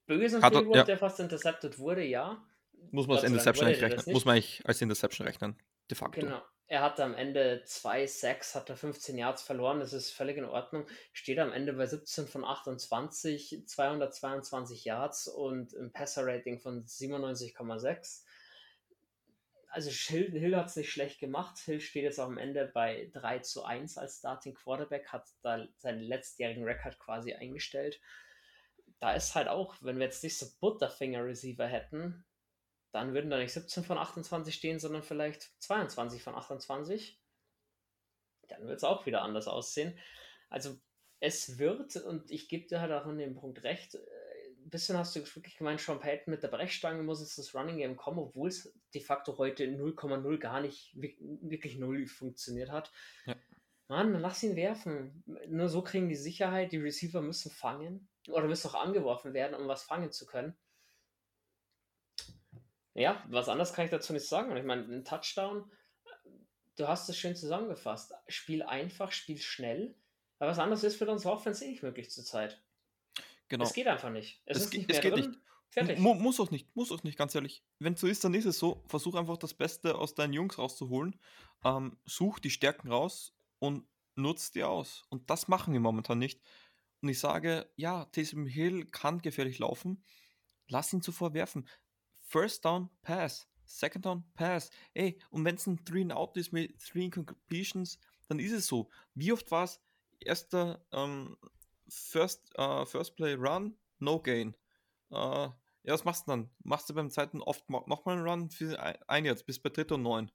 bösen 0.07 0.43
hat 0.43 0.55
Fehlwurf, 0.55 0.77
ja. 0.77 0.85
der 0.85 0.99
fast 0.99 1.21
intercepted 1.21 1.79
wurde, 1.79 2.05
ja. 2.05 2.45
Muss 2.91 3.07
man 3.07 3.17
als 3.17 3.27
Interception 3.27 3.67
eigentlich 3.67 3.83
rechnen. 3.83 4.13
Muss 4.13 4.25
man 4.25 4.35
eigentlich 4.35 4.63
als 4.65 4.81
Interception 4.81 5.27
rechnen, 5.27 5.57
de 5.91 5.97
facto. 5.97 6.21
Genau. 6.21 6.43
Er 6.73 6.81
hatte 6.81 7.05
am 7.05 7.15
Ende 7.15 7.63
zwei 7.67 8.07
Sacks, 8.07 8.55
hat 8.55 8.71
er 8.71 8.79
15 8.79 9.19
Yards 9.19 9.43
verloren, 9.43 9.81
das 9.81 9.93
ist 9.93 10.11
völlig 10.11 10.39
in 10.39 10.47
Ordnung. 10.47 10.87
Steht 11.13 11.39
am 11.39 11.53
Ende 11.53 11.75
bei 11.75 11.85
17 11.85 12.27
von 12.27 12.47
28, 12.47 13.65
222 13.67 14.87
Yards 14.87 15.29
und 15.29 15.75
ein 15.75 15.93
Passer-Rating 15.93 16.61
von 16.61 16.87
97,6 16.87 18.23
also 19.69 19.91
Hill, 19.91 20.31
Hill 20.31 20.57
hat 20.57 20.69
es 20.69 20.77
nicht 20.77 20.91
schlecht 20.91 21.21
gemacht. 21.21 21.59
Hill 21.59 21.81
steht 21.81 22.05
jetzt 22.05 22.19
auch 22.19 22.29
am 22.29 22.39
Ende 22.39 22.65
bei 22.73 23.11
3 23.13 23.41
zu 23.41 23.65
1 23.65 23.99
als 23.99 24.21
Starting 24.21 24.55
Quarterback, 24.55 25.09
hat 25.09 25.29
da 25.43 25.67
seinen 25.77 26.01
letztjährigen 26.01 26.65
Rekord 26.65 26.99
quasi 26.99 27.35
eingestellt. 27.35 28.01
Da 28.99 29.13
ist 29.13 29.35
halt 29.35 29.49
auch, 29.49 29.77
wenn 29.83 29.99
wir 29.99 30.07
jetzt 30.07 30.25
nicht 30.25 30.39
so 30.39 30.47
Butterfinger-Receiver 30.59 31.67
hätten, 31.67 32.25
dann 32.93 33.15
würden 33.15 33.31
da 33.31 33.39
nicht 33.39 33.53
17 33.53 33.85
von 33.85 33.99
28 33.99 34.55
stehen, 34.55 34.79
sondern 34.79 35.03
vielleicht 35.03 35.51
22 35.63 36.23
von 36.23 36.35
28. 36.35 37.19
Dann 38.49 38.67
wird 38.67 38.77
es 38.77 38.85
auch 38.85 39.07
wieder 39.07 39.23
anders 39.23 39.49
aussehen. 39.49 39.99
Also 40.51 40.79
es 41.21 41.59
wird, 41.59 41.97
und 41.97 42.31
ich 42.31 42.49
gebe 42.49 42.67
dir 42.67 42.81
halt 42.81 42.93
auch 42.93 43.07
an 43.07 43.19
dem 43.19 43.35
Punkt 43.35 43.63
recht, 43.63 43.95
ein 43.95 44.71
bisschen 44.71 44.97
hast 44.97 45.17
du 45.17 45.21
wirklich 45.21 45.57
gemeint, 45.57 45.81
Sean 45.81 46.01
Payton 46.01 46.31
mit 46.31 46.43
der 46.43 46.49
Brechstange 46.49 47.03
muss 47.03 47.21
jetzt 47.21 47.39
das 47.39 47.55
Running 47.55 47.79
Game 47.79 47.97
kommen, 47.97 48.19
obwohl 48.19 48.49
es 48.49 48.73
de 48.95 49.01
facto 49.01 49.39
heute 49.39 49.65
0,0 49.65 50.39
gar 50.39 50.61
nicht 50.61 50.95
wirklich 50.95 51.79
null 51.79 52.07
funktioniert 52.07 52.71
hat. 52.71 52.93
Ja. 53.27 53.37
Mann, 53.89 54.21
lass 54.21 54.43
ihn 54.43 54.57
werfen. 54.57 55.23
Nur 55.49 55.69
so 55.69 55.83
kriegen 55.83 56.09
die 56.09 56.17
Sicherheit, 56.17 56.73
die 56.73 56.79
Receiver 56.79 57.21
müssen 57.21 57.51
fangen 57.51 58.09
oder 58.29 58.47
müssen 58.47 58.69
auch 58.69 58.75
angeworfen 58.75 59.35
werden, 59.35 59.55
um 59.55 59.69
was 59.69 59.83
fangen 59.83 60.13
zu 60.13 60.27
können. 60.27 60.57
Ja, 62.95 63.23
was 63.29 63.49
anderes 63.49 63.73
kann 63.73 63.85
ich 63.87 63.91
dazu 63.91 64.13
nicht 64.13 64.27
sagen. 64.27 64.57
Ich 64.57 64.65
meine, 64.65 64.83
ein 64.83 65.05
Touchdown, 65.05 65.71
du 66.77 66.89
hast 66.89 67.09
es 67.09 67.17
schön 67.17 67.35
zusammengefasst. 67.35 68.13
Spiel 68.29 68.63
einfach, 68.63 69.13
spiel 69.13 69.39
schnell. 69.39 69.95
Aber 70.39 70.51
was 70.51 70.59
anderes 70.59 70.85
ist 70.85 70.97
für 70.97 71.11
uns 71.11 71.25
Offense 71.25 71.65
eh 71.65 71.71
nicht 71.71 71.83
möglich 71.83 72.11
zurzeit. 72.11 72.63
Genau. 73.49 73.65
Es 73.65 73.73
geht 73.73 73.87
einfach 73.87 74.11
nicht. 74.11 74.43
Es, 74.45 74.59
es 74.59 74.65
ist 74.65 74.75
nicht 74.75 74.91
es 74.91 75.01
geht 75.01 75.13
drin. 75.13 75.31
nicht. 75.31 75.41
Fertig. 75.73 75.99
muss 75.99 76.39
auch 76.39 76.51
nicht, 76.51 76.75
muss 76.77 76.93
auch 76.93 77.03
nicht, 77.03 77.17
ganz 77.17 77.35
ehrlich. 77.35 77.65
Wenn 77.79 77.95
es 77.95 78.01
so 78.01 78.07
ist, 78.07 78.23
dann 78.25 78.35
ist 78.35 78.45
es 78.45 78.59
so. 78.59 78.83
Versuch 78.89 79.15
einfach 79.15 79.39
das 79.39 79.55
Beste 79.55 79.95
aus 79.95 80.15
deinen 80.15 80.35
Jungs 80.35 80.59
rauszuholen. 80.59 81.19
Ähm, 81.65 81.97
such 82.05 82.41
die 82.41 82.51
Stärken 82.51 82.89
raus 82.89 83.35
und 83.59 83.87
nutzt 84.15 84.55
die 84.55 84.65
aus. 84.65 85.05
Und 85.09 85.31
das 85.31 85.49
machen 85.49 85.73
wir 85.73 85.81
momentan 85.81 86.19
nicht. 86.19 86.43
Und 87.01 87.09
ich 87.09 87.19
sage, 87.19 87.71
ja, 87.77 88.05
Taysom 88.07 88.47
Hill 88.47 88.85
kann 88.87 89.23
gefährlich 89.23 89.59
laufen. 89.59 90.05
Lass 90.69 90.93
ihn 90.93 91.01
zuvor 91.01 91.33
werfen. 91.33 91.67
First 92.33 92.65
down, 92.65 92.89
pass. 93.03 93.47
Second 93.67 94.07
down, 94.07 94.25
pass. 94.33 94.71
Ey, 94.95 95.19
und 95.29 95.45
wenn 95.45 95.57
es 95.57 95.67
ein 95.67 95.85
Three 95.85 96.01
and 96.01 96.15
Out 96.15 96.35
ist 96.39 96.51
mit 96.51 96.79
Three 96.81 97.11
Completions, 97.11 97.99
dann 98.27 98.39
ist 98.39 98.53
es 98.53 98.67
so. 98.67 98.89
Wie 99.15 99.35
oft 99.35 99.51
war 99.51 99.65
es 99.65 99.83
erster 100.19 100.83
ähm, 100.93 101.37
First, 101.91 102.51
uh, 102.59 102.87
First 102.87 103.17
Play 103.17 103.35
Run, 103.35 103.77
No 103.99 104.19
Gain. 104.19 104.57
Uh, 105.11 105.51
ja, 105.83 105.93
was 105.93 106.05
machst 106.05 106.27
du 106.27 106.31
dann? 106.31 106.51
Machst 106.65 106.89
du 106.89 106.95
beim 106.95 107.11
zweiten 107.11 107.43
oft 107.43 107.69
nochmal 107.69 108.17
einen 108.17 108.27
Run 108.27 108.51
für 108.51 108.81
ein 109.09 109.27
jetzt, 109.27 109.45
bis 109.45 109.59
bei 109.59 109.69
dritter 109.69 109.97
und 109.97 110.03
neun. 110.03 110.31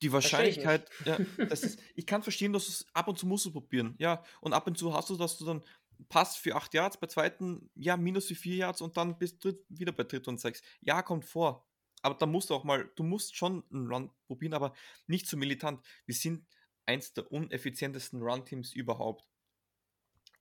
Die 0.00 0.12
Wahrscheinlichkeit, 0.12 0.88
ja, 1.04 1.18
das 1.36 1.62
ist, 1.62 1.80
ich 1.94 2.06
kann 2.06 2.22
verstehen, 2.22 2.54
dass 2.54 2.66
du 2.66 2.70
es 2.70 2.86
ab 2.94 3.08
und 3.08 3.18
zu 3.18 3.26
musst 3.26 3.44
du 3.44 3.50
probieren, 3.50 3.96
ja, 3.98 4.22
und 4.40 4.54
ab 4.54 4.66
und 4.66 4.78
zu 4.78 4.94
hast 4.94 5.10
du, 5.10 5.16
dass 5.16 5.36
du 5.36 5.44
dann 5.44 5.62
passt 6.08 6.38
für 6.38 6.54
8 6.56 6.74
Yards, 6.74 6.98
bei 6.98 7.06
zweiten, 7.06 7.70
ja, 7.74 7.96
minus 7.96 8.26
für 8.26 8.34
4 8.34 8.56
Yards 8.56 8.80
und 8.80 8.96
dann 8.96 9.18
bist 9.18 9.44
du 9.44 9.52
wieder 9.68 9.92
bei 9.92 10.04
dritter 10.04 10.30
und 10.30 10.40
6. 10.40 10.62
Ja, 10.80 11.02
kommt 11.02 11.24
vor. 11.24 11.66
Aber 12.02 12.14
da 12.14 12.26
musst 12.26 12.50
du 12.50 12.54
auch 12.54 12.64
mal, 12.64 12.90
du 12.94 13.02
musst 13.02 13.36
schon 13.36 13.64
einen 13.72 13.90
Run 13.92 14.10
probieren, 14.26 14.54
aber 14.54 14.74
nicht 15.06 15.26
so 15.26 15.36
militant. 15.36 15.84
Wir 16.04 16.14
sind 16.14 16.46
eins 16.84 17.14
der 17.14 17.32
uneffizientesten 17.32 18.22
Run-Teams 18.22 18.72
überhaupt 18.74 19.26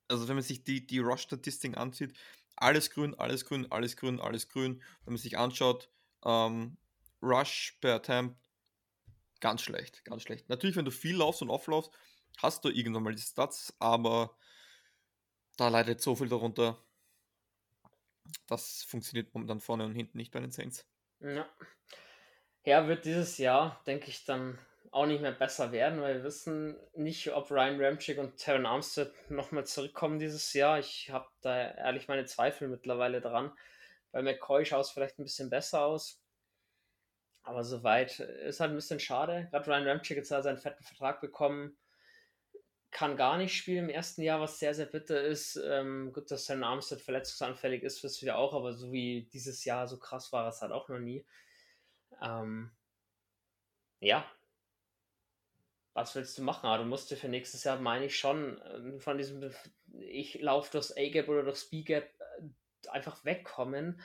also 0.07 0.27
wenn 0.27 0.35
man 0.35 0.43
sich 0.43 0.63
die, 0.63 0.85
die 0.85 0.99
Rush-Statistiken 0.99 1.75
ansieht, 1.75 2.17
alles 2.55 2.89
grün, 2.89 3.15
alles 3.15 3.45
grün, 3.45 3.71
alles 3.71 3.97
grün, 3.97 4.19
alles 4.19 4.47
grün. 4.47 4.81
Wenn 5.03 5.13
man 5.13 5.21
sich 5.21 5.37
anschaut, 5.37 5.89
ähm, 6.23 6.77
Rush 7.21 7.77
per 7.81 7.95
Attempt, 7.95 8.37
ganz 9.39 9.61
schlecht, 9.61 10.05
ganz 10.05 10.23
schlecht. 10.23 10.47
Natürlich, 10.49 10.75
wenn 10.75 10.85
du 10.85 10.91
viel 10.91 11.17
laufst 11.17 11.41
und 11.41 11.49
auflaufst, 11.49 11.91
hast 12.37 12.63
du 12.63 12.69
irgendwann 12.69 13.03
mal 13.03 13.15
die 13.15 13.21
Stats, 13.21 13.75
aber 13.79 14.37
da 15.57 15.69
leidet 15.69 16.01
so 16.01 16.15
viel 16.15 16.29
darunter. 16.29 16.77
Das 18.47 18.83
funktioniert 18.83 19.33
momentan 19.33 19.59
vorne 19.59 19.85
und 19.85 19.95
hinten 19.95 20.17
nicht 20.17 20.31
bei 20.31 20.39
den 20.39 20.51
Saints. 20.51 20.85
Ja. 21.19 21.47
Ja, 22.63 22.87
wird 22.87 23.05
dieses 23.05 23.37
Jahr, 23.37 23.81
denke 23.85 24.09
ich, 24.09 24.25
dann 24.25 24.57
auch 24.91 25.05
nicht 25.05 25.21
mehr 25.21 25.31
besser 25.31 25.71
werden, 25.71 26.01
weil 26.01 26.17
wir 26.17 26.23
wissen 26.23 26.77
nicht, 26.93 27.31
ob 27.33 27.51
Ryan 27.51 27.83
Ramchick 27.83 28.17
und 28.17 28.37
Terran 28.37 28.65
Armstead 28.65 29.11
nochmal 29.29 29.65
zurückkommen 29.65 30.19
dieses 30.19 30.53
Jahr. 30.53 30.79
Ich 30.79 31.09
habe 31.11 31.27
da 31.41 31.71
ehrlich 31.71 32.07
meine 32.07 32.25
Zweifel 32.25 32.67
mittlerweile 32.67 33.21
dran. 33.21 33.51
Bei 34.11 34.21
McCoy 34.21 34.65
schaut 34.65 34.85
es 34.85 34.91
vielleicht 34.91 35.19
ein 35.19 35.23
bisschen 35.23 35.49
besser 35.49 35.85
aus. 35.85 36.21
Aber 37.43 37.63
soweit 37.63 38.19
ist 38.19 38.59
halt 38.59 38.71
ein 38.71 38.75
bisschen 38.75 38.99
schade. 38.99 39.47
Gerade 39.51 39.69
Ryan 39.69 39.87
Ramchick 39.87 40.17
jetzt 40.17 40.31
hat 40.31 40.43
seinen 40.43 40.57
fetten 40.57 40.83
Vertrag 40.83 41.21
bekommen. 41.21 41.77
Kann 42.95 43.17
gar 43.17 43.37
nicht 43.37 43.53
spielen 43.53 43.83
im 43.83 43.89
ersten 43.89 44.21
Jahr, 44.21 44.39
was 44.39 44.57
sehr, 44.57 44.73
sehr 44.73 44.85
bitter 44.85 45.21
ist. 45.21 45.57
Ähm, 45.57 46.13
gut, 46.13 46.31
dass 46.31 46.45
sein 46.45 46.63
Armstead 46.63 47.01
verletzungsanfällig 47.01 47.83
ist, 47.83 48.01
wissen 48.05 48.25
wir 48.25 48.37
auch, 48.37 48.53
aber 48.53 48.71
so 48.71 48.93
wie 48.93 49.27
dieses 49.33 49.65
Jahr 49.65 49.85
so 49.89 49.99
krass 49.99 50.31
war 50.31 50.47
es 50.47 50.61
halt 50.61 50.71
auch 50.71 50.87
noch 50.87 50.99
nie. 50.99 51.25
Ähm, 52.21 52.71
ja. 53.99 54.25
Was 55.93 56.15
willst 56.15 56.37
du 56.37 56.43
machen? 56.43 56.67
Aber 56.67 56.83
du 56.83 56.89
musst 56.89 57.11
dir 57.11 57.17
für 57.17 57.27
nächstes 57.27 57.65
Jahr, 57.65 57.77
meine 57.81 58.05
ich 58.05 58.17
schon, 58.17 58.61
ähm, 58.73 59.01
von 59.01 59.17
diesem, 59.17 59.51
ich 59.91 60.39
laufe 60.39 60.71
durchs 60.71 60.95
A-Gap 60.95 61.27
oder 61.27 61.43
durchs 61.43 61.69
B-Gap 61.69 62.09
äh, 62.17 62.89
einfach 62.91 63.25
wegkommen 63.25 64.01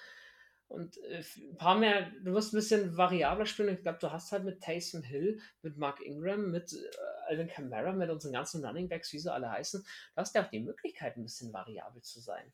und 0.71 0.99
äh, 0.99 1.25
ein 1.37 1.57
paar 1.57 1.77
mehr, 1.77 2.11
du 2.23 2.33
wirst 2.33 2.53
ein 2.53 2.59
bisschen 2.59 2.97
variabler 2.97 3.45
spielen. 3.45 3.75
Ich 3.75 3.83
glaube, 3.83 3.99
du 4.01 4.13
hast 4.13 4.31
halt 4.31 4.45
mit 4.45 4.63
Taysom 4.63 5.03
Hill, 5.03 5.41
mit 5.63 5.77
Mark 5.77 6.01
Ingram, 6.01 6.53
mit 6.53 6.73
äh, 6.73 6.77
Alvin 7.29 7.49
Kamara, 7.49 7.93
mit 7.93 8.09
unseren 8.09 8.33
ganzen 8.33 8.65
Running 8.65 8.89
Backs, 8.89 9.13
wie 9.13 9.19
sie 9.19 9.33
alle 9.33 9.51
heißen, 9.51 9.83
du 9.83 10.17
hast 10.17 10.35
ja 10.35 10.45
auch 10.45 10.51
die 10.51 10.61
Möglichkeit, 10.61 11.17
ein 11.17 11.25
bisschen 11.25 11.53
variabel 11.53 12.01
zu 12.03 12.21
sein. 12.21 12.53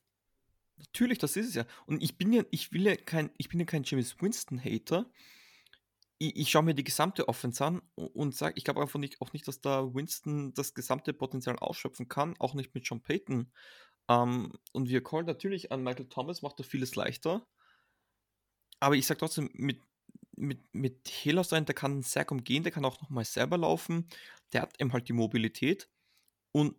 Natürlich, 0.79 1.19
das 1.19 1.37
ist 1.37 1.49
es 1.49 1.55
ja. 1.55 1.67
Und 1.85 2.03
ich 2.03 2.17
bin 2.17 2.33
ja, 2.33 2.43
ich 2.51 2.73
will 2.73 2.87
ja 2.87 2.97
kein, 2.97 3.31
ich 3.37 3.51
bin 3.51 3.61
ja 3.61 3.67
kein 3.67 3.85
James 3.85 4.19
Winston-Hater. 4.19 5.05
Ich, 6.17 6.37
ich 6.37 6.51
schaue 6.51 6.63
mir 6.63 6.75
die 6.75 6.85
gesamte 6.85 7.29
Offense 7.29 7.63
an 7.63 7.83
und 7.97 8.35
sage, 8.35 8.55
ich 8.57 8.65
glaube 8.65 8.81
einfach 8.81 8.99
nicht, 8.99 9.21
auch 9.21 9.35
nicht, 9.35 9.47
dass 9.47 9.61
da 9.61 9.95
Winston 9.95 10.55
das 10.55 10.73
gesamte 10.73 11.13
Potenzial 11.13 11.59
ausschöpfen 11.59 12.09
kann, 12.09 12.35
auch 12.39 12.55
nicht 12.55 12.75
mit 12.75 12.89
John 12.89 13.03
Payton. 13.03 13.53
Ähm, 14.09 14.53
und 14.73 14.89
wir 14.89 15.05
callen 15.05 15.27
natürlich 15.27 15.71
an 15.71 15.83
Michael 15.83 16.09
Thomas, 16.09 16.41
macht 16.41 16.59
er 16.61 16.65
vieles 16.65 16.97
leichter 16.97 17.47
aber 18.81 18.95
ich 18.97 19.07
sage 19.07 19.19
trotzdem, 19.19 19.51
mit, 19.55 19.81
mit, 20.37 20.75
mit 20.75 21.09
Hela 21.09 21.45
sein, 21.45 21.65
der 21.65 21.75
kann 21.75 22.03
sehr 22.03 22.31
umgehen, 22.31 22.63
der 22.63 22.73
kann 22.73 22.85
auch 22.85 23.01
nochmal 23.01 23.25
selber 23.25 23.59
laufen. 23.59 24.09
Der 24.53 24.63
hat 24.63 24.81
eben 24.81 24.93
halt 24.93 25.09
die 25.09 25.13
Mobilität 25.13 25.89
und 26.53 26.77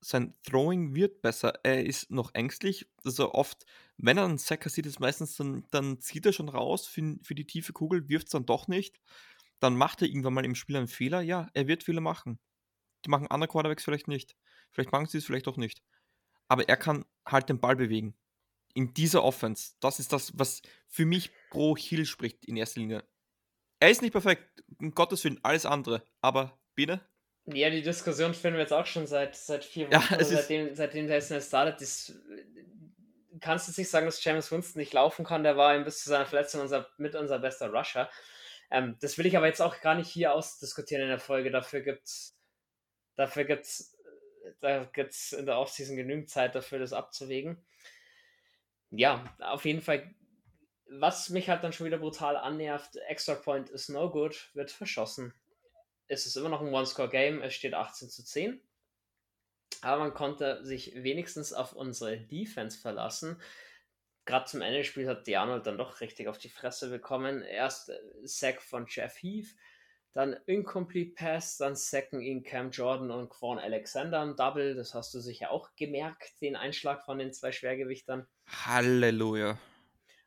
sein 0.00 0.34
Throwing 0.42 0.94
wird 0.94 1.22
besser. 1.22 1.54
Er 1.62 1.84
ist 1.84 2.10
noch 2.10 2.34
ängstlich. 2.34 2.86
Also 3.04 3.32
oft, 3.32 3.64
wenn 3.96 4.18
er 4.18 4.24
einen 4.24 4.38
Sacker 4.38 4.68
sieht, 4.68 4.86
ist 4.86 5.00
meistens 5.00 5.36
dann, 5.36 5.64
dann 5.70 6.00
zieht 6.00 6.26
er 6.26 6.32
schon 6.32 6.50
raus 6.50 6.86
für, 6.86 7.16
für 7.22 7.34
die 7.34 7.46
tiefe 7.46 7.72
Kugel, 7.72 8.08
wirft 8.08 8.26
es 8.26 8.32
dann 8.32 8.44
doch 8.46 8.68
nicht. 8.68 9.00
Dann 9.60 9.76
macht 9.76 10.02
er 10.02 10.08
irgendwann 10.08 10.34
mal 10.34 10.44
im 10.44 10.54
Spiel 10.54 10.76
einen 10.76 10.88
Fehler. 10.88 11.22
Ja, 11.22 11.48
er 11.54 11.68
wird 11.68 11.84
Fehler 11.84 12.02
machen. 12.02 12.38
Die 13.06 13.10
machen 13.10 13.28
andere 13.28 13.48
Quarterbacks 13.48 13.84
vielleicht 13.84 14.08
nicht. 14.08 14.36
Vielleicht 14.72 14.92
machen 14.92 15.06
sie 15.06 15.18
es 15.18 15.24
vielleicht 15.24 15.48
auch 15.48 15.56
nicht. 15.56 15.82
Aber 16.48 16.68
er 16.68 16.76
kann 16.76 17.06
halt 17.26 17.48
den 17.48 17.60
Ball 17.60 17.76
bewegen 17.76 18.14
in 18.74 18.92
dieser 18.92 19.22
Offense, 19.22 19.72
das 19.80 20.00
ist 20.00 20.12
das, 20.12 20.36
was 20.36 20.60
für 20.88 21.06
mich 21.06 21.30
pro 21.50 21.76
Hill 21.76 22.04
spricht 22.04 22.44
in 22.44 22.56
erster 22.56 22.80
Linie. 22.80 23.04
Er 23.80 23.90
ist 23.90 24.02
nicht 24.02 24.12
perfekt, 24.12 24.64
um 24.80 24.92
Gottes 24.92 25.24
Willen, 25.24 25.40
alles 25.42 25.64
andere, 25.64 26.04
aber 26.20 26.58
Biene? 26.74 27.00
Ja, 27.46 27.70
die 27.70 27.82
Diskussion 27.82 28.34
führen 28.34 28.54
wir 28.54 28.60
jetzt 28.60 28.72
auch 28.72 28.86
schon 28.86 29.06
seit, 29.06 29.36
seit 29.36 29.64
vier 29.64 29.86
Wochen, 29.86 30.14
ja, 30.14 30.24
seitdem, 30.24 30.74
seitdem 30.74 31.06
der 31.06 31.20
SNL 31.20 31.42
startet. 31.42 31.80
Das, 31.80 32.12
kannst 33.40 33.68
du 33.68 33.80
nicht 33.80 33.90
sagen, 33.90 34.06
dass 34.06 34.24
James 34.24 34.50
Winston 34.50 34.80
nicht 34.80 34.92
laufen 34.92 35.24
kann. 35.24 35.42
Der 35.42 35.56
war 35.56 35.78
bis 35.80 36.02
zu 36.02 36.08
seiner 36.08 36.26
Verletzung 36.26 36.62
unser, 36.62 36.88
mit 36.96 37.14
unser 37.14 37.38
bester 37.38 37.70
Rusher. 37.70 38.10
Ähm, 38.70 38.96
das 39.00 39.18
will 39.18 39.26
ich 39.26 39.36
aber 39.36 39.46
jetzt 39.46 39.60
auch 39.60 39.80
gar 39.82 39.94
nicht 39.94 40.08
hier 40.08 40.32
ausdiskutieren 40.32 41.02
in 41.02 41.10
der 41.10 41.18
Folge. 41.18 41.50
Dafür 41.50 41.80
gibt's, 41.80 42.34
dafür 43.16 43.44
gibt's, 43.44 43.96
da 44.60 44.84
gibt's 44.84 45.32
in 45.32 45.44
der 45.44 45.58
Offseason 45.58 45.96
genügend 45.96 46.30
Zeit 46.30 46.54
dafür, 46.54 46.78
das 46.78 46.94
abzuwägen 46.94 47.62
ja, 48.98 49.24
auf 49.40 49.64
jeden 49.64 49.82
Fall, 49.82 50.14
was 50.88 51.30
mich 51.30 51.48
halt 51.48 51.64
dann 51.64 51.72
schon 51.72 51.86
wieder 51.86 51.98
brutal 51.98 52.36
annervt, 52.36 52.96
Extra 53.08 53.34
Point 53.34 53.70
ist 53.70 53.88
no 53.88 54.10
good, 54.10 54.50
wird 54.54 54.70
verschossen. 54.70 55.34
Es 56.06 56.26
ist 56.26 56.36
immer 56.36 56.48
noch 56.48 56.60
ein 56.60 56.72
One-Score-Game, 56.72 57.42
es 57.42 57.54
steht 57.54 57.74
18 57.74 58.10
zu 58.10 58.24
10. 58.24 58.60
Aber 59.82 60.02
man 60.02 60.14
konnte 60.14 60.64
sich 60.64 60.94
wenigstens 60.94 61.52
auf 61.52 61.72
unsere 61.72 62.18
Defense 62.18 62.78
verlassen. 62.78 63.40
Gerade 64.24 64.46
zum 64.46 64.62
Ende 64.62 64.78
des 64.78 64.86
Spiels 64.86 65.08
hat 65.08 65.26
Dianold 65.26 65.66
dann 65.66 65.78
doch 65.78 66.00
richtig 66.00 66.28
auf 66.28 66.38
die 66.38 66.48
Fresse 66.48 66.88
bekommen. 66.88 67.42
Erst 67.42 67.90
äh, 67.90 68.00
Sack 68.22 68.62
von 68.62 68.86
Jeff 68.88 69.22
Heath, 69.22 69.54
dann 70.14 70.36
Incomplete 70.46 71.12
Pass, 71.14 71.56
dann 71.56 71.74
sacken 71.74 72.20
ihn 72.20 72.44
Cam 72.44 72.70
Jordan 72.70 73.10
und 73.10 73.28
Quan 73.28 73.58
Alexander 73.58 74.22
im 74.22 74.36
Double. 74.36 74.76
Das 74.76 74.94
hast 74.94 75.12
du 75.12 75.20
sicher 75.20 75.50
auch 75.50 75.74
gemerkt, 75.74 76.40
den 76.40 76.54
Einschlag 76.54 77.04
von 77.04 77.18
den 77.18 77.32
zwei 77.32 77.50
Schwergewichtern. 77.50 78.26
Halleluja. 78.46 79.58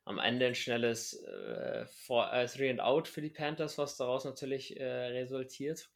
Am 0.04 0.20
Ende 0.20 0.48
ein 0.48 0.56
schnelles 0.56 1.14
äh, 1.24 1.86
for, 2.06 2.32
äh, 2.34 2.48
Three 2.48 2.70
and 2.70 2.82
Out 2.82 3.08
für 3.08 3.22
die 3.22 3.30
Panthers, 3.30 3.78
was 3.78 3.96
daraus 3.96 4.26
natürlich 4.26 4.78
äh, 4.78 4.84
resultiert. 4.84 5.90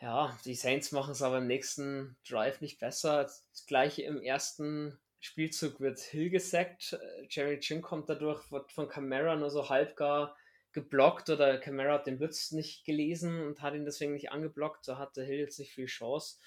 Ja, 0.00 0.38
die 0.44 0.54
Saints 0.54 0.92
machen 0.92 1.12
es 1.12 1.22
aber 1.22 1.38
im 1.38 1.46
nächsten 1.46 2.16
Drive 2.28 2.60
nicht 2.60 2.78
besser. 2.78 3.24
Das 3.24 3.66
gleiche 3.66 4.02
im 4.02 4.20
ersten 4.22 4.98
Spielzug 5.20 5.80
wird 5.80 5.98
Hill 5.98 6.30
gesackt. 6.30 6.98
Jerry 7.30 7.58
Chin 7.60 7.82
kommt 7.82 8.08
dadurch, 8.08 8.52
wird 8.52 8.72
von 8.72 8.88
Camara 8.88 9.36
nur 9.36 9.50
so 9.50 9.68
halbgar 9.68 10.36
geblockt 10.72 11.30
oder 11.30 11.58
Camara 11.58 11.94
hat 11.94 12.06
den 12.06 12.18
Blitz 12.18 12.52
nicht 12.52 12.84
gelesen 12.84 13.42
und 13.42 13.62
hat 13.62 13.74
ihn 13.74 13.84
deswegen 13.84 14.12
nicht 14.12 14.32
angeblockt. 14.32 14.84
So 14.84 14.98
hatte 14.98 15.24
Hill 15.24 15.38
jetzt 15.38 15.58
nicht 15.58 15.72
viel 15.72 15.86
Chance. 15.86 16.38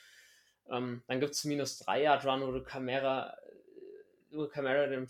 Ähm, 0.70 1.04
dann 1.08 1.20
gibt 1.20 1.34
es 1.34 1.44
minus 1.44 1.80
3 1.80 2.04
Yard 2.04 2.26
Run, 2.26 2.42
wo 2.42 2.64
Camara, 2.64 3.36
wo 4.32 4.48
Camara 4.48 4.88
dem 4.88 5.08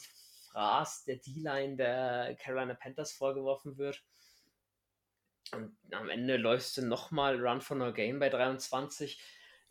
Fraß 0.51 1.05
der 1.05 1.17
D-Line 1.17 1.75
der 1.77 2.35
Carolina 2.39 2.73
Panthers 2.73 3.13
vorgeworfen 3.13 3.77
wird. 3.77 4.01
Und 5.53 5.75
am 5.91 6.09
Ende 6.09 6.37
läufst 6.37 6.77
du 6.77 6.81
nochmal 6.81 7.39
Run 7.45 7.61
for 7.61 7.75
No 7.75 7.91
Game 7.91 8.19
bei 8.19 8.29
23. 8.29 9.21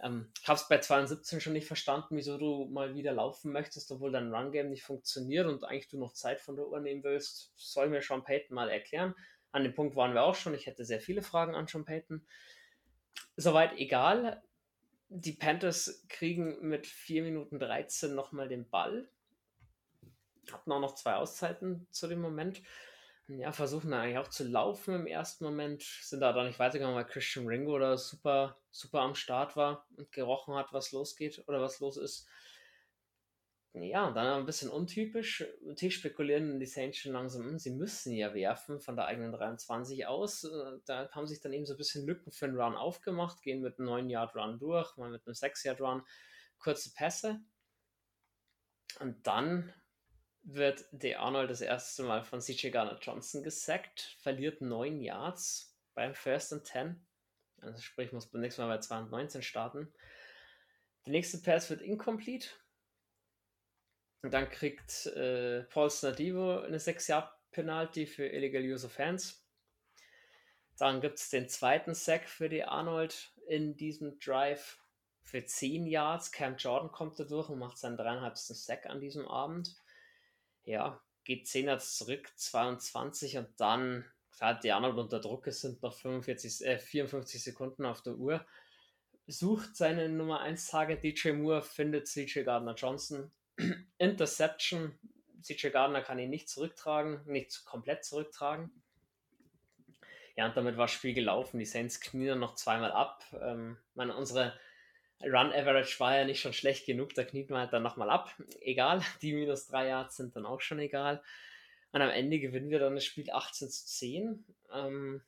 Ähm, 0.02 0.32
ich 0.40 0.48
habe 0.48 0.58
es 0.58 0.68
bei 0.68 0.78
72 0.78 1.42
schon 1.42 1.52
nicht 1.52 1.66
verstanden, 1.66 2.16
wieso 2.16 2.38
du 2.38 2.66
mal 2.66 2.94
wieder 2.94 3.12
laufen 3.12 3.52
möchtest, 3.52 3.90
obwohl 3.90 4.12
dein 4.12 4.34
Run-Game 4.34 4.70
nicht 4.70 4.82
funktioniert 4.82 5.46
und 5.46 5.64
eigentlich 5.64 5.88
du 5.88 5.98
noch 5.98 6.12
Zeit 6.12 6.40
von 6.40 6.56
der 6.56 6.66
Uhr 6.66 6.80
nehmen 6.80 7.04
willst. 7.04 7.52
soll 7.56 7.88
mir 7.88 8.02
Sean 8.02 8.24
Payton 8.24 8.54
mal 8.54 8.70
erklären. 8.70 9.14
An 9.52 9.64
dem 9.64 9.74
Punkt 9.74 9.96
waren 9.96 10.14
wir 10.14 10.22
auch 10.22 10.34
schon. 10.34 10.54
Ich 10.54 10.66
hätte 10.66 10.84
sehr 10.84 11.00
viele 11.00 11.22
Fragen 11.22 11.54
an 11.54 11.66
Sean 11.66 11.84
Payton. 11.84 12.24
Soweit 13.36 13.76
egal. 13.78 14.42
Die 15.08 15.32
Panthers 15.32 16.04
kriegen 16.08 16.60
mit 16.60 16.86
4 16.86 17.24
Minuten 17.24 17.58
13 17.58 18.14
nochmal 18.14 18.48
den 18.48 18.68
Ball. 18.68 19.10
Hatten 20.52 20.70
auch 20.72 20.80
noch 20.80 20.94
zwei 20.94 21.14
Auszeiten 21.14 21.86
zu 21.90 22.06
dem 22.06 22.20
Moment. 22.20 22.62
Ja, 23.38 23.52
versuchen 23.52 23.92
eigentlich 23.92 24.18
auch 24.18 24.28
zu 24.28 24.42
laufen 24.42 24.92
im 24.92 25.06
ersten 25.06 25.44
Moment. 25.44 25.82
Sind 25.82 26.18
da 26.20 26.32
dann 26.32 26.48
nicht 26.48 26.58
weitergegangen, 26.58 26.96
weil 26.96 27.06
Christian 27.06 27.46
Ringo 27.46 27.78
da 27.78 27.96
super, 27.96 28.58
super 28.72 29.02
am 29.02 29.14
Start 29.14 29.56
war 29.56 29.86
und 29.96 30.10
gerochen 30.10 30.56
hat, 30.56 30.72
was 30.72 30.90
losgeht 30.90 31.44
oder 31.46 31.60
was 31.60 31.78
los 31.78 31.96
ist. 31.96 32.26
Ja, 33.72 34.10
dann 34.10 34.26
ein 34.26 34.46
bisschen 34.46 34.68
untypisch. 34.68 35.44
Natürlich 35.62 35.94
spekulieren 35.94 36.58
die 36.58 36.66
Saints 36.66 36.98
schon 36.98 37.12
langsam, 37.12 37.44
hm, 37.44 37.58
sie 37.60 37.70
müssen 37.70 38.12
ja 38.12 38.34
werfen 38.34 38.80
von 38.80 38.96
der 38.96 39.06
eigenen 39.06 39.30
23 39.30 40.08
aus. 40.08 40.42
Äh, 40.42 40.78
da 40.86 41.08
haben 41.12 41.28
sich 41.28 41.40
dann 41.40 41.52
eben 41.52 41.66
so 41.66 41.74
ein 41.74 41.78
bisschen 41.78 42.04
Lücken 42.04 42.32
für 42.32 42.46
einen 42.46 42.60
Run 42.60 42.74
aufgemacht, 42.74 43.42
gehen 43.42 43.60
mit 43.60 43.78
einem 43.78 43.90
9-Yard-Run 43.90 44.58
durch, 44.58 44.96
mal 44.96 45.10
mit 45.10 45.24
einem 45.24 45.34
6-Yard-Run, 45.34 46.02
kurze 46.58 46.92
Pässe. 46.94 47.38
Und 48.98 49.24
dann 49.24 49.72
wird 50.42 50.84
De 50.92 51.14
Arnold 51.14 51.50
das 51.50 51.60
erste 51.60 52.02
Mal 52.02 52.22
von 52.22 52.40
CJ 52.40 52.70
Garner 52.70 52.98
Johnson 53.00 53.42
gesackt, 53.42 54.16
verliert 54.20 54.60
9 54.60 55.00
Yards 55.00 55.76
beim 55.94 56.14
First 56.14 56.52
and 56.52 56.66
10. 56.66 57.06
Also 57.60 57.80
sprich, 57.80 58.12
muss 58.12 58.26
beim 58.26 58.40
nächsten 58.40 58.62
Mal 58.62 58.76
bei 58.76 58.80
219 58.80 59.42
starten. 59.42 59.92
Der 61.04 61.12
nächste 61.12 61.38
Pass 61.38 61.70
wird 61.70 61.82
incomplete 61.82 62.48
und 64.22 64.32
dann 64.32 64.50
kriegt 64.50 65.06
äh, 65.06 65.62
Paul 65.64 65.90
Snadivo 65.90 66.60
eine 66.60 66.78
6-Jahr-Penalty 66.78 68.06
für 68.06 68.26
Illegal 68.26 68.62
Use 68.62 68.86
of 68.86 68.98
Hands. 68.98 69.42
Dann 70.76 71.00
gibt 71.00 71.18
es 71.18 71.30
den 71.30 71.48
zweiten 71.48 71.94
Sack 71.94 72.28
für 72.28 72.48
die 72.48 72.64
Arnold 72.64 73.32
in 73.46 73.76
diesem 73.76 74.18
Drive 74.18 74.78
für 75.22 75.44
10 75.44 75.86
Yards. 75.86 76.32
Cam 76.32 76.56
Jordan 76.56 76.90
kommt 76.92 77.18
da 77.18 77.24
durch 77.24 77.48
und 77.48 77.58
macht 77.58 77.78
seinen 77.78 77.96
dreieinhalbsten 77.96 78.56
Sack 78.56 78.86
an 78.86 79.00
diesem 79.00 79.26
Abend. 79.26 79.74
Ja, 80.70 81.00
geht 81.24 81.48
10 81.48 81.66
Yards 81.66 81.98
zurück, 81.98 82.30
22 82.36 83.38
und 83.38 83.48
dann, 83.56 84.04
klar, 84.30 84.60
die 84.60 84.70
Arnold 84.70 84.98
unter 84.98 85.18
Druck, 85.18 85.48
es 85.48 85.62
sind 85.62 85.82
noch 85.82 85.94
45, 85.94 86.64
äh, 86.64 86.78
54 86.78 87.42
Sekunden 87.42 87.84
auf 87.84 88.02
der 88.02 88.14
Uhr. 88.14 88.46
Sucht 89.26 89.74
seine 89.74 90.08
Nummer 90.08 90.42
1 90.42 90.68
Target 90.68 91.02
DJ 91.02 91.32
Moore, 91.32 91.62
findet 91.62 92.06
CJ 92.06 92.44
Gardner 92.44 92.74
Johnson, 92.74 93.32
Interception. 93.98 94.96
CJ 95.42 95.70
Gardner 95.70 96.02
kann 96.02 96.20
ihn 96.20 96.30
nicht 96.30 96.48
zurücktragen, 96.48 97.20
nicht 97.26 97.64
komplett 97.64 98.04
zurücktragen. 98.04 98.70
Ja, 100.36 100.46
und 100.46 100.56
damit 100.56 100.76
war 100.76 100.86
das 100.86 100.92
Spiel 100.92 101.14
gelaufen. 101.14 101.58
Die 101.58 101.66
Saints 101.66 102.00
knien 102.00 102.38
noch 102.38 102.54
zweimal 102.54 102.92
ab. 102.92 103.24
Ähm, 103.40 103.76
meine, 103.94 104.14
unsere 104.14 104.56
Run 105.22 105.52
Average 105.52 106.00
war 106.00 106.16
ja 106.16 106.24
nicht 106.24 106.40
schon 106.40 106.52
schlecht 106.52 106.86
genug, 106.86 107.14
da 107.14 107.24
kniet 107.24 107.50
man 107.50 107.60
halt 107.60 107.72
dann 107.72 107.82
nochmal 107.82 108.10
ab. 108.10 108.34
Egal, 108.60 109.02
die 109.22 109.32
minus 109.34 109.66
3 109.68 109.88
Yards 109.88 110.16
sind 110.16 110.34
dann 110.36 110.46
auch 110.46 110.60
schon 110.60 110.78
egal. 110.78 111.22
Und 111.92 112.02
am 112.02 112.10
Ende 112.10 112.38
gewinnen 112.38 112.70
wir 112.70 112.78
dann 112.78 112.94
das 112.94 113.04
Spiel 113.04 113.30
18 113.30 113.68
zu 113.68 113.86
10. 113.86 114.44
Ähm, 114.72 115.22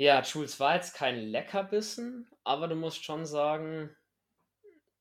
Ja, 0.00 0.22
Jules 0.22 0.60
war 0.60 0.76
jetzt 0.76 0.94
kein 0.94 1.16
Leckerbissen, 1.16 2.28
aber 2.44 2.68
du 2.68 2.76
musst 2.76 3.04
schon 3.04 3.26
sagen, 3.26 3.96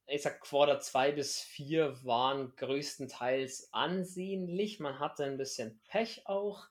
ich 0.07 0.23
sag 0.23 0.41
Quarter 0.41 0.79
2 0.79 1.11
bis 1.11 1.39
4 1.39 2.03
waren 2.03 2.55
größtenteils 2.55 3.71
ansehnlich. 3.73 4.79
Man 4.79 4.97
hatte 4.99 5.25
ein 5.25 5.37
bisschen 5.37 5.79
Pech 5.89 6.25
auch. 6.25 6.67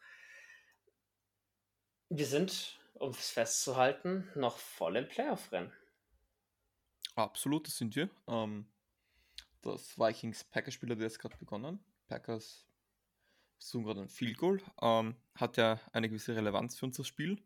Wir 2.09 2.27
sind, 2.27 2.81
um 2.95 3.11
es 3.11 3.31
festzuhalten, 3.31 4.29
noch 4.35 4.59
voll 4.59 4.97
im 4.97 5.07
Playoff-Rennen. 5.07 5.73
Absolut, 7.17 7.67
das 7.67 7.79
sind 7.79 7.97
wir. 7.97 8.11
Ähm, 8.29 8.67
das 9.63 9.99
Vikings-Packers-Spiel 9.99 10.91
hat 10.91 11.01
jetzt 11.01 11.19
gerade 11.19 11.37
begonnen. 11.39 11.81
Packers 12.09 12.67
versuchen 13.59 13.85
gerade 13.85 14.03
ein 14.03 14.09
Field 14.09 14.39
Goal. 14.39 14.63
Ähm, 14.81 15.17
hat 15.35 15.57
ja 15.57 15.81
eine 15.93 16.09
gewisse 16.09 16.37
Relevanz 16.37 16.79
für 16.79 16.87
unser 16.87 17.05
Spiel. 17.05 17.43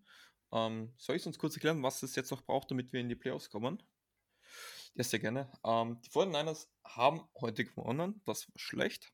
Ähm, 0.52 0.92
soll 0.98 1.16
ich 1.16 1.26
uns 1.26 1.38
kurz 1.38 1.54
erklären, 1.54 1.82
was 1.82 2.02
es 2.02 2.16
jetzt 2.16 2.30
noch 2.32 2.42
braucht, 2.42 2.70
damit 2.70 2.92
wir 2.92 3.00
in 3.00 3.08
die 3.08 3.14
Playoffs 3.14 3.48
kommen? 3.48 3.82
Ja, 4.94 5.04
sehr 5.04 5.20
gerne. 5.20 5.50
Ähm, 5.64 6.00
die 6.02 6.10
49ers 6.10 6.66
haben 6.84 7.22
heute 7.40 7.64
gewonnen. 7.64 8.20
Das 8.26 8.48
war 8.48 8.58
schlecht. 8.58 9.12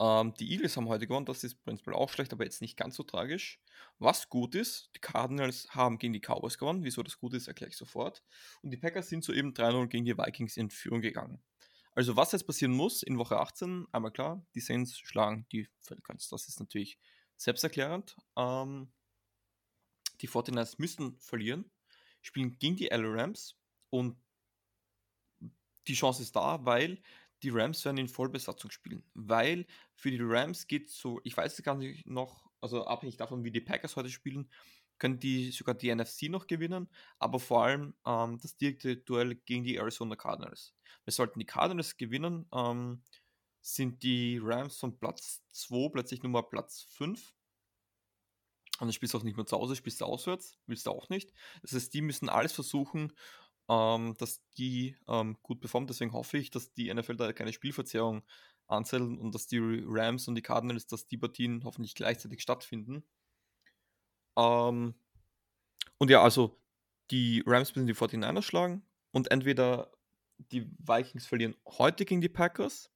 Ähm, 0.00 0.32
die 0.34 0.50
Eagles 0.50 0.76
haben 0.76 0.88
heute 0.88 1.06
gewonnen. 1.06 1.26
Das 1.26 1.44
ist 1.44 1.62
prinzipiell 1.62 1.94
auch 1.94 2.08
schlecht, 2.08 2.32
aber 2.32 2.44
jetzt 2.44 2.62
nicht 2.62 2.76
ganz 2.76 2.96
so 2.96 3.02
tragisch. 3.02 3.60
Was 3.98 4.30
gut 4.30 4.54
ist, 4.54 4.90
die 4.96 5.00
Cardinals 5.00 5.68
haben 5.70 5.98
gegen 5.98 6.14
die 6.14 6.20
Cowboys 6.20 6.56
gewonnen. 6.56 6.84
Wieso 6.84 7.02
das 7.02 7.18
gut 7.18 7.34
ist, 7.34 7.48
erkläre 7.48 7.68
ich 7.68 7.76
sofort. 7.76 8.24
Und 8.62 8.70
die 8.70 8.78
Packers 8.78 9.10
sind 9.10 9.22
soeben 9.22 9.52
3-0 9.52 9.88
gegen 9.88 10.06
die 10.06 10.16
Vikings 10.16 10.56
in 10.56 10.70
Führung 10.70 11.02
gegangen. 11.02 11.42
Also 11.92 12.16
was 12.16 12.32
jetzt 12.32 12.46
passieren 12.46 12.72
muss 12.72 13.02
in 13.02 13.18
Woche 13.18 13.38
18, 13.38 13.86
einmal 13.92 14.12
klar, 14.12 14.46
die 14.54 14.60
Saints 14.60 14.98
schlagen 14.98 15.46
die 15.52 15.68
Falcons. 15.80 16.28
Das 16.28 16.48
ist 16.48 16.60
natürlich 16.60 16.98
selbsterklärend. 17.36 18.16
Ähm, 18.36 18.90
die 20.22 20.28
49ers 20.28 20.76
müssen 20.78 21.18
verlieren, 21.20 21.70
spielen 22.22 22.58
gegen 22.58 22.76
die 22.76 22.86
LA 22.86 23.22
Rams 23.22 23.56
und 23.90 24.16
die 25.88 25.94
Chance 25.94 26.22
ist 26.22 26.36
da, 26.36 26.64
weil 26.64 27.02
die 27.42 27.50
Rams 27.50 27.84
werden 27.84 27.98
in 27.98 28.08
Vollbesatzung 28.08 28.70
spielen. 28.70 29.04
Weil 29.14 29.66
für 29.94 30.10
die 30.10 30.20
Rams 30.20 30.66
geht 30.66 30.90
so, 30.90 31.20
ich 31.24 31.36
weiß 31.36 31.58
es 31.58 31.64
gar 31.64 31.74
nicht 31.74 32.06
noch, 32.06 32.50
also 32.60 32.84
abhängig 32.84 33.16
davon, 33.16 33.44
wie 33.44 33.50
die 33.50 33.60
Packers 33.60 33.96
heute 33.96 34.10
spielen, 34.10 34.50
können 34.98 35.18
die 35.18 35.50
sogar 35.50 35.74
die 35.74 35.94
NFC 35.94 36.24
noch 36.24 36.46
gewinnen, 36.46 36.88
aber 37.18 37.40
vor 37.40 37.64
allem 37.64 37.94
ähm, 38.06 38.38
das 38.40 38.56
direkte 38.56 38.96
Duell 38.96 39.34
gegen 39.34 39.64
die 39.64 39.76
Arizona 39.76 40.14
Cardinals. 40.14 40.74
Wir 41.04 41.12
sollten 41.12 41.38
die 41.38 41.46
Cardinals 41.46 41.96
gewinnen, 41.96 42.46
ähm, 42.54 43.02
sind 43.62 44.02
die 44.02 44.38
Rams 44.42 44.78
von 44.78 44.98
Platz 44.98 45.42
2 45.52 45.90
plötzlich 45.90 46.22
Nummer 46.22 46.42
Platz 46.42 46.82
5 46.90 47.34
und 48.80 48.86
dann 48.86 48.92
spielst 48.92 49.12
du 49.12 49.18
auch 49.18 49.22
nicht 49.22 49.36
mehr 49.36 49.46
zu 49.46 49.56
Hause, 49.56 49.76
spielst 49.76 50.00
du 50.00 50.06
auswärts, 50.06 50.58
willst 50.66 50.86
du 50.86 50.90
auch 50.90 51.10
nicht. 51.10 51.32
Das 51.60 51.72
heißt, 51.72 51.92
die 51.92 52.00
müssen 52.00 52.30
alles 52.30 52.52
versuchen, 52.52 53.12
ähm, 53.70 54.14
dass 54.18 54.42
die 54.58 54.96
ähm, 55.06 55.38
gut 55.42 55.60
performen. 55.60 55.86
Deswegen 55.86 56.12
hoffe 56.12 56.38
ich, 56.38 56.50
dass 56.50 56.72
die 56.72 56.92
NFL 56.92 57.16
da 57.16 57.32
keine 57.32 57.52
Spielverzerrung 57.52 58.24
anzählen 58.66 59.18
und 59.18 59.34
dass 59.34 59.46
die 59.46 59.60
Rams 59.86 60.26
und 60.26 60.34
die 60.34 60.42
Cardinals, 60.42 60.86
dass 60.86 61.06
die 61.06 61.16
Partien 61.16 61.62
hoffentlich 61.64 61.94
gleichzeitig 61.94 62.42
stattfinden. 62.42 63.04
Ähm, 64.36 64.94
und 65.98 66.10
ja, 66.10 66.20
also 66.22 66.60
die 67.12 67.44
Rams 67.46 67.74
müssen 67.74 67.86
die 67.86 67.94
49ers 67.94 68.42
schlagen 68.42 68.82
und 69.12 69.30
entweder 69.30 69.92
die 70.38 70.70
Vikings 70.78 71.26
verlieren 71.26 71.56
heute 71.66 72.04
gegen 72.04 72.20
die 72.20 72.28
Packers 72.28 72.90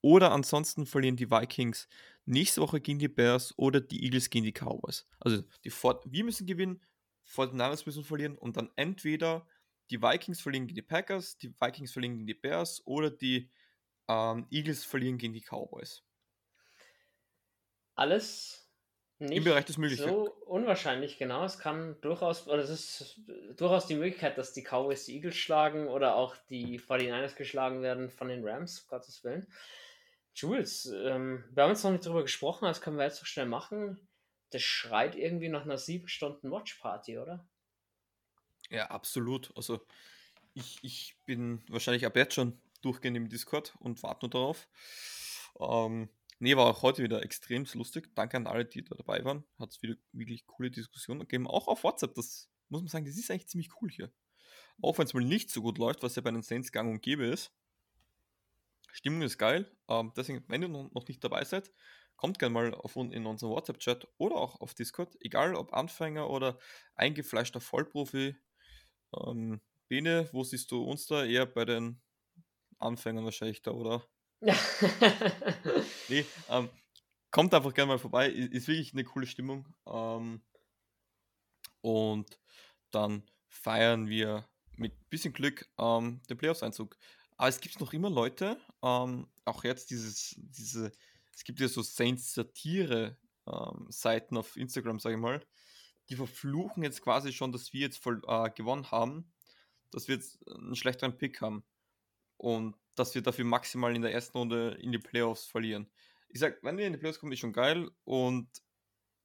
oder 0.00 0.32
ansonsten 0.32 0.86
verlieren 0.86 1.16
die 1.16 1.30
Vikings 1.30 1.88
nächste 2.24 2.60
Woche 2.62 2.80
gegen 2.80 2.98
die 2.98 3.08
Bears 3.08 3.52
oder 3.58 3.80
die 3.80 4.04
Eagles 4.04 4.30
gegen 4.30 4.44
die 4.44 4.52
Cowboys. 4.52 5.06
Also 5.20 5.42
die 5.64 5.70
Fort 5.70 6.04
wir 6.10 6.24
müssen 6.24 6.46
gewinnen, 6.46 6.80
49ers 7.28 7.82
müssen 7.84 8.04
verlieren 8.04 8.38
und 8.38 8.56
dann 8.56 8.70
entweder 8.76 9.46
die 9.90 10.02
Vikings 10.02 10.40
verlieren 10.40 10.66
gegen 10.66 10.76
die 10.76 10.82
Packers, 10.82 11.38
die 11.38 11.54
Vikings 11.60 11.92
verlieren 11.92 12.14
gegen 12.14 12.26
die 12.26 12.34
Bears 12.34 12.82
oder 12.86 13.10
die 13.10 13.50
ähm, 14.08 14.46
Eagles 14.50 14.84
verlieren 14.84 15.18
gegen 15.18 15.34
die 15.34 15.42
Cowboys. 15.42 16.02
Alles 17.94 18.66
nicht 19.18 19.38
Im 19.38 19.44
Bereich 19.44 19.64
des 19.64 19.78
Möglichen. 19.78 20.06
so 20.06 20.30
unwahrscheinlich, 20.44 21.16
genau. 21.16 21.42
Es 21.44 21.58
kann 21.58 21.98
durchaus, 22.02 22.46
oder 22.48 22.62
es 22.62 22.68
ist 22.68 23.20
durchaus 23.56 23.86
die 23.86 23.94
Möglichkeit, 23.94 24.36
dass 24.36 24.52
die 24.52 24.62
Cowboys 24.62 25.06
die 25.06 25.14
Eagles 25.14 25.36
schlagen 25.36 25.88
oder 25.88 26.16
auch 26.16 26.36
die 26.50 26.78
49ers 26.78 27.34
geschlagen 27.34 27.80
werden 27.80 28.10
von 28.10 28.28
den 28.28 28.46
Rams, 28.46 28.86
Gottes 28.88 29.24
Willen. 29.24 29.46
Jules, 30.34 30.84
ähm, 30.94 31.44
wir 31.50 31.62
haben 31.62 31.70
jetzt 31.70 31.82
noch 31.82 31.92
nicht 31.92 32.04
drüber 32.04 32.22
gesprochen, 32.22 32.66
das 32.66 32.82
können 32.82 32.98
wir 32.98 33.04
jetzt 33.04 33.16
so 33.16 33.24
schnell 33.24 33.46
machen. 33.46 34.06
Das 34.50 34.60
schreit 34.60 35.16
irgendwie 35.16 35.48
nach 35.48 35.62
einer 35.62 35.78
sieben 35.78 36.08
Stunden 36.08 36.50
Watchparty, 36.50 37.18
oder? 37.18 37.48
Ja, 38.70 38.86
absolut. 38.90 39.52
Also 39.56 39.80
ich, 40.54 40.78
ich 40.82 41.16
bin 41.26 41.62
wahrscheinlich 41.68 42.06
ab 42.06 42.16
jetzt 42.16 42.34
schon 42.34 42.60
durchgehend 42.82 43.16
im 43.16 43.28
Discord 43.28 43.74
und 43.80 44.02
warte 44.02 44.26
nur 44.26 44.30
darauf. 44.30 44.68
Ähm, 45.60 46.08
nee, 46.38 46.56
war 46.56 46.66
auch 46.66 46.82
heute 46.82 47.02
wieder 47.02 47.22
extrem 47.22 47.66
lustig. 47.74 48.14
Danke 48.14 48.36
an 48.36 48.46
alle, 48.46 48.64
die 48.64 48.84
da 48.84 48.94
dabei 48.94 49.24
waren. 49.24 49.44
Hat 49.58 49.70
es 49.70 49.82
wieder 49.82 49.94
wirklich 50.12 50.46
coole 50.46 50.70
Diskussionen 50.70 51.20
gegeben. 51.20 51.46
Auch 51.46 51.68
auf 51.68 51.84
WhatsApp, 51.84 52.14
das 52.14 52.50
muss 52.68 52.82
man 52.82 52.88
sagen, 52.88 53.04
das 53.06 53.16
ist 53.16 53.30
eigentlich 53.30 53.48
ziemlich 53.48 53.70
cool 53.80 53.90
hier. 53.90 54.12
Auch 54.82 54.98
wenn 54.98 55.06
es 55.06 55.14
mal 55.14 55.24
nicht 55.24 55.50
so 55.50 55.62
gut 55.62 55.78
läuft, 55.78 56.02
was 56.02 56.16
ja 56.16 56.22
bei 56.22 56.30
den 56.30 56.42
Saints 56.42 56.72
gang 56.72 56.90
und 56.90 57.02
gäbe 57.02 57.26
ist. 57.26 57.52
Stimmung 58.92 59.22
ist 59.22 59.38
geil. 59.38 59.70
Ähm, 59.88 60.12
deswegen, 60.16 60.44
wenn 60.48 60.62
ihr 60.62 60.68
noch 60.68 61.06
nicht 61.06 61.22
dabei 61.22 61.44
seid, 61.44 61.70
kommt 62.16 62.38
gerne 62.38 62.52
mal 62.52 62.74
auf, 62.74 62.96
in 62.96 63.26
unseren 63.26 63.50
WhatsApp-Chat 63.50 64.08
oder 64.18 64.36
auch 64.36 64.60
auf 64.60 64.74
Discord. 64.74 65.16
Egal 65.20 65.54
ob 65.54 65.72
Anfänger 65.74 66.30
oder 66.30 66.58
eingefleischter 66.94 67.60
Vollprofi. 67.60 68.36
Ähm, 69.14 69.60
Bene, 69.88 70.28
wo 70.32 70.42
siehst 70.42 70.70
du 70.70 70.82
uns 70.82 71.06
da? 71.06 71.24
Eher 71.24 71.46
bei 71.46 71.64
den 71.64 72.00
Anfängern 72.78 73.24
wahrscheinlich 73.24 73.62
da, 73.62 73.72
oder? 73.72 74.06
nee, 76.08 76.24
ähm, 76.48 76.68
kommt 77.30 77.54
einfach 77.54 77.72
gerne 77.72 77.92
mal 77.92 77.98
vorbei. 77.98 78.28
Ist, 78.28 78.52
ist 78.52 78.68
wirklich 78.68 78.92
eine 78.92 79.04
coole 79.04 79.26
Stimmung. 79.26 79.66
Ähm, 79.86 80.42
und 81.80 82.38
dann 82.90 83.22
feiern 83.48 84.08
wir 84.08 84.46
mit 84.76 85.08
bisschen 85.08 85.32
Glück 85.32 85.66
ähm, 85.78 86.20
den 86.28 86.36
Playoffs-Einzug. 86.36 86.98
Aber 87.36 87.48
es 87.48 87.60
gibt 87.60 87.80
noch 87.80 87.92
immer 87.92 88.10
Leute, 88.10 88.58
ähm, 88.82 89.28
auch 89.44 89.62
jetzt 89.64 89.90
dieses, 89.90 90.34
diese, 90.36 90.92
es 91.32 91.44
gibt 91.44 91.60
ja 91.60 91.68
so 91.68 91.82
Saints-Satire-Seiten 91.82 94.34
ähm, 94.34 94.38
auf 94.38 94.56
Instagram, 94.56 94.98
sage 94.98 95.16
ich 95.16 95.20
mal, 95.20 95.46
die 96.08 96.16
verfluchen 96.16 96.82
jetzt 96.82 97.02
quasi 97.02 97.32
schon, 97.32 97.52
dass 97.52 97.72
wir 97.72 97.80
jetzt 97.80 97.98
voll 97.98 98.22
äh, 98.26 98.50
gewonnen 98.50 98.90
haben, 98.90 99.32
dass 99.90 100.08
wir 100.08 100.14
jetzt 100.14 100.46
einen 100.48 100.76
schlechteren 100.76 101.16
Pick 101.16 101.40
haben 101.40 101.64
und 102.36 102.76
dass 102.94 103.14
wir 103.14 103.22
dafür 103.22 103.44
maximal 103.44 103.94
in 103.94 104.02
der 104.02 104.12
ersten 104.12 104.38
Runde 104.38 104.76
in 104.80 104.92
die 104.92 104.98
Playoffs 104.98 105.46
verlieren. 105.46 105.88
Ich 106.28 106.40
sag, 106.40 106.62
wenn 106.62 106.78
wir 106.78 106.86
in 106.86 106.92
die 106.92 106.98
Playoffs 106.98 107.18
kommen, 107.18 107.32
ist 107.32 107.40
schon 107.40 107.52
geil 107.52 107.90
und 108.04 108.48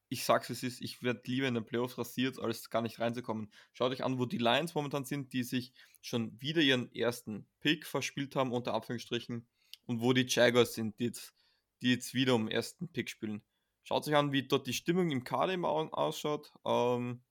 ich 0.10 0.26
sag's 0.26 0.50
es 0.50 0.62
ist, 0.62 0.82
ich 0.82 1.02
werde 1.04 1.22
lieber 1.26 1.48
in 1.48 1.54
den 1.54 1.66
Playoffs 1.66 1.98
rasiert, 1.98 2.38
als 2.38 2.70
gar 2.70 2.82
nicht 2.82 3.00
reinzukommen. 3.00 3.50
Schaut 3.72 3.94
euch 3.94 4.04
an, 4.04 4.20
wo 4.20 4.26
die 4.26 4.40
Lions 4.40 4.76
momentan 4.76 5.06
sind, 5.06 5.32
die 5.32 5.44
sich 5.44 5.74
schon 6.02 6.40
wieder 6.42 6.62
ihren 6.62 6.94
ersten 6.94 7.48
Pick 7.62 7.88
verspielt 7.88 8.36
haben, 8.36 8.52
unter 8.52 8.74
Anführungsstrichen, 8.74 9.48
und 9.86 10.02
wo 10.02 10.12
die 10.12 10.26
Jaguars 10.28 10.74
sind, 10.74 11.00
die 11.00 11.06
jetzt, 11.06 11.34
die 11.82 11.92
jetzt 11.92 12.14
wieder 12.14 12.36
um 12.36 12.50
ersten 12.50 12.90
Pick 12.90 13.10
spielen. 13.10 13.42
Schaut 13.84 14.08
euch 14.08 14.16
an, 14.16 14.32
wie 14.32 14.44
dort 14.44 14.68
die 14.68 14.74
Stimmung 14.74 15.12
im 15.12 15.24
Kader 15.24 15.54
im 15.54 15.66
ausschaut. 15.66 16.54
Ähm, 16.66 17.22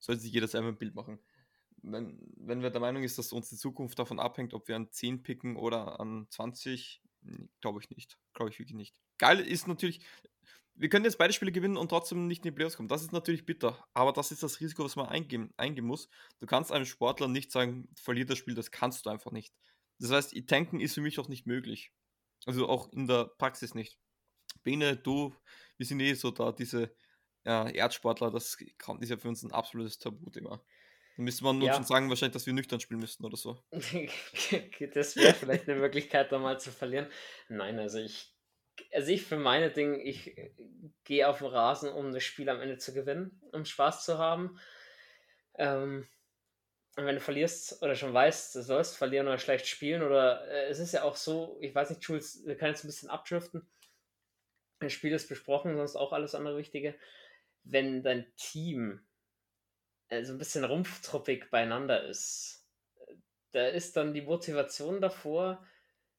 sollte 0.00 0.20
sich 0.20 0.32
jeder 0.32 0.48
selber 0.48 0.68
ein 0.68 0.78
Bild 0.78 0.94
machen. 0.94 1.18
Wenn, 1.82 2.18
wenn 2.36 2.62
wer 2.62 2.70
der 2.70 2.80
Meinung 2.80 3.02
ist, 3.02 3.18
dass 3.18 3.32
uns 3.32 3.50
die 3.50 3.56
Zukunft 3.56 3.98
davon 3.98 4.18
abhängt, 4.18 4.54
ob 4.54 4.68
wir 4.68 4.76
an 4.76 4.90
10 4.90 5.22
picken 5.22 5.56
oder 5.56 6.00
an 6.00 6.26
20, 6.30 7.02
glaube 7.60 7.80
ich 7.80 7.90
nicht. 7.90 8.18
Glaube 8.32 8.50
ich 8.50 8.58
wirklich 8.58 8.76
nicht. 8.76 9.00
Geil 9.18 9.40
ist 9.40 9.68
natürlich, 9.68 10.00
wir 10.74 10.88
können 10.88 11.04
jetzt 11.04 11.18
beide 11.18 11.32
Spiele 11.32 11.52
gewinnen 11.52 11.76
und 11.76 11.88
trotzdem 11.88 12.26
nicht 12.26 12.44
in 12.44 12.50
die 12.50 12.56
Playoffs 12.56 12.76
kommen. 12.76 12.88
Das 12.88 13.02
ist 13.02 13.12
natürlich 13.12 13.46
bitter, 13.46 13.86
aber 13.92 14.12
das 14.12 14.32
ist 14.32 14.42
das 14.42 14.60
Risiko, 14.60 14.84
was 14.84 14.96
man 14.96 15.06
eingehen, 15.06 15.52
eingehen 15.56 15.86
muss. 15.86 16.08
Du 16.40 16.46
kannst 16.46 16.72
einem 16.72 16.84
Sportler 16.84 17.28
nicht 17.28 17.52
sagen, 17.52 17.88
verliert 17.94 18.30
das 18.30 18.38
Spiel, 18.38 18.54
das 18.54 18.70
kannst 18.70 19.06
du 19.06 19.10
einfach 19.10 19.30
nicht. 19.30 19.54
Das 19.98 20.10
heißt, 20.10 20.34
tanken 20.46 20.80
ist 20.80 20.94
für 20.94 21.00
mich 21.00 21.18
auch 21.18 21.28
nicht 21.28 21.46
möglich. 21.46 21.92
Also 22.46 22.68
auch 22.68 22.92
in 22.92 23.06
der 23.06 23.26
Praxis 23.38 23.74
nicht. 23.74 23.98
Bene, 24.64 24.96
du, 24.96 25.34
wir 25.76 25.86
sind 25.86 26.00
eh 26.00 26.14
so 26.14 26.30
da, 26.30 26.52
diese 26.52 26.94
äh, 27.44 27.76
Erdsportler, 27.76 28.30
das 28.30 28.56
ist 29.00 29.10
ja 29.10 29.16
für 29.16 29.28
uns 29.28 29.42
ein 29.42 29.52
absolutes 29.52 29.98
Tabuthema. 29.98 30.60
Da 31.16 31.22
müsste 31.22 31.44
man 31.44 31.62
ja. 31.62 31.74
schon 31.74 31.84
sagen, 31.84 32.08
wahrscheinlich, 32.08 32.32
dass 32.32 32.46
wir 32.46 32.52
nüchtern 32.52 32.80
spielen 32.80 32.98
müssten 32.98 33.24
oder 33.24 33.36
so. 33.36 33.62
das 33.70 35.16
wäre 35.16 35.34
vielleicht 35.34 35.68
eine 35.68 35.78
Möglichkeit, 35.78 36.32
da 36.32 36.38
mal 36.38 36.58
zu 36.58 36.72
verlieren. 36.72 37.06
Nein, 37.48 37.78
also 37.78 37.98
ich 37.98 38.34
also 38.92 39.10
ich 39.10 39.22
für 39.22 39.36
meine 39.36 39.70
Dinge, 39.70 40.02
ich 40.02 40.36
gehe 41.04 41.28
auf 41.28 41.38
den 41.38 41.46
Rasen, 41.46 41.90
um 41.90 42.12
das 42.12 42.24
Spiel 42.24 42.48
am 42.48 42.60
Ende 42.60 42.78
zu 42.78 42.92
gewinnen, 42.92 43.40
um 43.52 43.64
Spaß 43.64 44.04
zu 44.04 44.18
haben. 44.18 44.58
Ähm, 45.56 46.08
und 46.96 47.06
wenn 47.06 47.16
du 47.16 47.20
verlierst 47.20 47.82
oder 47.82 47.96
schon 47.96 48.14
weißt, 48.14 48.54
du 48.54 48.62
sollst 48.62 48.96
verlieren 48.96 49.26
oder 49.26 49.38
schlecht 49.38 49.66
spielen, 49.66 50.02
oder 50.02 50.46
äh, 50.48 50.68
es 50.68 50.78
ist 50.78 50.92
ja 50.92 51.02
auch 51.02 51.16
so, 51.16 51.58
ich 51.60 51.74
weiß 51.74 51.90
nicht, 51.90 52.02
Jules, 52.02 52.42
wir 52.44 52.56
können 52.56 52.72
jetzt 52.72 52.84
ein 52.84 52.88
bisschen 52.88 53.10
abdriften. 53.10 53.68
Das 54.84 54.92
Spiel 54.92 55.12
ist 55.12 55.28
besprochen, 55.28 55.76
sonst 55.76 55.96
auch 55.96 56.12
alles 56.12 56.34
andere 56.34 56.56
Wichtige. 56.58 56.94
wenn 57.64 58.02
dein 58.02 58.26
Team 58.36 59.00
äh, 60.08 60.22
so 60.24 60.32
ein 60.32 60.38
bisschen 60.38 60.64
rumpftruppig 60.64 61.50
beieinander 61.50 62.04
ist, 62.06 62.66
da 63.52 63.66
ist 63.68 63.96
dann 63.96 64.14
die 64.14 64.22
Motivation 64.22 65.00
davor 65.00 65.64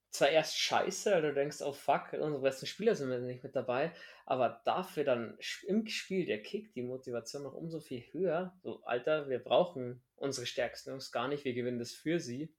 zwar 0.10 0.30
erst 0.30 0.58
scheiße, 0.58 1.12
weil 1.12 1.22
du 1.22 1.34
denkst, 1.34 1.62
oh 1.62 1.74
fuck, 1.74 2.14
unsere 2.14 2.42
besten 2.42 2.66
Spieler 2.66 2.96
sind 2.96 3.10
nicht 3.26 3.44
mit 3.44 3.56
dabei, 3.56 3.92
aber 4.26 4.62
dafür 4.64 5.04
dann 5.04 5.38
im 5.68 5.86
Spiel 5.88 6.26
der 6.26 6.42
Kick 6.42 6.74
die 6.74 6.82
Motivation 6.82 7.44
noch 7.44 7.54
umso 7.54 7.82
viel 7.82 8.02
höher. 8.14 8.58
So, 8.64 8.82
Alter, 8.84 9.30
wir 9.30 9.40
brauchen 9.40 10.02
unsere 10.16 10.46
stärksten 10.46 10.92
Jungs 10.92 11.12
gar 11.12 11.28
nicht, 11.28 11.44
wir 11.44 11.54
gewinnen 11.54 11.80
das 11.80 11.92
für 11.92 12.20
sie. 12.20 12.54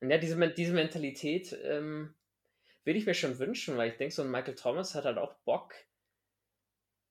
Und 0.00 0.10
ja, 0.10 0.18
diese, 0.18 0.50
diese 0.50 0.72
Mentalität 0.72 1.56
ähm, 1.62 2.14
würde 2.84 2.98
ich 2.98 3.06
mir 3.06 3.14
schon 3.14 3.38
wünschen, 3.38 3.76
weil 3.76 3.90
ich 3.90 3.96
denke, 3.96 4.14
so 4.14 4.22
ein 4.22 4.30
Michael 4.30 4.54
Thomas 4.54 4.94
hat 4.94 5.04
halt 5.04 5.18
auch 5.18 5.34
Bock, 5.44 5.74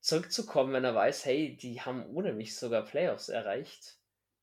zurückzukommen, 0.03 0.73
wenn 0.73 0.83
er 0.83 0.95
weiß, 0.95 1.25
hey, 1.25 1.55
die 1.55 1.81
haben 1.81 2.05
ohne 2.07 2.33
mich 2.33 2.57
sogar 2.57 2.83
Playoffs 2.83 3.29
erreicht. 3.29 3.97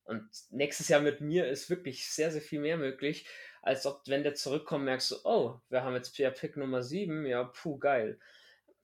Und 0.04 0.28
nächstes 0.50 0.88
Jahr 0.88 1.02
mit 1.02 1.20
mir 1.20 1.48
ist 1.48 1.68
wirklich 1.68 2.08
sehr, 2.10 2.32
sehr 2.32 2.40
viel 2.40 2.60
mehr 2.60 2.78
möglich, 2.78 3.26
als 3.62 3.84
ob, 3.86 4.02
wenn 4.06 4.22
der 4.22 4.34
zurückkommt, 4.34 4.86
merkst 4.86 5.10
du, 5.10 5.16
oh, 5.24 5.60
wir 5.68 5.84
haben 5.84 5.94
jetzt 5.94 6.14
Pierre 6.14 6.32
Pick 6.32 6.56
Nummer 6.56 6.82
7, 6.82 7.26
ja, 7.26 7.44
puh, 7.44 7.78
geil. 7.78 8.18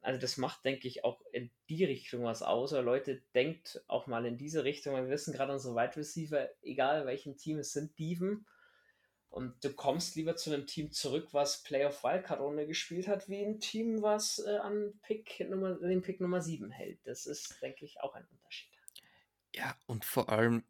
Also 0.03 0.20
das 0.20 0.36
macht, 0.36 0.64
denke 0.64 0.86
ich, 0.86 1.03
auch 1.03 1.20
in 1.32 1.51
die 1.68 1.84
Richtung 1.84 2.24
was 2.24 2.42
aus. 2.42 2.72
Oder 2.72 2.82
Leute, 2.82 3.22
denkt 3.34 3.82
auch 3.88 4.07
mal 4.07 4.24
in 4.26 4.36
diese 4.36 4.62
Richtung. 4.62 4.94
Wir 4.94 5.09
wissen 5.09 5.32
gerade 5.32 5.53
unsere 5.53 5.74
Wide 5.74 5.97
Receiver, 5.97 6.49
egal 6.62 7.07
welchem 7.07 7.36
Team 7.38 7.59
es 7.59 7.72
sind, 7.72 7.99
Dieven. 7.99 8.47
Und 9.29 9.62
du 9.64 9.72
kommst 9.74 10.16
lieber 10.16 10.37
zu 10.37 10.53
einem 10.53 10.66
Team 10.66 10.93
zurück, 10.93 11.29
was 11.33 11.62
Playoff 11.62 12.03
Wildcard 12.05 12.41
Runde 12.41 12.66
gespielt 12.66 13.07
hat, 13.07 13.29
wie 13.29 13.45
ein 13.45 13.61
Team, 13.61 14.01
was 14.03 14.39
äh, 14.39 14.57
an 14.57 14.99
Pick 15.03 15.47
Nummer, 15.51 15.74
den 15.74 16.03
Pick 16.03 16.20
Nummer 16.20 16.41
7 16.41 16.70
hält. 16.70 16.99
Das 17.05 17.27
ist, 17.27 17.61
denke 17.61 17.85
ich, 17.85 18.01
auch 18.01 18.14
ein 18.14 18.27
Unterschied. 18.31 18.72
Ja, 19.55 19.77
und 19.87 20.05
vor 20.05 20.31
allem, 20.31 20.64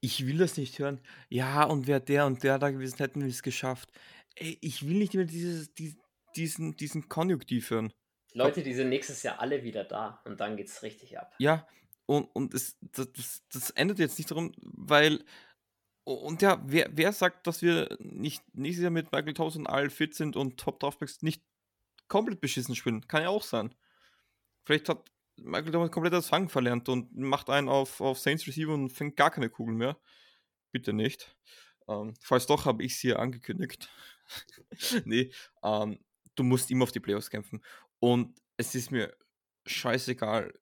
ich 0.00 0.26
will 0.26 0.38
das 0.38 0.56
nicht 0.56 0.78
hören. 0.78 1.00
Ja, 1.28 1.64
und 1.64 1.86
wäre 1.86 2.00
der 2.00 2.26
und 2.26 2.42
der 2.42 2.58
da 2.58 2.70
gewesen, 2.70 2.98
hätten 2.98 3.20
wir 3.20 3.28
es 3.28 3.42
geschafft. 3.42 3.90
Ey, 4.36 4.58
ich 4.60 4.86
will 4.86 4.98
nicht 4.98 5.14
mehr 5.14 5.24
dieses, 5.24 5.74
die, 5.74 5.96
diesen, 6.36 6.76
diesen 6.76 7.08
Konjunktiv 7.08 7.70
hören. 7.70 7.92
Leute, 8.32 8.62
die 8.62 8.74
sind 8.74 8.90
nächstes 8.90 9.22
Jahr 9.22 9.40
alle 9.40 9.64
wieder 9.64 9.84
da 9.84 10.20
und 10.24 10.38
dann 10.40 10.56
geht 10.56 10.68
es 10.68 10.82
richtig 10.82 11.18
ab. 11.18 11.34
Ja, 11.38 11.66
und, 12.06 12.24
und 12.34 12.54
es, 12.54 12.76
das, 12.80 13.12
das, 13.12 13.42
das 13.52 13.70
endet 13.70 13.98
jetzt 13.98 14.18
nicht 14.18 14.30
darum, 14.30 14.52
weil. 14.60 15.24
Und 16.08 16.40
ja, 16.40 16.58
wer, 16.64 16.88
wer 16.90 17.12
sagt, 17.12 17.46
dass 17.46 17.60
wir 17.60 17.94
nicht 18.00 18.42
nächstes 18.54 18.82
Jahr 18.82 18.90
mit 18.90 19.12
Michael 19.12 19.34
Thomas 19.34 19.56
und 19.56 19.66
all 19.66 19.90
fit 19.90 20.14
sind 20.14 20.36
und 20.36 20.58
Top 20.58 20.80
Draftbacks 20.80 21.20
nicht 21.20 21.42
komplett 22.08 22.40
beschissen 22.40 22.74
spielen? 22.74 23.06
Kann 23.06 23.24
ja 23.24 23.28
auch 23.28 23.42
sein. 23.42 23.74
Vielleicht 24.64 24.88
hat 24.88 25.10
Michael 25.36 25.70
Thomas 25.70 25.90
komplett 25.90 26.14
das 26.14 26.28
Fangen 26.28 26.48
verlernt 26.48 26.88
und 26.88 27.14
macht 27.14 27.50
einen 27.50 27.68
auf, 27.68 28.00
auf 28.00 28.18
Saints 28.18 28.46
Receiver 28.46 28.72
und 28.72 28.88
fängt 28.88 29.16
gar 29.16 29.30
keine 29.30 29.50
Kugeln 29.50 29.76
mehr. 29.76 29.98
Bitte 30.72 30.94
nicht. 30.94 31.36
Ähm, 31.88 32.14
falls 32.22 32.46
doch, 32.46 32.64
habe 32.64 32.82
ich 32.84 32.92
es 32.92 33.00
hier 33.00 33.18
angekündigt. 33.18 33.90
nee, 35.04 35.30
ähm, 35.62 35.98
du 36.36 36.42
musst 36.42 36.70
immer 36.70 36.84
auf 36.84 36.92
die 36.92 37.00
Playoffs 37.00 37.28
kämpfen. 37.28 37.62
Und 38.00 38.40
es 38.56 38.74
ist 38.74 38.90
mir 38.90 39.14
scheißegal, 39.66 40.58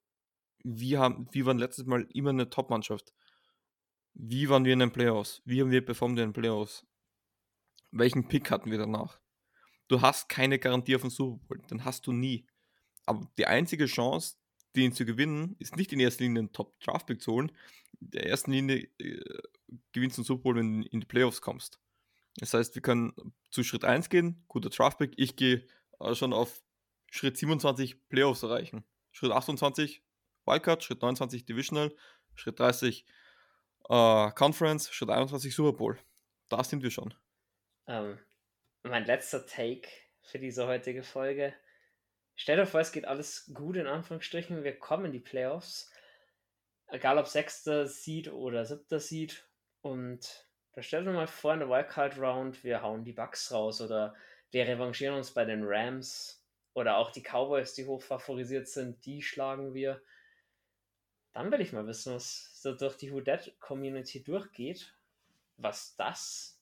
wie, 0.65 0.99
haben, 0.99 1.29
wie 1.31 1.47
waren 1.47 1.59
letztes 1.61 1.87
Mal 1.87 2.09
immer 2.13 2.31
eine 2.31 2.51
Top-Mannschaft. 2.51 3.13
Wie 4.19 4.49
waren 4.49 4.65
wir 4.65 4.73
in 4.73 4.79
den 4.79 4.93
Playoffs? 4.93 5.43
Wie 5.45 5.61
haben 5.61 5.71
wir 5.71 5.85
performt 5.85 6.19
in 6.19 6.29
den 6.29 6.33
Playoffs? 6.33 6.87
Welchen 7.91 8.27
Pick 8.29 8.51
hatten 8.51 8.71
wir 8.71 8.79
danach? 8.79 9.21
Du 9.89 10.01
hast 10.01 10.29
keine 10.31 10.59
Garantie 10.59 10.97
auf 10.97 11.03
den 11.03 11.11
Super 11.11 11.45
Bowl, 11.47 11.59
den 11.71 11.85
hast 11.85 12.07
du 12.07 12.13
nie. 12.13 12.47
Aber 13.05 13.31
die 13.37 13.47
einzige 13.47 13.85
Chance, 13.85 14.37
den 14.75 14.93
zu 14.93 15.05
gewinnen, 15.05 15.55
ist 15.59 15.77
nicht 15.77 15.93
in 15.93 16.01
erster 16.01 16.25
Linie 16.25 16.41
einen 16.41 16.53
Top-Draft-Pick 16.53 17.21
zu 17.21 17.33
holen. 17.33 17.53
In 18.01 18.11
der 18.11 18.27
ersten 18.27 18.53
Linie 18.53 18.89
äh, 18.99 19.21
gewinnst 19.93 20.17
du 20.17 20.23
den 20.23 20.27
Super 20.27 20.43
Bowl, 20.45 20.57
wenn 20.57 20.83
du 20.83 20.89
in 20.89 21.01
die 21.01 21.07
Playoffs 21.07 21.43
kommst. 21.43 21.79
Das 22.37 22.55
heißt, 22.55 22.75
wir 22.75 22.83
können 22.83 23.13
zu 23.51 23.63
Schritt 23.65 23.85
1 23.85 24.09
gehen, 24.09 24.45
guter 24.49 24.71
Draft-Pick. 24.71 25.13
Ich 25.17 25.37
gehe 25.37 25.67
äh, 26.01 26.15
schon 26.15 26.33
auf 26.33 26.63
Schritt 27.11 27.37
27 27.37 28.09
Playoffs 28.09 28.43
erreichen. 28.43 28.83
Schritt 29.13 29.33
28 29.33 30.03
Wildcard, 30.47 30.83
Schritt 30.83 31.03
29 31.03 31.45
Divisional, 31.45 31.95
Schritt 32.35 32.59
30 32.59 33.05
äh, 33.89 34.31
Conference, 34.33 34.91
Schritt 34.91 35.11
21 35.11 35.55
Super 35.55 35.77
Bowl. 35.77 35.99
Da 36.49 36.63
sind 36.63 36.83
wir 36.83 36.91
schon. 36.91 37.15
Ähm, 37.87 38.19
mein 38.83 39.05
letzter 39.05 39.47
Take 39.47 39.89
für 40.23 40.39
diese 40.39 40.67
heutige 40.67 41.03
Folge. 41.03 41.55
Stell 42.35 42.57
dir 42.57 42.67
vor, 42.67 42.81
es 42.81 42.93
geht 42.93 43.07
alles 43.07 43.51
gut 43.55 43.77
in 43.77 43.87
Anführungsstrichen. 43.87 44.63
Wir 44.63 44.79
kommen 44.79 45.07
in 45.07 45.13
die 45.13 45.21
Playoffs. 45.21 45.91
Egal 46.89 47.19
ob 47.19 47.27
sechster 47.27 47.87
Seed 47.87 48.33
oder 48.33 48.65
siebter 48.65 49.01
Seed. 49.01 49.49
Und 49.81 50.47
da 50.73 50.83
stell 50.83 51.05
dir 51.05 51.13
mal 51.13 51.27
vor, 51.27 51.55
in 51.55 51.61
der 51.61 51.69
Wildcard 51.69 52.19
Round, 52.19 52.63
wir 52.63 52.83
hauen 52.83 53.05
die 53.05 53.13
Bugs 53.13 53.51
raus 53.51 53.81
oder 53.81 54.15
wir 54.51 54.67
revanchieren 54.67 55.17
uns 55.17 55.33
bei 55.33 55.45
den 55.45 55.63
Rams 55.65 56.45
oder 56.75 56.99
auch 56.99 57.11
die 57.11 57.23
Cowboys, 57.23 57.75
die 57.75 57.87
hoch 57.87 58.03
favorisiert 58.03 58.69
sind, 58.69 59.05
die 59.07 59.23
schlagen 59.23 59.75
wir. 59.75 60.03
Dann 61.37 61.53
will 61.53 61.61
ich 61.61 61.75
mal 61.75 61.87
wissen, 61.87 62.15
was 62.15 62.63
so 62.63 62.73
durch 62.73 62.97
die 62.97 63.13
Who 63.13 63.21
Community 63.61 64.25
durchgeht, 64.25 64.95
was 65.59 65.95
das 65.97 66.59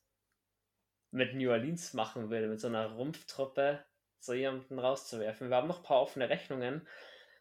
mit 1.13 1.33
New 1.33 1.49
Orleans 1.49 1.95
machen 1.95 2.29
will, 2.29 2.49
mit 2.49 2.61
so 2.61 2.67
einer 2.67 2.91
Rumpftruppe 2.91 3.85
so 4.19 4.35
jemanden 4.35 4.81
rauszuwerfen. 4.81 5.49
Wir 5.49 5.59
haben 5.59 5.69
noch 5.69 5.77
ein 5.77 5.85
paar 5.85 6.01
offene 6.01 6.29
Rechnungen. 6.29 6.89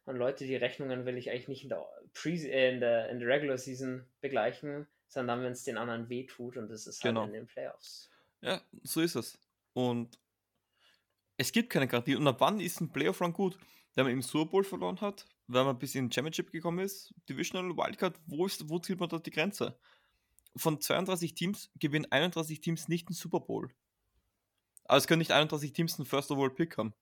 Und 0.05 0.17
Leute, 0.17 0.45
die 0.45 0.55
Rechnungen 0.55 1.07
will 1.07 1.17
ich 1.17 1.31
eigentlich 1.31 1.47
nicht 1.47 1.63
in 1.63 1.69
der, 1.69 1.83
Pre 2.13 2.29
äh, 2.29 2.71
in 2.71 2.79
der, 2.79 3.09
in 3.09 3.17
der 3.17 3.27
Regular 3.27 3.57
Season 3.57 4.05
begleichen, 4.21 4.85
sondern 5.07 5.41
wenn 5.41 5.53
es 5.53 5.63
den 5.63 5.79
anderen 5.79 6.09
wehtut 6.09 6.55
und 6.57 6.69
das 6.69 6.85
ist 6.85 7.03
halt 7.03 7.15
genau. 7.15 7.25
in 7.25 7.33
den 7.33 7.47
Playoffs. 7.47 8.11
Ja, 8.41 8.61
so 8.83 9.01
ist 9.01 9.15
es. 9.15 9.39
Und 9.73 10.19
es 11.37 11.51
gibt 11.51 11.71
keine 11.71 11.87
Garantie. 11.87 12.15
Und 12.15 12.27
ab 12.27 12.35
wann 12.41 12.59
ist 12.59 12.79
ein 12.79 12.91
Playoff-Run 12.91 13.33
gut? 13.33 13.57
Wenn 13.95 14.05
man 14.05 14.13
im 14.13 14.21
Super 14.21 14.51
Bowl 14.51 14.63
verloren 14.63 15.01
hat, 15.01 15.25
wenn 15.47 15.65
man 15.65 15.77
bis 15.77 15.95
in 15.95 16.11
Championship 16.11 16.51
gekommen 16.51 16.79
ist, 16.79 17.13
Divisional 17.29 17.75
Wildcard, 17.77 18.19
wo, 18.25 18.45
ist, 18.45 18.69
wo 18.69 18.79
zieht 18.79 18.99
man 18.99 19.09
da 19.09 19.19
die 19.19 19.31
Grenze? 19.31 19.77
Von 20.55 20.79
32 20.79 21.35
Teams 21.35 21.71
gewinnen 21.79 22.11
31 22.11 22.61
Teams 22.61 22.87
nicht 22.87 23.09
den 23.09 23.15
Super 23.15 23.39
Bowl. 23.39 23.73
Aber 24.85 24.97
es 24.97 25.07
können 25.07 25.19
nicht 25.19 25.31
31 25.31 25.73
Teams 25.73 25.97
einen 25.97 26.05
First 26.05 26.31
Overall 26.31 26.49
Pick 26.49 26.77
haben. 26.77 26.93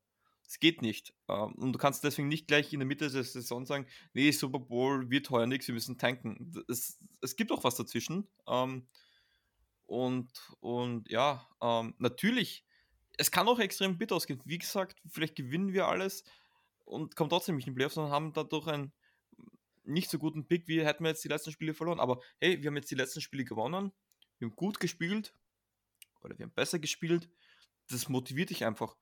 Es 0.47 0.59
geht 0.59 0.81
nicht. 0.81 1.13
Ähm, 1.29 1.53
und 1.55 1.73
du 1.73 1.79
kannst 1.79 2.03
deswegen 2.03 2.27
nicht 2.27 2.47
gleich 2.47 2.73
in 2.73 2.79
der 2.79 2.87
Mitte 2.87 3.09
der 3.09 3.23
Saison 3.23 3.65
sagen, 3.65 3.85
nee, 4.13 4.31
Super 4.31 4.59
Bowl 4.59 5.09
wird 5.09 5.29
heuer 5.29 5.47
nichts, 5.47 5.67
wir 5.67 5.73
müssen 5.73 5.97
tanken. 5.97 6.51
Es, 6.67 6.99
es 7.21 7.35
gibt 7.35 7.51
auch 7.51 7.63
was 7.63 7.75
dazwischen. 7.75 8.27
Ähm, 8.47 8.85
und, 9.85 10.29
und 10.59 11.09
ja, 11.09 11.47
ähm, 11.61 11.95
natürlich, 11.99 12.65
es 13.17 13.31
kann 13.31 13.47
auch 13.47 13.59
extrem 13.59 13.97
bitter 13.97 14.15
ausgehen. 14.15 14.41
Wie 14.45 14.57
gesagt, 14.57 15.01
vielleicht 15.09 15.35
gewinnen 15.35 15.73
wir 15.73 15.87
alles 15.87 16.23
und 16.85 17.15
kommen 17.15 17.29
trotzdem 17.29 17.55
nicht 17.55 17.67
in 17.67 17.73
die 17.73 17.77
Playoffs, 17.77 17.95
sondern 17.95 18.13
haben 18.13 18.33
dadurch 18.33 18.67
einen 18.67 18.93
nicht 19.83 20.09
so 20.09 20.19
guten 20.19 20.47
Pick, 20.47 20.67
wie 20.67 20.85
hätten 20.85 21.03
wir 21.03 21.09
jetzt 21.09 21.23
die 21.23 21.27
letzten 21.27 21.51
Spiele 21.51 21.73
verloren. 21.73 21.99
Aber 21.99 22.21
hey, 22.39 22.61
wir 22.61 22.67
haben 22.67 22.75
jetzt 22.75 22.91
die 22.91 22.95
letzten 22.95 23.21
Spiele 23.21 23.45
gewonnen, 23.45 23.91
wir 24.37 24.47
haben 24.47 24.55
gut 24.55 24.79
gespielt 24.79 25.33
oder 26.21 26.37
wir 26.37 26.45
haben 26.45 26.53
besser 26.53 26.79
gespielt 26.79 27.29
das 27.91 28.09
motiviert 28.09 28.49
dich 28.49 28.65
einfach. 28.65 28.95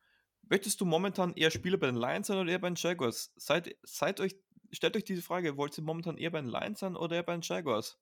Möchtest 0.43 0.81
du 0.81 0.85
momentan 0.85 1.33
eher 1.35 1.51
Spieler 1.51 1.77
bei 1.77 1.87
den 1.87 1.95
Lions 1.95 2.27
sein 2.27 2.37
oder 2.37 2.51
eher 2.51 2.59
bei 2.59 2.69
den 2.69 2.75
Jaguars? 2.75 3.33
Seid, 3.35 3.77
seid 3.83 4.19
euch, 4.19 4.35
stellt 4.71 4.95
euch 4.95 5.03
diese 5.03 5.21
Frage, 5.21 5.57
wollt 5.57 5.77
ihr 5.77 5.83
momentan 5.83 6.17
eher 6.17 6.31
bei 6.31 6.41
den 6.41 6.49
Lions 6.49 6.79
sein 6.79 6.95
oder 6.95 7.17
eher 7.17 7.23
bei 7.23 7.33
den 7.33 7.41
Jaguars? 7.41 7.99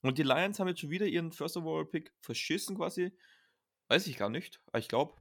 Und 0.00 0.18
die 0.18 0.22
Lions 0.22 0.58
haben 0.58 0.68
jetzt 0.68 0.80
schon 0.80 0.90
wieder 0.90 1.06
ihren 1.06 1.32
First 1.32 1.56
Overall 1.56 1.86
Pick 1.86 2.12
verschissen 2.20 2.76
quasi. 2.76 3.12
Weiß 3.88 4.06
ich 4.06 4.16
gar 4.16 4.30
nicht. 4.30 4.60
Ich 4.76 4.88
glaube, 4.88 5.20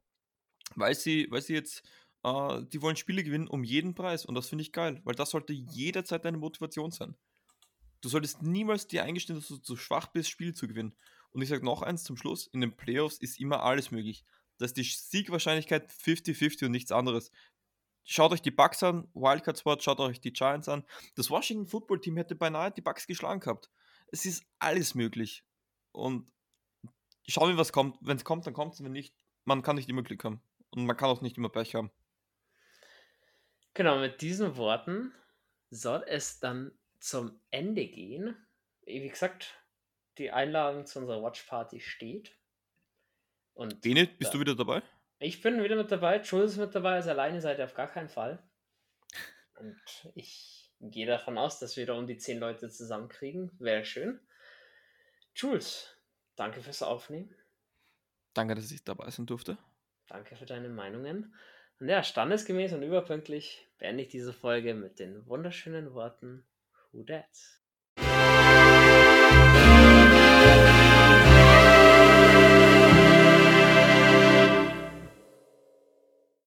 weil 0.75 0.95
sie, 0.95 1.27
weil 1.29 1.41
sie 1.41 1.53
jetzt, 1.53 1.83
äh, 2.23 2.61
die 2.71 2.81
wollen 2.81 2.95
Spiele 2.95 3.23
gewinnen 3.23 3.47
um 3.47 3.63
jeden 3.63 3.95
Preis. 3.95 4.25
Und 4.25 4.35
das 4.35 4.49
finde 4.49 4.63
ich 4.63 4.71
geil, 4.71 5.01
weil 5.03 5.15
das 5.15 5.31
sollte 5.31 5.53
jederzeit 5.53 6.25
deine 6.25 6.37
Motivation 6.37 6.91
sein. 6.91 7.15
Du 8.01 8.09
solltest 8.09 8.41
niemals 8.41 8.87
dir 8.87 9.03
eingestehen, 9.03 9.39
dass 9.39 9.47
du 9.47 9.57
zu 9.57 9.77
schwach 9.77 10.07
bist, 10.07 10.29
Spiele 10.29 10.53
zu 10.53 10.67
gewinnen. 10.67 10.93
Und 11.31 11.41
ich 11.41 11.49
sage 11.49 11.63
noch 11.63 11.81
eins 11.81 12.03
zum 12.03 12.17
Schluss: 12.17 12.47
In 12.47 12.61
den 12.61 12.75
Playoffs 12.75 13.17
ist 13.17 13.39
immer 13.39 13.63
alles 13.63 13.91
möglich 13.91 14.25
dass 14.61 14.73
die 14.73 14.83
Siegwahrscheinlichkeit 14.83 15.89
50-50 15.91 16.65
und 16.65 16.71
nichts 16.71 16.91
anderes. 16.91 17.31
Schaut 18.03 18.31
euch 18.31 18.41
die 18.41 18.51
Bucks 18.51 18.83
an, 18.83 19.07
Wildcard 19.13 19.57
Spot, 19.57 19.79
schaut 19.79 19.99
euch 19.99 20.21
die 20.21 20.33
Giants 20.33 20.69
an. 20.69 20.83
Das 21.15 21.29
Washington 21.29 21.67
Football 21.67 21.99
Team 21.99 22.17
hätte 22.17 22.35
beinahe 22.35 22.71
die 22.71 22.81
Bucks 22.81 23.07
geschlagen 23.07 23.39
gehabt. 23.39 23.71
Es 24.11 24.25
ist 24.25 24.43
alles 24.59 24.95
möglich. 24.95 25.43
Und 25.91 26.31
schauen 27.27 27.49
wir, 27.49 27.57
was 27.57 27.73
kommt. 27.73 27.97
Wenn 28.01 28.17
es 28.17 28.23
kommt, 28.23 28.45
dann 28.45 28.53
kommt 28.53 28.75
es. 28.75 28.83
Wenn 28.83 28.91
nicht, 28.91 29.15
man 29.45 29.61
kann 29.61 29.75
nicht 29.75 29.89
immer 29.89 30.03
Glück 30.03 30.23
haben. 30.23 30.41
Und 30.69 30.85
man 30.85 30.95
kann 30.95 31.09
auch 31.09 31.21
nicht 31.21 31.37
immer 31.37 31.49
Pech 31.49 31.75
haben. 31.75 31.91
Genau, 33.73 33.99
mit 33.99 34.21
diesen 34.21 34.57
Worten 34.57 35.13
soll 35.69 36.03
es 36.07 36.39
dann 36.39 36.71
zum 36.99 37.39
Ende 37.49 37.87
gehen. 37.87 38.35
Wie 38.85 39.07
gesagt, 39.07 39.55
die 40.17 40.31
Einladung 40.31 40.85
zu 40.85 40.99
unserer 40.99 41.23
Watch 41.23 41.43
Party 41.43 41.79
steht. 41.79 42.37
Und 43.53 43.81
Bene, 43.81 44.07
bist 44.07 44.29
da, 44.29 44.33
du 44.33 44.39
wieder 44.41 44.55
dabei? 44.55 44.81
Ich 45.19 45.41
bin 45.41 45.63
wieder 45.63 45.75
mit 45.75 45.91
dabei. 45.91 46.21
Jules 46.21 46.53
ist 46.53 46.57
mit 46.57 46.75
dabei. 46.75 46.95
Also 46.95 47.11
alleine 47.11 47.41
seid 47.41 47.59
ihr 47.59 47.65
auf 47.65 47.73
gar 47.73 47.89
keinen 47.89 48.09
Fall. 48.09 48.43
Und 49.55 49.79
ich 50.15 50.71
gehe 50.79 51.05
davon 51.05 51.37
aus, 51.37 51.59
dass 51.59 51.77
wir 51.77 51.85
da 51.85 51.93
um 51.93 52.07
die 52.07 52.17
zehn 52.17 52.39
Leute 52.39 52.69
zusammenkriegen. 52.69 53.51
Wäre 53.59 53.85
schön. 53.85 54.19
Jules, 55.35 55.95
danke 56.35 56.61
fürs 56.61 56.81
Aufnehmen. 56.81 57.33
Danke, 58.33 58.55
dass 58.55 58.71
ich 58.71 58.83
dabei 58.83 59.09
sein 59.11 59.25
durfte. 59.25 59.57
Danke 60.07 60.35
für 60.35 60.45
deine 60.45 60.69
Meinungen. 60.69 61.35
Und 61.81 61.89
ja, 61.89 62.03
standesgemäß 62.03 62.73
und 62.73 62.83
überpünktlich 62.83 63.67
beende 63.79 64.03
ich 64.03 64.09
diese 64.09 64.33
Folge 64.33 64.75
mit 64.75 64.99
den 64.99 65.25
wunderschönen 65.25 65.95
Worten 65.95 66.45
Who 66.91 67.01
Dat? 67.01 67.25